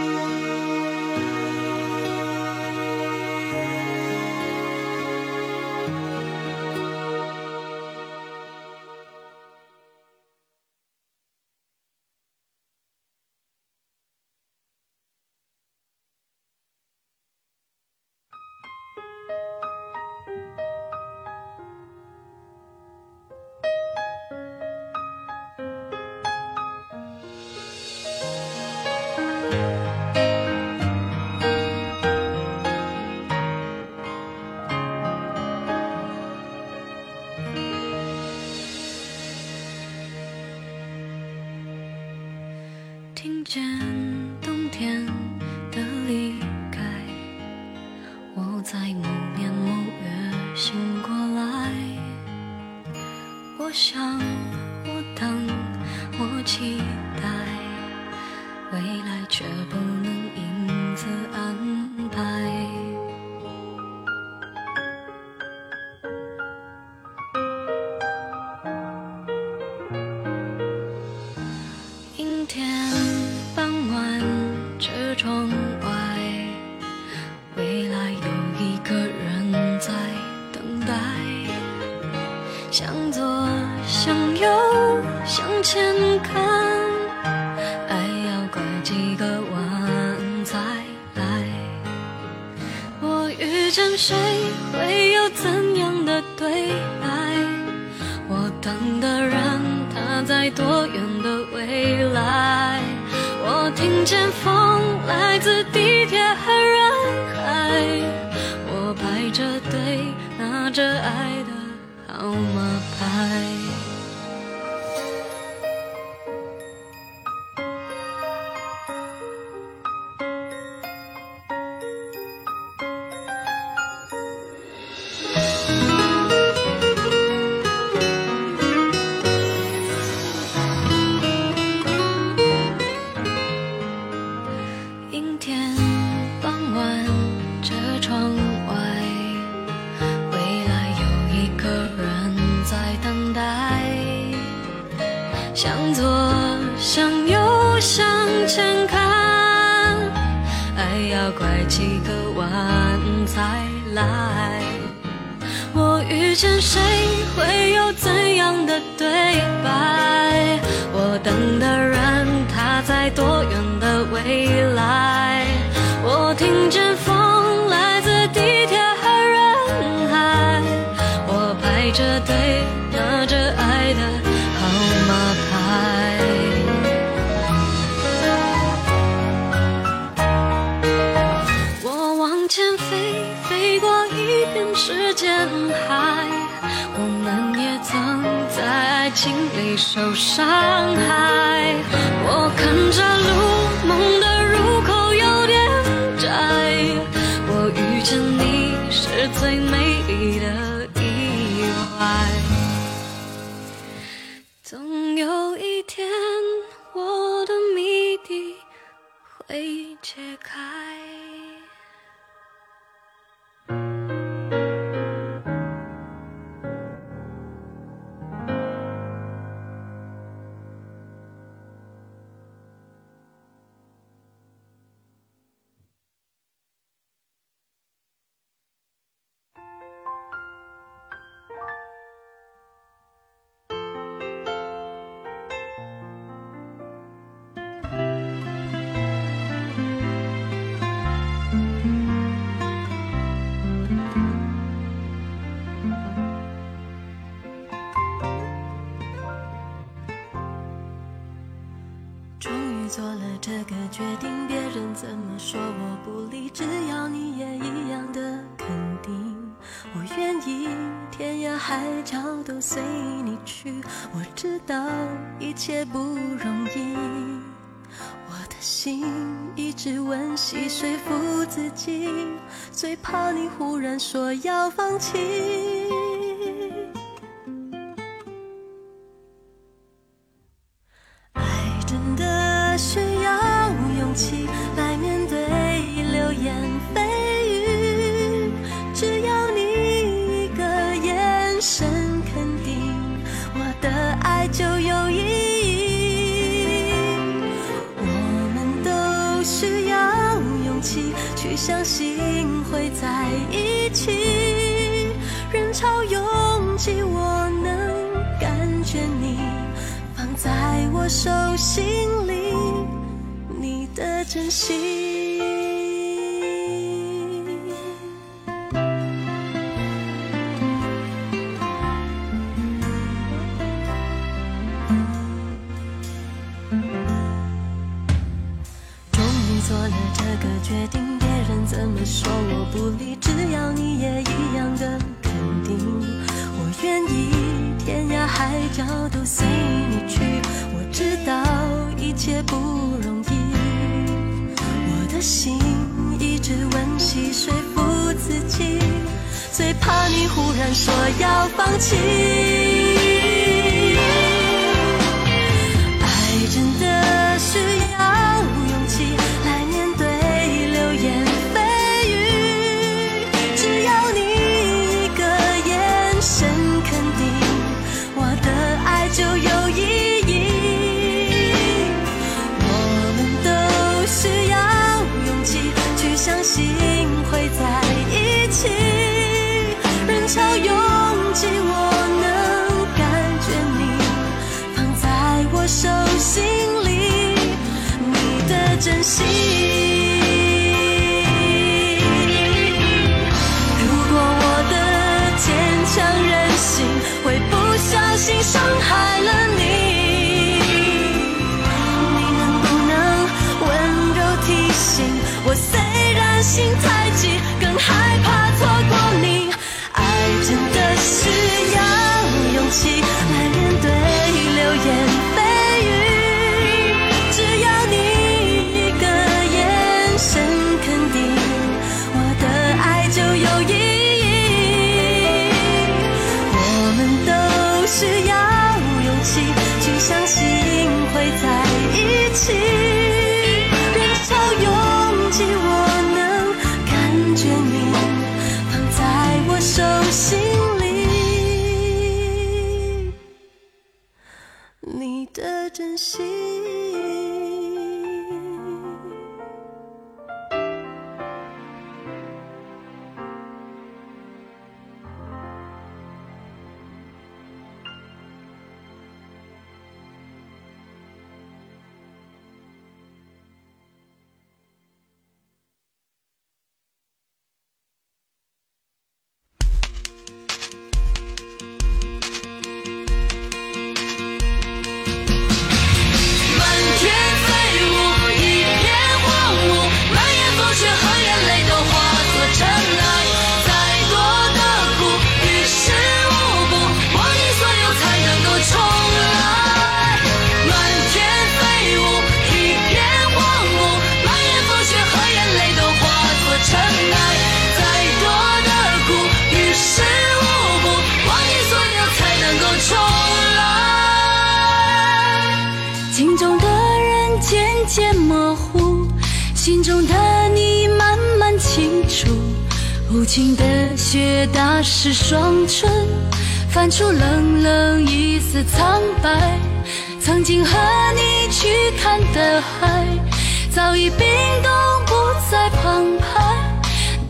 [104.05, 104.54] 阵风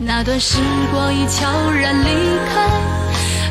[0.08, 0.58] 那段时
[0.92, 2.70] 光已悄然离开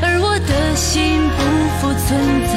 [0.01, 1.43] 而我的心不
[1.77, 2.17] 复存
[2.47, 2.53] 在。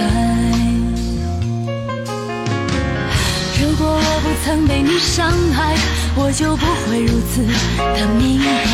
[3.60, 5.74] 如果我不曾被你伤害
[6.14, 8.70] 我就不会如此的明白。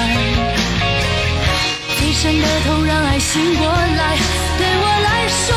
[1.98, 4.18] 最深的痛让爱醒过来
[4.58, 5.56] 对我来说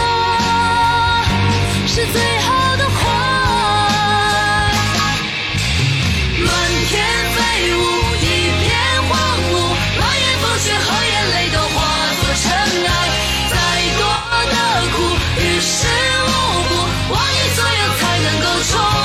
[1.87, 2.66] 是最好
[17.09, 18.96] 忘你所有，才能够重。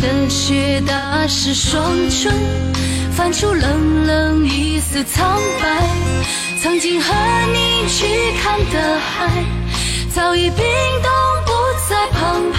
[0.00, 2.32] 的雪打湿双唇，
[3.12, 5.68] 泛出冷冷一丝苍白。
[6.62, 7.14] 曾经和
[7.52, 8.06] 你去
[8.42, 9.44] 看的海，
[10.14, 10.64] 早已冰
[11.02, 11.10] 冻
[11.46, 11.52] 不
[11.88, 12.58] 再澎湃。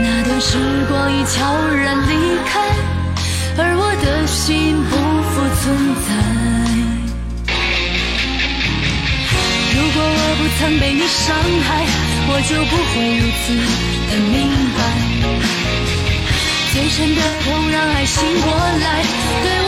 [0.00, 0.56] 那段时
[0.88, 2.14] 光已悄然离
[2.46, 2.60] 开，
[3.58, 4.96] 而我的心不
[5.30, 5.64] 复存
[6.06, 6.08] 在。
[9.74, 11.68] 如果我不曾被你伤害，
[12.30, 13.46] 我就不会如此
[14.10, 14.36] 的明
[14.76, 15.07] 白。
[16.78, 19.67] 最深的痛让爱醒过来，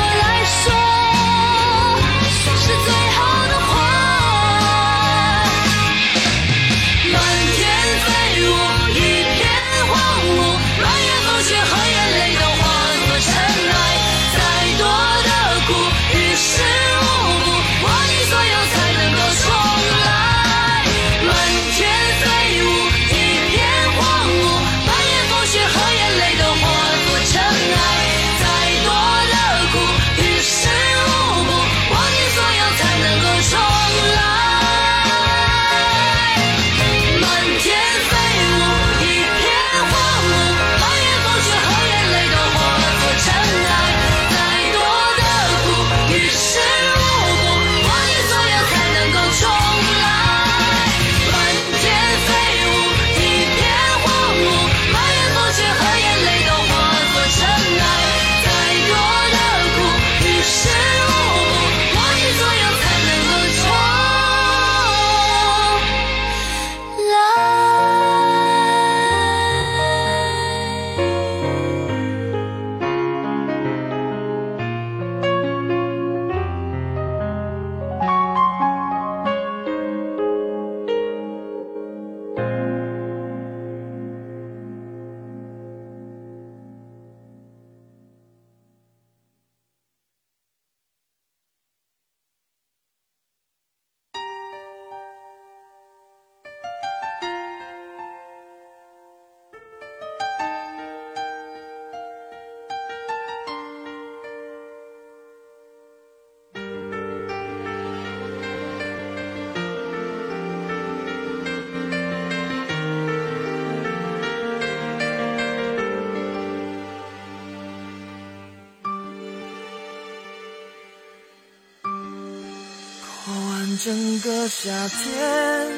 [124.22, 125.68] 个夏天，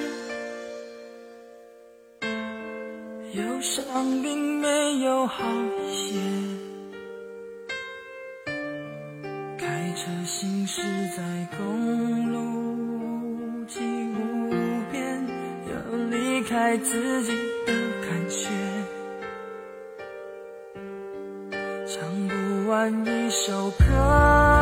[3.34, 3.84] 忧伤
[4.20, 6.18] 并没有好一些。
[9.58, 10.82] 开车行驶
[11.16, 11.22] 在
[11.56, 12.40] 公路
[13.60, 14.50] 无际无
[14.90, 15.24] 边，
[15.68, 15.74] 有
[16.10, 17.32] 离开自己
[17.64, 18.48] 的感觉。
[21.86, 24.61] 唱不完一首歌。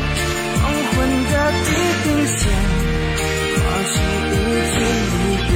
[1.49, 1.69] 地
[2.03, 2.39] 平线，
[3.55, 3.93] 划出
[4.27, 4.37] 一
[4.71, 4.77] 句
[5.11, 5.15] 离
[5.47, 5.49] 别，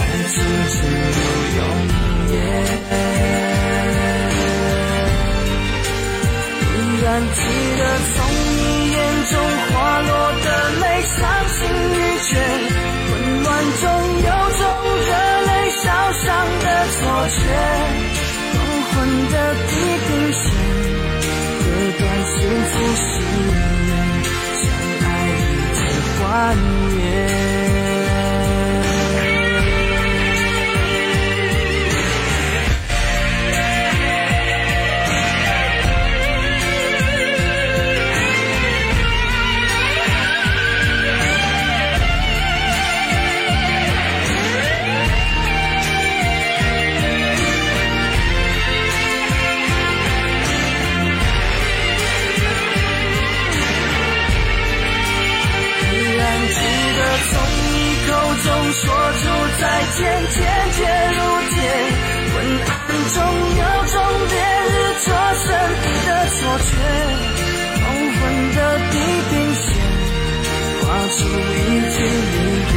[0.00, 0.34] 爱情
[0.70, 0.76] 进
[1.14, 1.18] 入
[1.56, 1.60] 永
[2.30, 2.34] 夜。
[6.76, 7.38] 依然记
[7.78, 7.80] 得
[8.14, 8.16] 从
[8.56, 8.60] 你
[8.92, 8.96] 眼
[9.30, 9.32] 中
[9.68, 10.10] 滑落
[10.42, 10.46] 的
[10.80, 11.58] 泪，伤心
[11.92, 12.30] 欲绝，
[13.10, 13.10] 混
[13.42, 13.46] 乱
[13.82, 13.84] 中
[14.16, 14.28] 有
[14.58, 14.62] 种
[15.04, 15.10] 热
[15.46, 15.50] 泪
[15.82, 16.24] 烧伤
[16.60, 17.38] 的错觉，
[18.52, 18.54] 黄
[18.90, 18.92] 昏
[19.30, 19.34] 的
[19.68, 19.70] 地
[20.06, 20.42] 平线，
[21.60, 21.62] 割
[21.98, 22.34] 断幸
[22.70, 23.02] 福喜
[23.44, 23.52] 悦，
[26.34, 26.83] 次
[59.84, 60.40] 出再见，坚
[60.72, 60.78] 决
[61.14, 61.56] 如铁。
[62.32, 62.72] 昏暗
[63.12, 63.16] 中
[63.56, 63.96] 有种
[64.30, 64.34] 烈
[64.70, 65.46] 日灼身
[66.06, 66.70] 的错觉，
[67.80, 68.20] 黄昏
[68.54, 68.58] 的
[68.90, 68.92] 地
[69.30, 69.66] 平线，
[70.80, 71.96] 划出一句
[72.32, 72.36] 离
[72.70, 72.74] 别，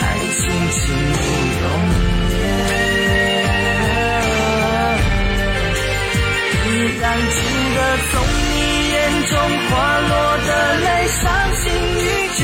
[0.00, 0.02] 爱
[0.36, 1.22] 情进入
[1.60, 1.64] 永
[2.30, 2.38] 夜。
[6.66, 6.68] 依
[7.00, 7.36] 然记
[7.74, 7.78] 得
[8.10, 8.12] 从
[8.50, 8.56] 你
[8.90, 8.96] 眼
[9.26, 9.32] 中
[9.68, 9.72] 滑
[10.08, 10.12] 落
[10.46, 11.22] 的泪，伤
[11.56, 11.64] 心
[11.98, 12.06] 欲
[12.36, 12.40] 绝，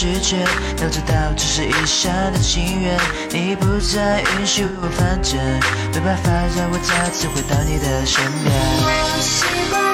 [0.00, 0.38] 拒绝，
[0.80, 2.98] 要知道这是一生的情缘。
[3.32, 5.38] 你不再允许我犯贱，
[5.92, 8.50] 没办法让我再次回到你的身边。
[8.80, 9.89] 我习惯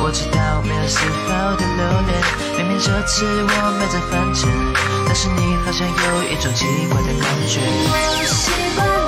[0.00, 0.98] 我知道没有丝
[1.28, 2.10] 毫的留恋。
[2.56, 4.48] 明明这次我没在犯贱，
[5.06, 5.92] 但是你好像有
[6.30, 9.01] 一种奇怪的感觉。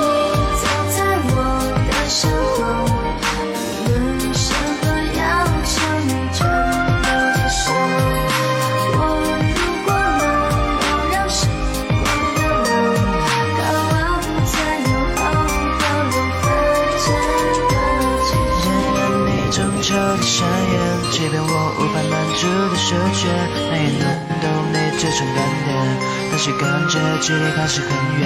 [27.18, 27.88] 距离还是很
[28.20, 28.22] 远，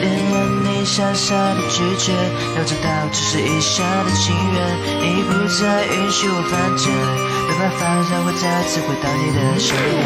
[0.00, 2.12] 连问你傻傻的拒绝，
[2.56, 4.56] 要知道只是一厢的情愿。
[5.02, 6.90] 你不再允许我犯贱，
[7.48, 10.00] 没办法让我再次回到你的身边。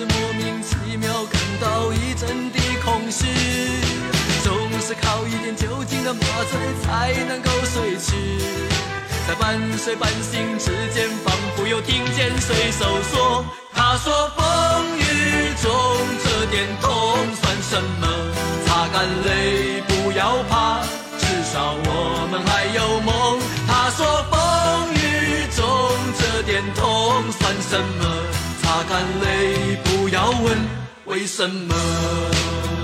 [0.00, 3.26] 是莫名其妙感到一阵的空虚，
[4.42, 6.20] 总是靠一点酒精的麻
[6.50, 8.16] 醉才能够睡去。
[9.28, 13.44] 在半睡半醒之间，仿佛又听见水手说
[13.76, 15.70] ：“他说风雨中
[16.24, 16.90] 这点痛
[17.42, 18.08] 算什么？
[18.64, 20.80] 擦干泪，不要怕，
[21.18, 23.38] 至少我们还有梦。”
[23.68, 25.60] 他说风雨中
[26.18, 28.06] 这点痛算什么？
[28.62, 29.89] 擦干泪，不
[30.30, 30.56] 要问
[31.06, 32.79] 为什么。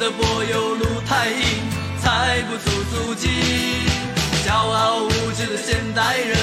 [0.00, 1.44] 的柏油路太硬
[2.02, 3.28] 踩不出足迹
[4.46, 6.38] 骄傲无知的现代人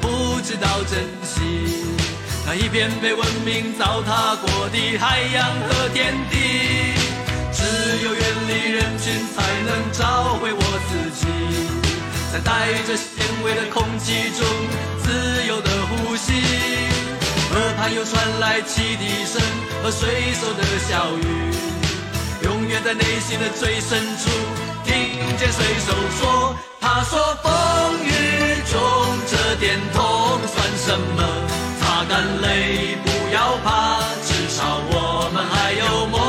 [0.00, 1.94] 不知道珍惜
[2.44, 6.96] 那一片被文明糟蹋过的海洋和天地
[7.52, 7.62] 只
[8.04, 11.28] 有远离人群才能找回我自己
[12.32, 14.44] 在带着咸味的空气中
[15.04, 16.32] 自由的呼吸
[17.54, 19.40] 耳畔又传来汽笛声
[19.84, 21.65] 和水手的小语
[22.66, 24.28] 永远在内心的最深处
[24.84, 24.92] 听
[25.38, 28.80] 见水手说他说风雨中
[29.24, 31.22] 这点痛算什么？
[31.78, 36.25] 擦干泪不要怕至少我们还有梦。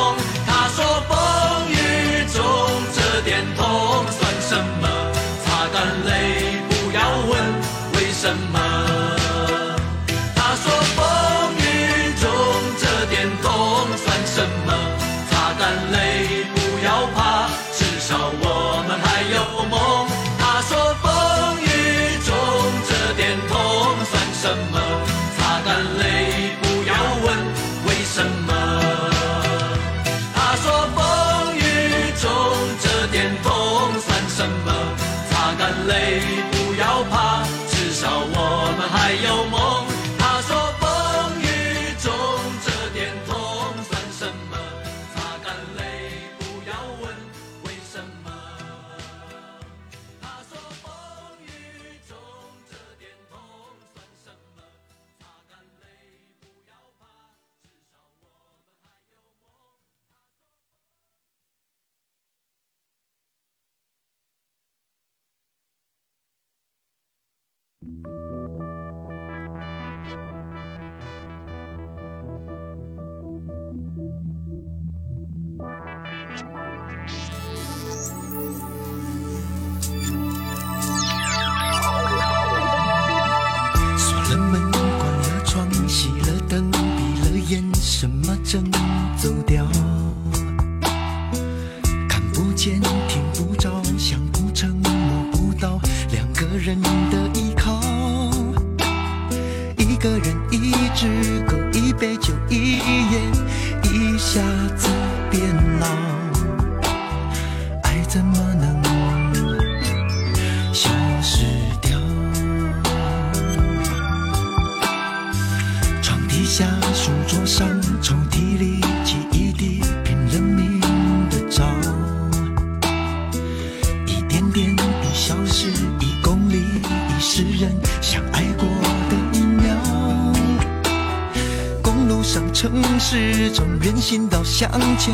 [132.60, 135.14] 城市中人行道向前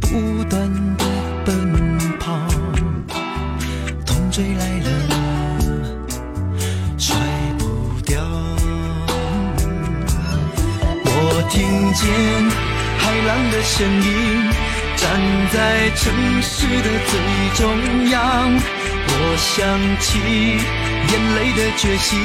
[0.00, 1.04] 不断的
[1.44, 2.36] 奔跑，
[4.04, 4.90] 痛追来了，
[6.98, 7.16] 甩
[7.56, 8.20] 不掉。
[11.04, 11.62] 我听
[11.94, 12.02] 见
[12.98, 14.50] 海浪的声音，
[14.96, 15.20] 站
[15.52, 16.12] 在城
[16.42, 17.12] 市的最
[17.54, 18.52] 中央，
[19.06, 22.18] 我想起眼泪的决心，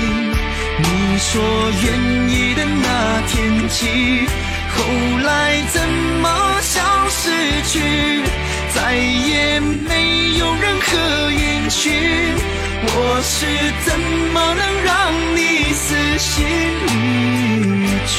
[0.79, 0.85] 你
[1.19, 1.43] 说
[1.83, 1.85] 愿
[2.27, 4.25] 意的那天起。
[4.77, 4.83] 后
[5.25, 5.81] 来怎
[6.21, 6.25] 么
[6.61, 7.29] 消失
[7.67, 8.23] 去？
[8.73, 11.91] 再也没有任何音讯
[12.83, 13.45] 我是
[13.83, 13.99] 怎
[14.33, 14.93] 么能让
[15.35, 15.85] 你死
[16.19, 16.45] 心
[16.85, 18.15] 离去？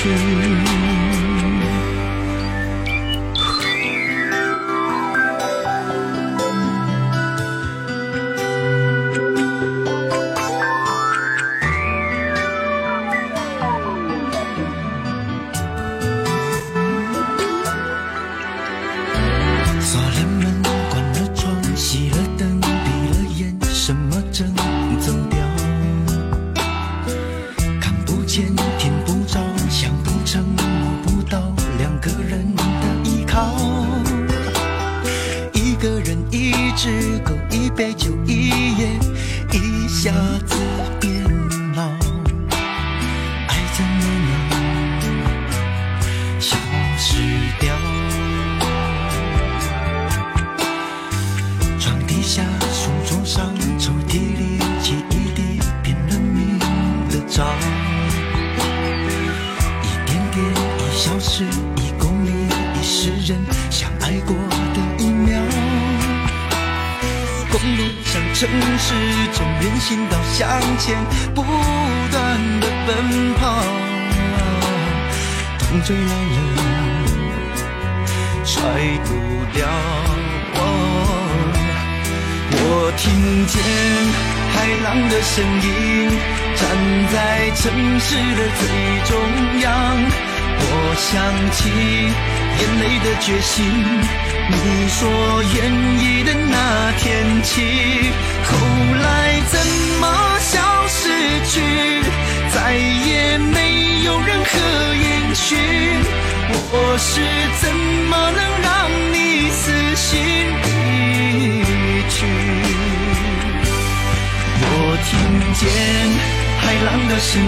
[117.08, 117.46] 的声音，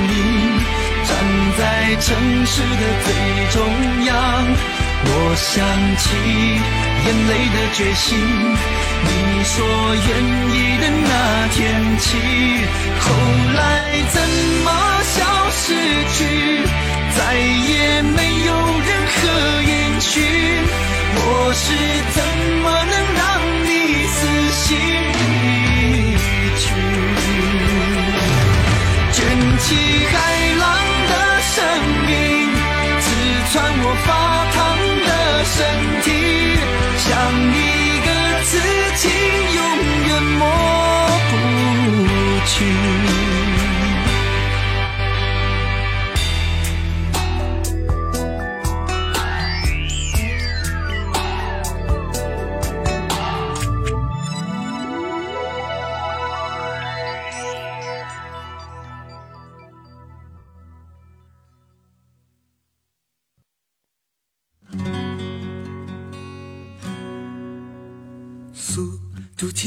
[1.05, 1.11] 站
[1.59, 2.07] 在城
[2.47, 3.09] 市的最
[3.53, 3.59] 中
[4.07, 4.15] 央。
[5.03, 5.65] 我想
[5.97, 6.05] 起
[7.05, 8.09] 眼泪的决心，
[9.05, 9.09] 你
[9.45, 9.55] 说
[9.95, 10.09] 愿
[10.51, 11.13] 意的那
[11.53, 11.59] 天
[11.99, 12.07] 起，
[13.01, 13.05] 后
[13.55, 13.59] 来
[14.09, 14.17] 怎
[14.65, 14.69] 么
[15.05, 15.17] 消
[15.51, 15.65] 失
[16.15, 16.19] 去？
[17.17, 18.49] 再也没有
[18.87, 19.19] 任何
[19.63, 20.13] 音讯。
[21.23, 21.65] 我是
[22.15, 22.19] 怎
[22.63, 23.21] 么能让
[23.65, 23.69] 你
[24.07, 24.19] 死
[24.53, 24.69] 心
[29.71, 30.15] 起海
[30.59, 30.67] 浪
[31.07, 31.55] 的声
[32.11, 32.13] 音，
[32.99, 33.07] 刺
[33.53, 34.09] 穿我发
[34.51, 34.59] 烫
[35.07, 35.11] 的
[35.45, 35.57] 身
[36.03, 36.07] 体，
[36.99, 37.07] 像
[37.55, 37.57] 一
[38.05, 38.09] 个
[38.47, 38.51] 刺
[38.97, 39.03] 青，
[39.55, 39.59] 永
[40.09, 40.43] 远抹
[41.31, 41.33] 不
[42.47, 42.51] 去。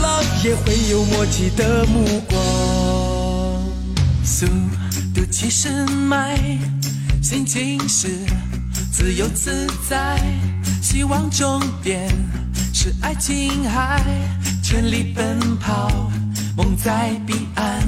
[0.00, 2.40] 浪，也会有默契的目光。
[4.24, 4.46] 速
[5.14, 6.38] 度七十迈，
[7.22, 8.08] 心情是
[8.92, 10.20] 自由自在，
[10.80, 12.08] 希望终点
[12.72, 14.02] 是爱琴海，
[14.62, 16.10] 全力奔跑，
[16.56, 17.82] 梦在彼岸。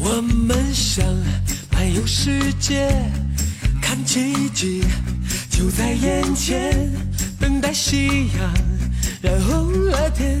[0.00, 1.04] 我们想
[1.72, 2.92] 漫游世界，
[3.80, 4.82] 看奇迹
[5.50, 6.90] 就在眼前，
[7.38, 8.52] 等待夕阳
[9.20, 10.40] 染红了天，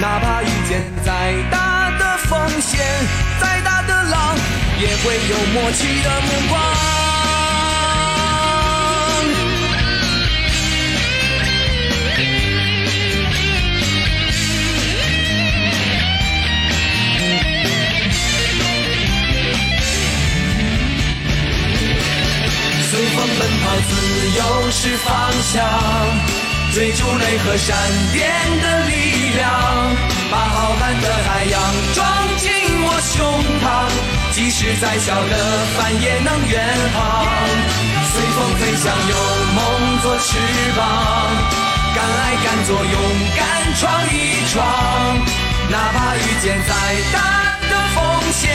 [0.00, 2.80] 哪怕遇见再大的风险，
[3.40, 4.36] 再大的浪，
[4.80, 6.60] 也会有默契的目光。
[22.90, 23.90] 随风奔跑，自
[24.36, 24.40] 由
[24.70, 25.54] 是方向，
[26.74, 27.76] 追逐雷和闪
[28.12, 28.28] 电
[28.60, 28.92] 的力
[29.36, 29.94] 量，
[30.28, 31.62] 把浩瀚的海洋
[31.94, 32.04] 装
[32.36, 32.50] 进
[32.82, 33.22] 我胸
[33.62, 33.86] 膛，
[34.32, 35.34] 即使再小的
[35.78, 37.26] 帆也能远航。
[38.10, 39.14] 随风飞翔，有
[39.54, 40.36] 梦做翅
[40.74, 40.82] 膀，
[41.94, 42.98] 敢爱敢做，勇
[43.38, 44.66] 敢闯一闯，
[45.70, 46.74] 哪怕遇见再
[47.12, 48.50] 大的风险，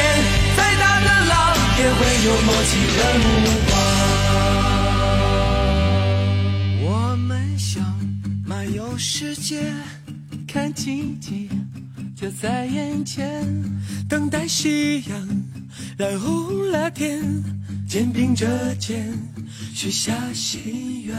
[0.57, 3.78] 再大的浪，也会有默契的目光。
[8.99, 9.73] 世界，
[10.45, 11.49] 看奇迹
[12.17, 13.47] 就在眼前，
[14.09, 15.45] 等待夕阳
[15.97, 17.23] 染红了天，
[17.87, 19.17] 肩并着肩
[19.73, 21.15] 许下心愿。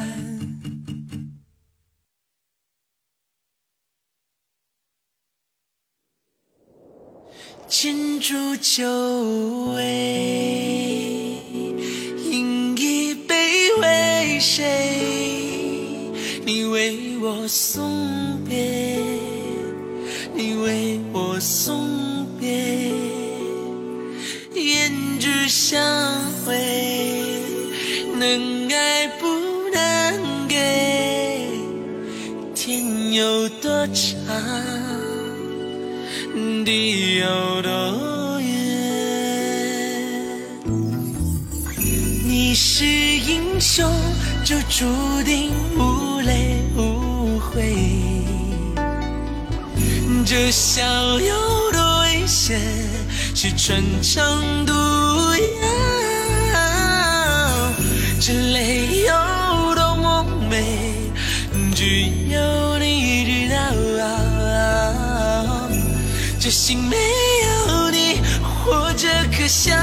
[7.66, 11.40] 敬祝久违，
[12.30, 15.29] 饮一杯为谁？
[16.52, 18.98] 你为我送别，
[20.34, 22.90] 你为我送别。
[25.48, 25.80] 相
[26.44, 26.56] 会，
[28.18, 29.26] 能爱不
[29.72, 30.56] 能给，
[32.54, 33.94] 天有多长，
[36.64, 38.48] 地有多远。
[42.26, 43.88] 你是英雄，
[44.50, 47.72] 就注定无泪无悔。
[50.26, 50.82] 这笑
[51.20, 52.60] 有多危险
[53.32, 54.72] 是穿肠毒
[55.62, 56.58] 药，
[58.20, 59.14] 这泪有
[59.76, 60.64] 多么美，
[61.72, 63.60] 只有你知道。
[66.40, 69.76] 这心没有你，活着可笑。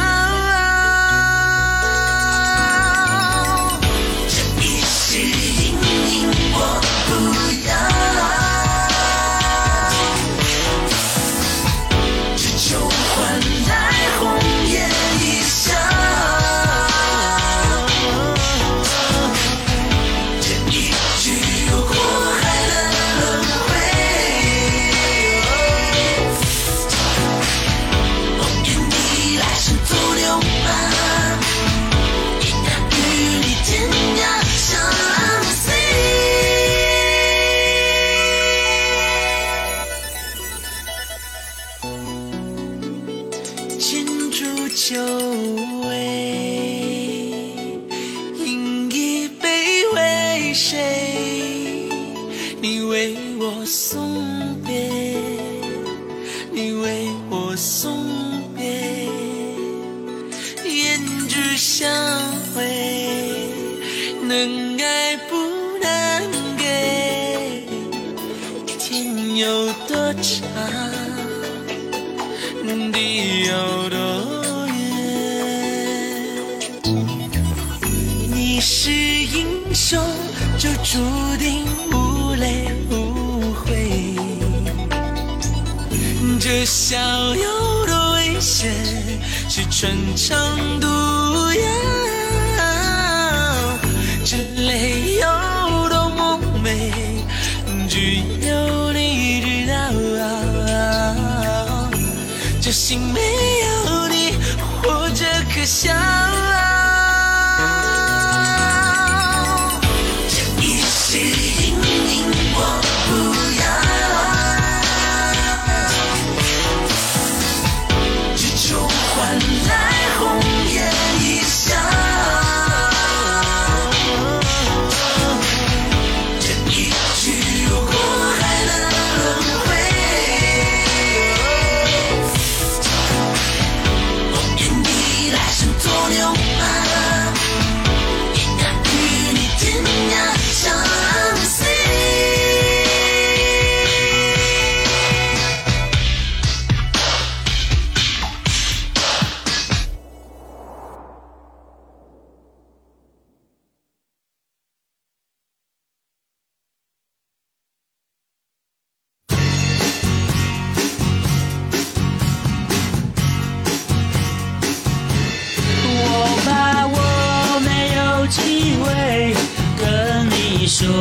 [89.79, 91.06] 是穿肠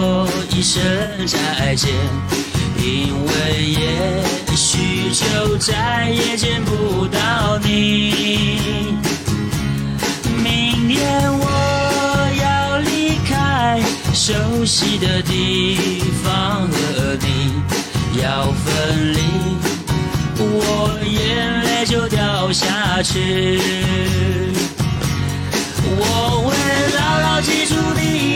[0.07, 0.81] 说一声
[1.26, 1.93] 再见，
[2.78, 4.23] 因为也
[4.55, 8.94] 许就再也见不到你。
[10.44, 11.44] 明天我
[12.41, 13.83] 要离开
[14.15, 17.52] 熟悉的地方和你
[18.23, 19.18] 要分离。
[20.39, 23.60] 我眼泪就掉下去。
[25.99, 26.55] 我会
[26.97, 28.35] 牢牢记住你，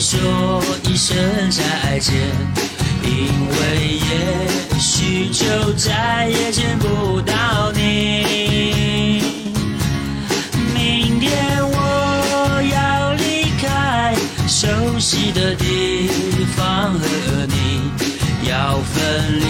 [0.00, 0.18] 说
[0.88, 1.14] 一声
[1.50, 2.14] 再见
[3.04, 3.10] 因
[3.50, 9.22] 为也许就再也见不到你。
[10.72, 11.30] 明天
[11.60, 14.14] 我要离开
[14.48, 16.08] 熟悉的地
[16.56, 17.82] 方和你
[18.48, 19.44] 要分离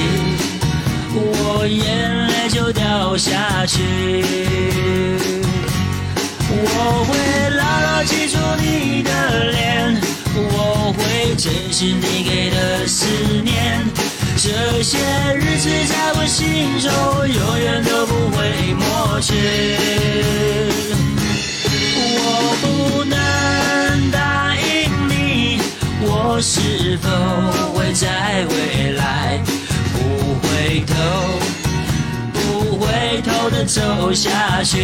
[1.14, 4.24] 我眼泪就掉下去。
[6.52, 10.00] 我会牢牢记住你的脸
[10.34, 13.06] 我会珍惜你给的思
[13.44, 13.84] 念。
[14.36, 14.98] 这些
[15.34, 16.90] 日子在我心中
[17.28, 19.34] 永远都不会抹去。
[22.02, 25.60] 我不能答应你，
[26.00, 27.08] 我是否
[27.76, 29.38] 会在未来
[29.92, 29.98] 不
[30.40, 30.94] 回头、
[32.32, 34.78] 不回头的走下去？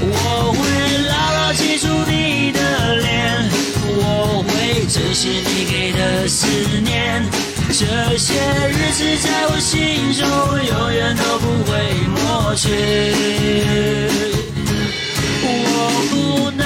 [0.00, 0.58] 我会
[1.08, 2.60] 牢牢记住你的
[2.96, 3.48] 脸，
[3.96, 6.46] 我会珍惜你给的思
[6.80, 7.24] 念。
[7.68, 8.34] 这些
[8.68, 10.22] 日子在我心中
[10.64, 11.72] 永远都不会
[12.14, 12.68] 抹去。
[15.42, 15.48] 我
[16.10, 16.12] 不
[16.52, 16.62] 能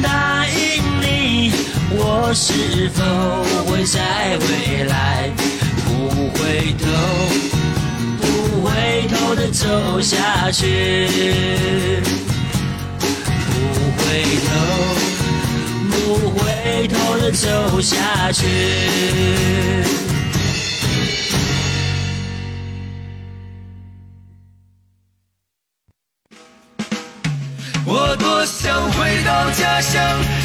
[0.00, 0.52] 答应
[1.00, 1.52] 你，
[1.90, 3.02] 我是否
[3.68, 5.28] 会在未来
[5.84, 5.90] 不
[6.38, 6.84] 回头、
[8.20, 8.22] 不
[8.64, 8.70] 回
[9.08, 10.62] 头的走下去？
[14.12, 14.52] 回头，
[15.88, 18.44] 不回头的走下去。
[27.86, 30.02] 我多想回到家乡，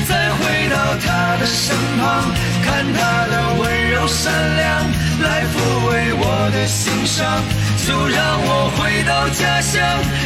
[0.08, 2.32] 再回到他的身旁，
[2.64, 4.90] 看他的温柔善良，
[5.24, 5.56] 来抚
[5.90, 7.44] 慰我的心伤。
[7.88, 9.82] 就让我回到家乡，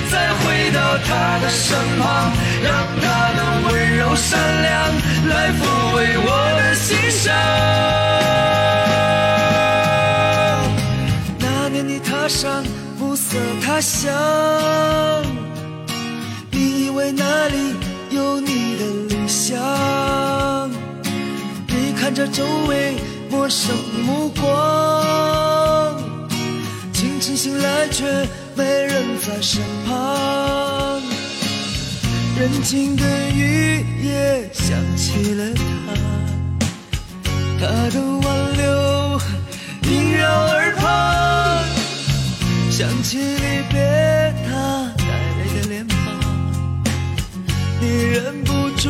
[0.09, 2.33] 再回到他的身旁，
[2.63, 4.71] 让他的温柔善良
[5.29, 5.61] 来抚
[5.95, 7.31] 慰我的心伤。
[11.37, 12.63] 那年你踏上
[12.97, 14.11] 暮色他乡，
[16.49, 17.75] 你以为那里
[18.09, 19.55] 有你的理想，
[21.67, 22.95] 你看着周围
[23.29, 25.90] 陌生目光，
[27.31, 28.03] 清醒来却
[28.55, 31.01] 没人在身旁，
[32.37, 35.61] 人静的雨夜想起了他，
[37.57, 39.21] 他的挽留
[39.83, 41.63] 萦绕耳旁，
[42.69, 45.05] 想起离别他带
[45.37, 45.95] 泪的脸庞，
[47.79, 48.89] 你忍不住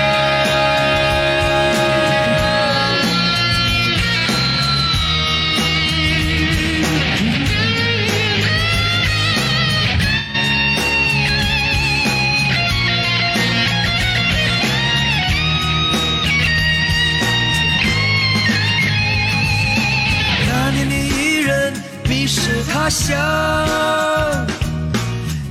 [22.73, 23.17] 他乡，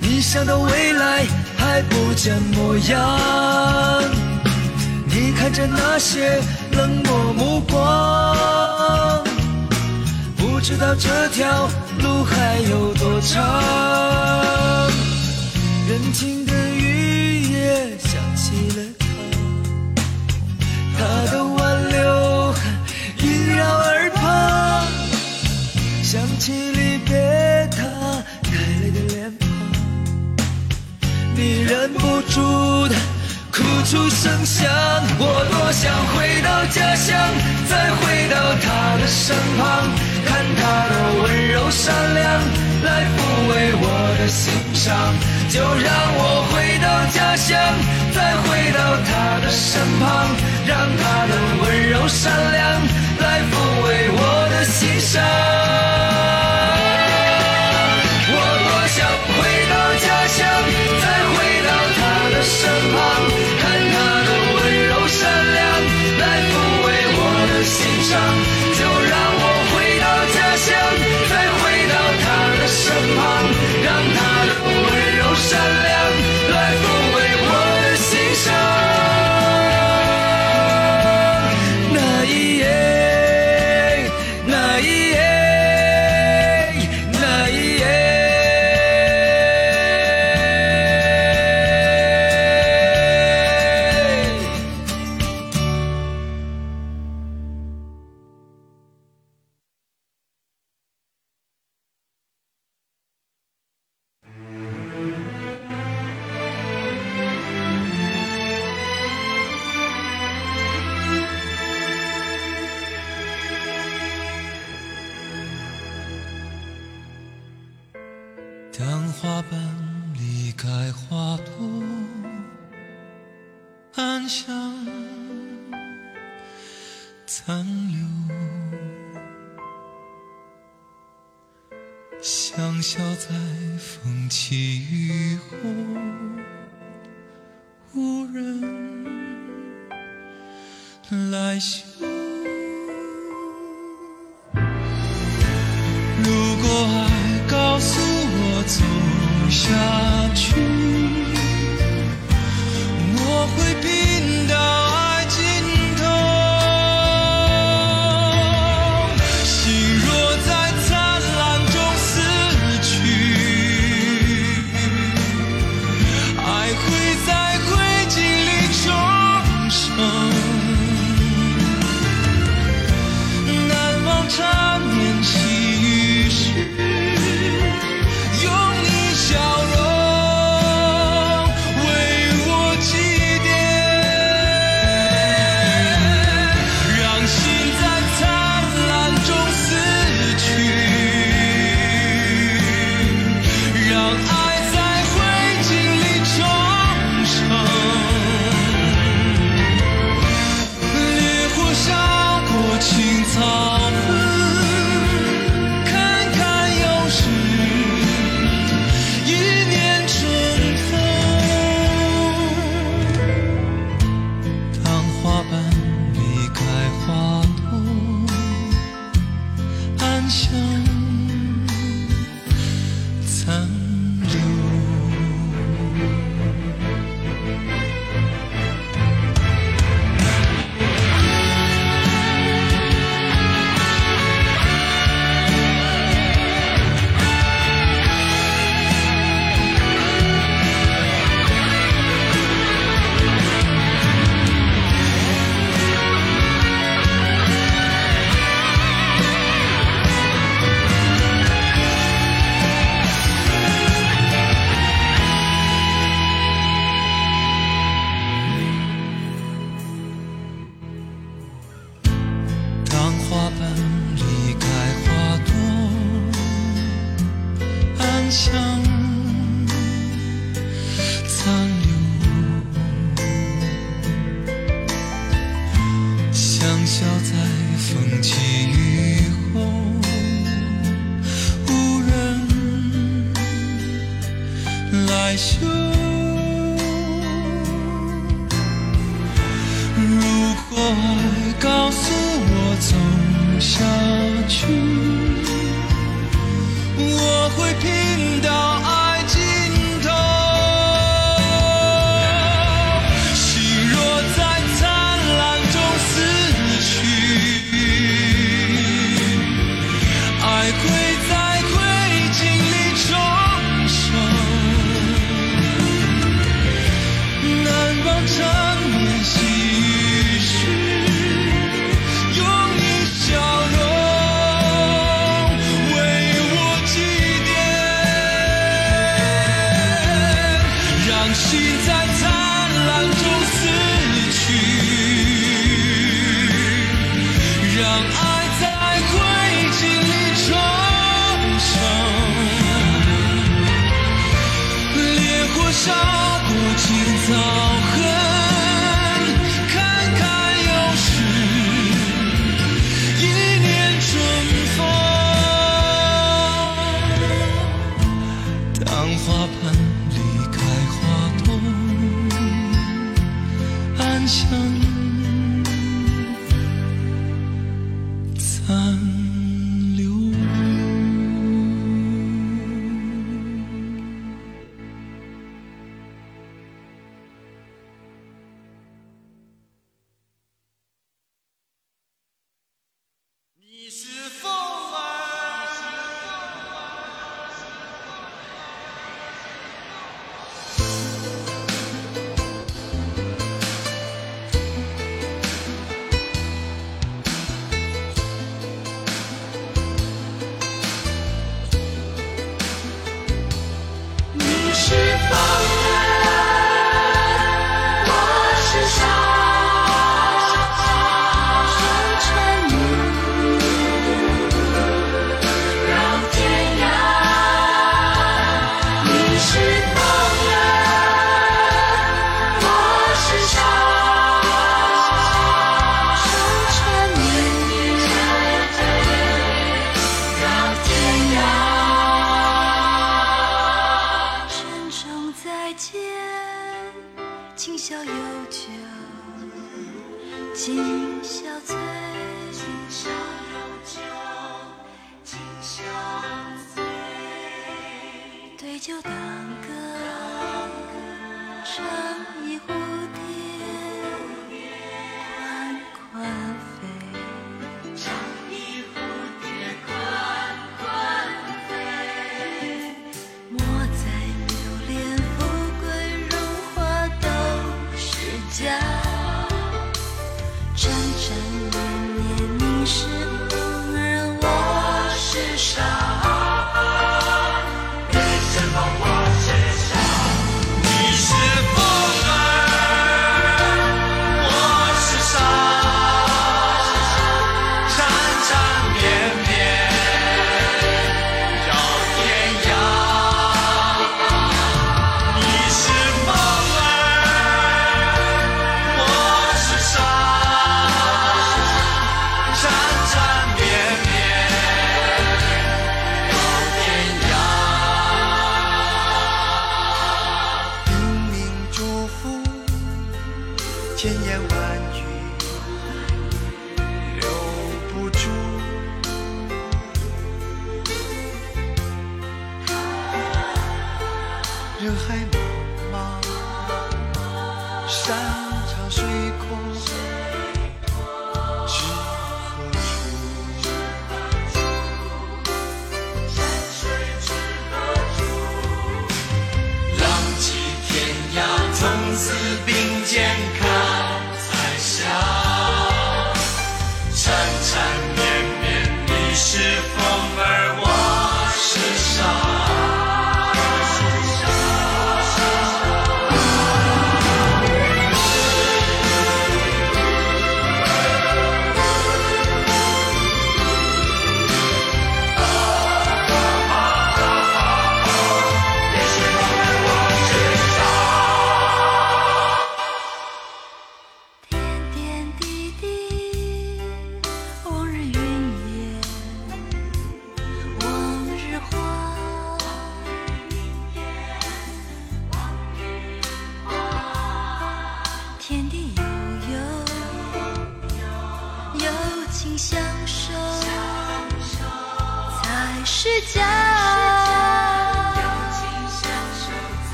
[0.00, 1.24] 你想到未来
[1.56, 4.02] 还不见模样，
[5.06, 9.24] 你看着那些冷漠目光，
[10.36, 11.68] 不知道这条
[12.02, 14.90] 路还有多长。
[15.88, 18.82] 人静的雨也想起了
[20.98, 22.23] 他，他的挽留
[26.14, 27.82] 想起离别他
[28.44, 29.48] 带泪的脸庞，
[31.34, 32.94] 你忍不住的
[33.50, 34.70] 哭出声响。
[35.18, 37.18] 我多想回到家乡，
[37.68, 39.90] 再回到他的身旁，
[40.24, 42.22] 看他的温柔善良
[42.84, 43.18] 来抚
[43.50, 43.84] 慰我
[44.20, 44.94] 的心伤。
[45.50, 47.58] 就让我回到家乡，
[48.14, 50.30] 再回到他的身旁，
[50.64, 51.34] 让他的
[51.64, 52.62] 温柔善良
[53.24, 53.52] 来抚
[53.84, 54.18] 慰我
[54.50, 55.12] 的心伤。
[58.30, 58.96] 我多想
[59.34, 59.36] 回
[59.72, 60.38] 到家乡，
[61.02, 61.34] 再回
[61.66, 62.00] 到她
[62.34, 62.54] 的身
[62.92, 62.94] 旁，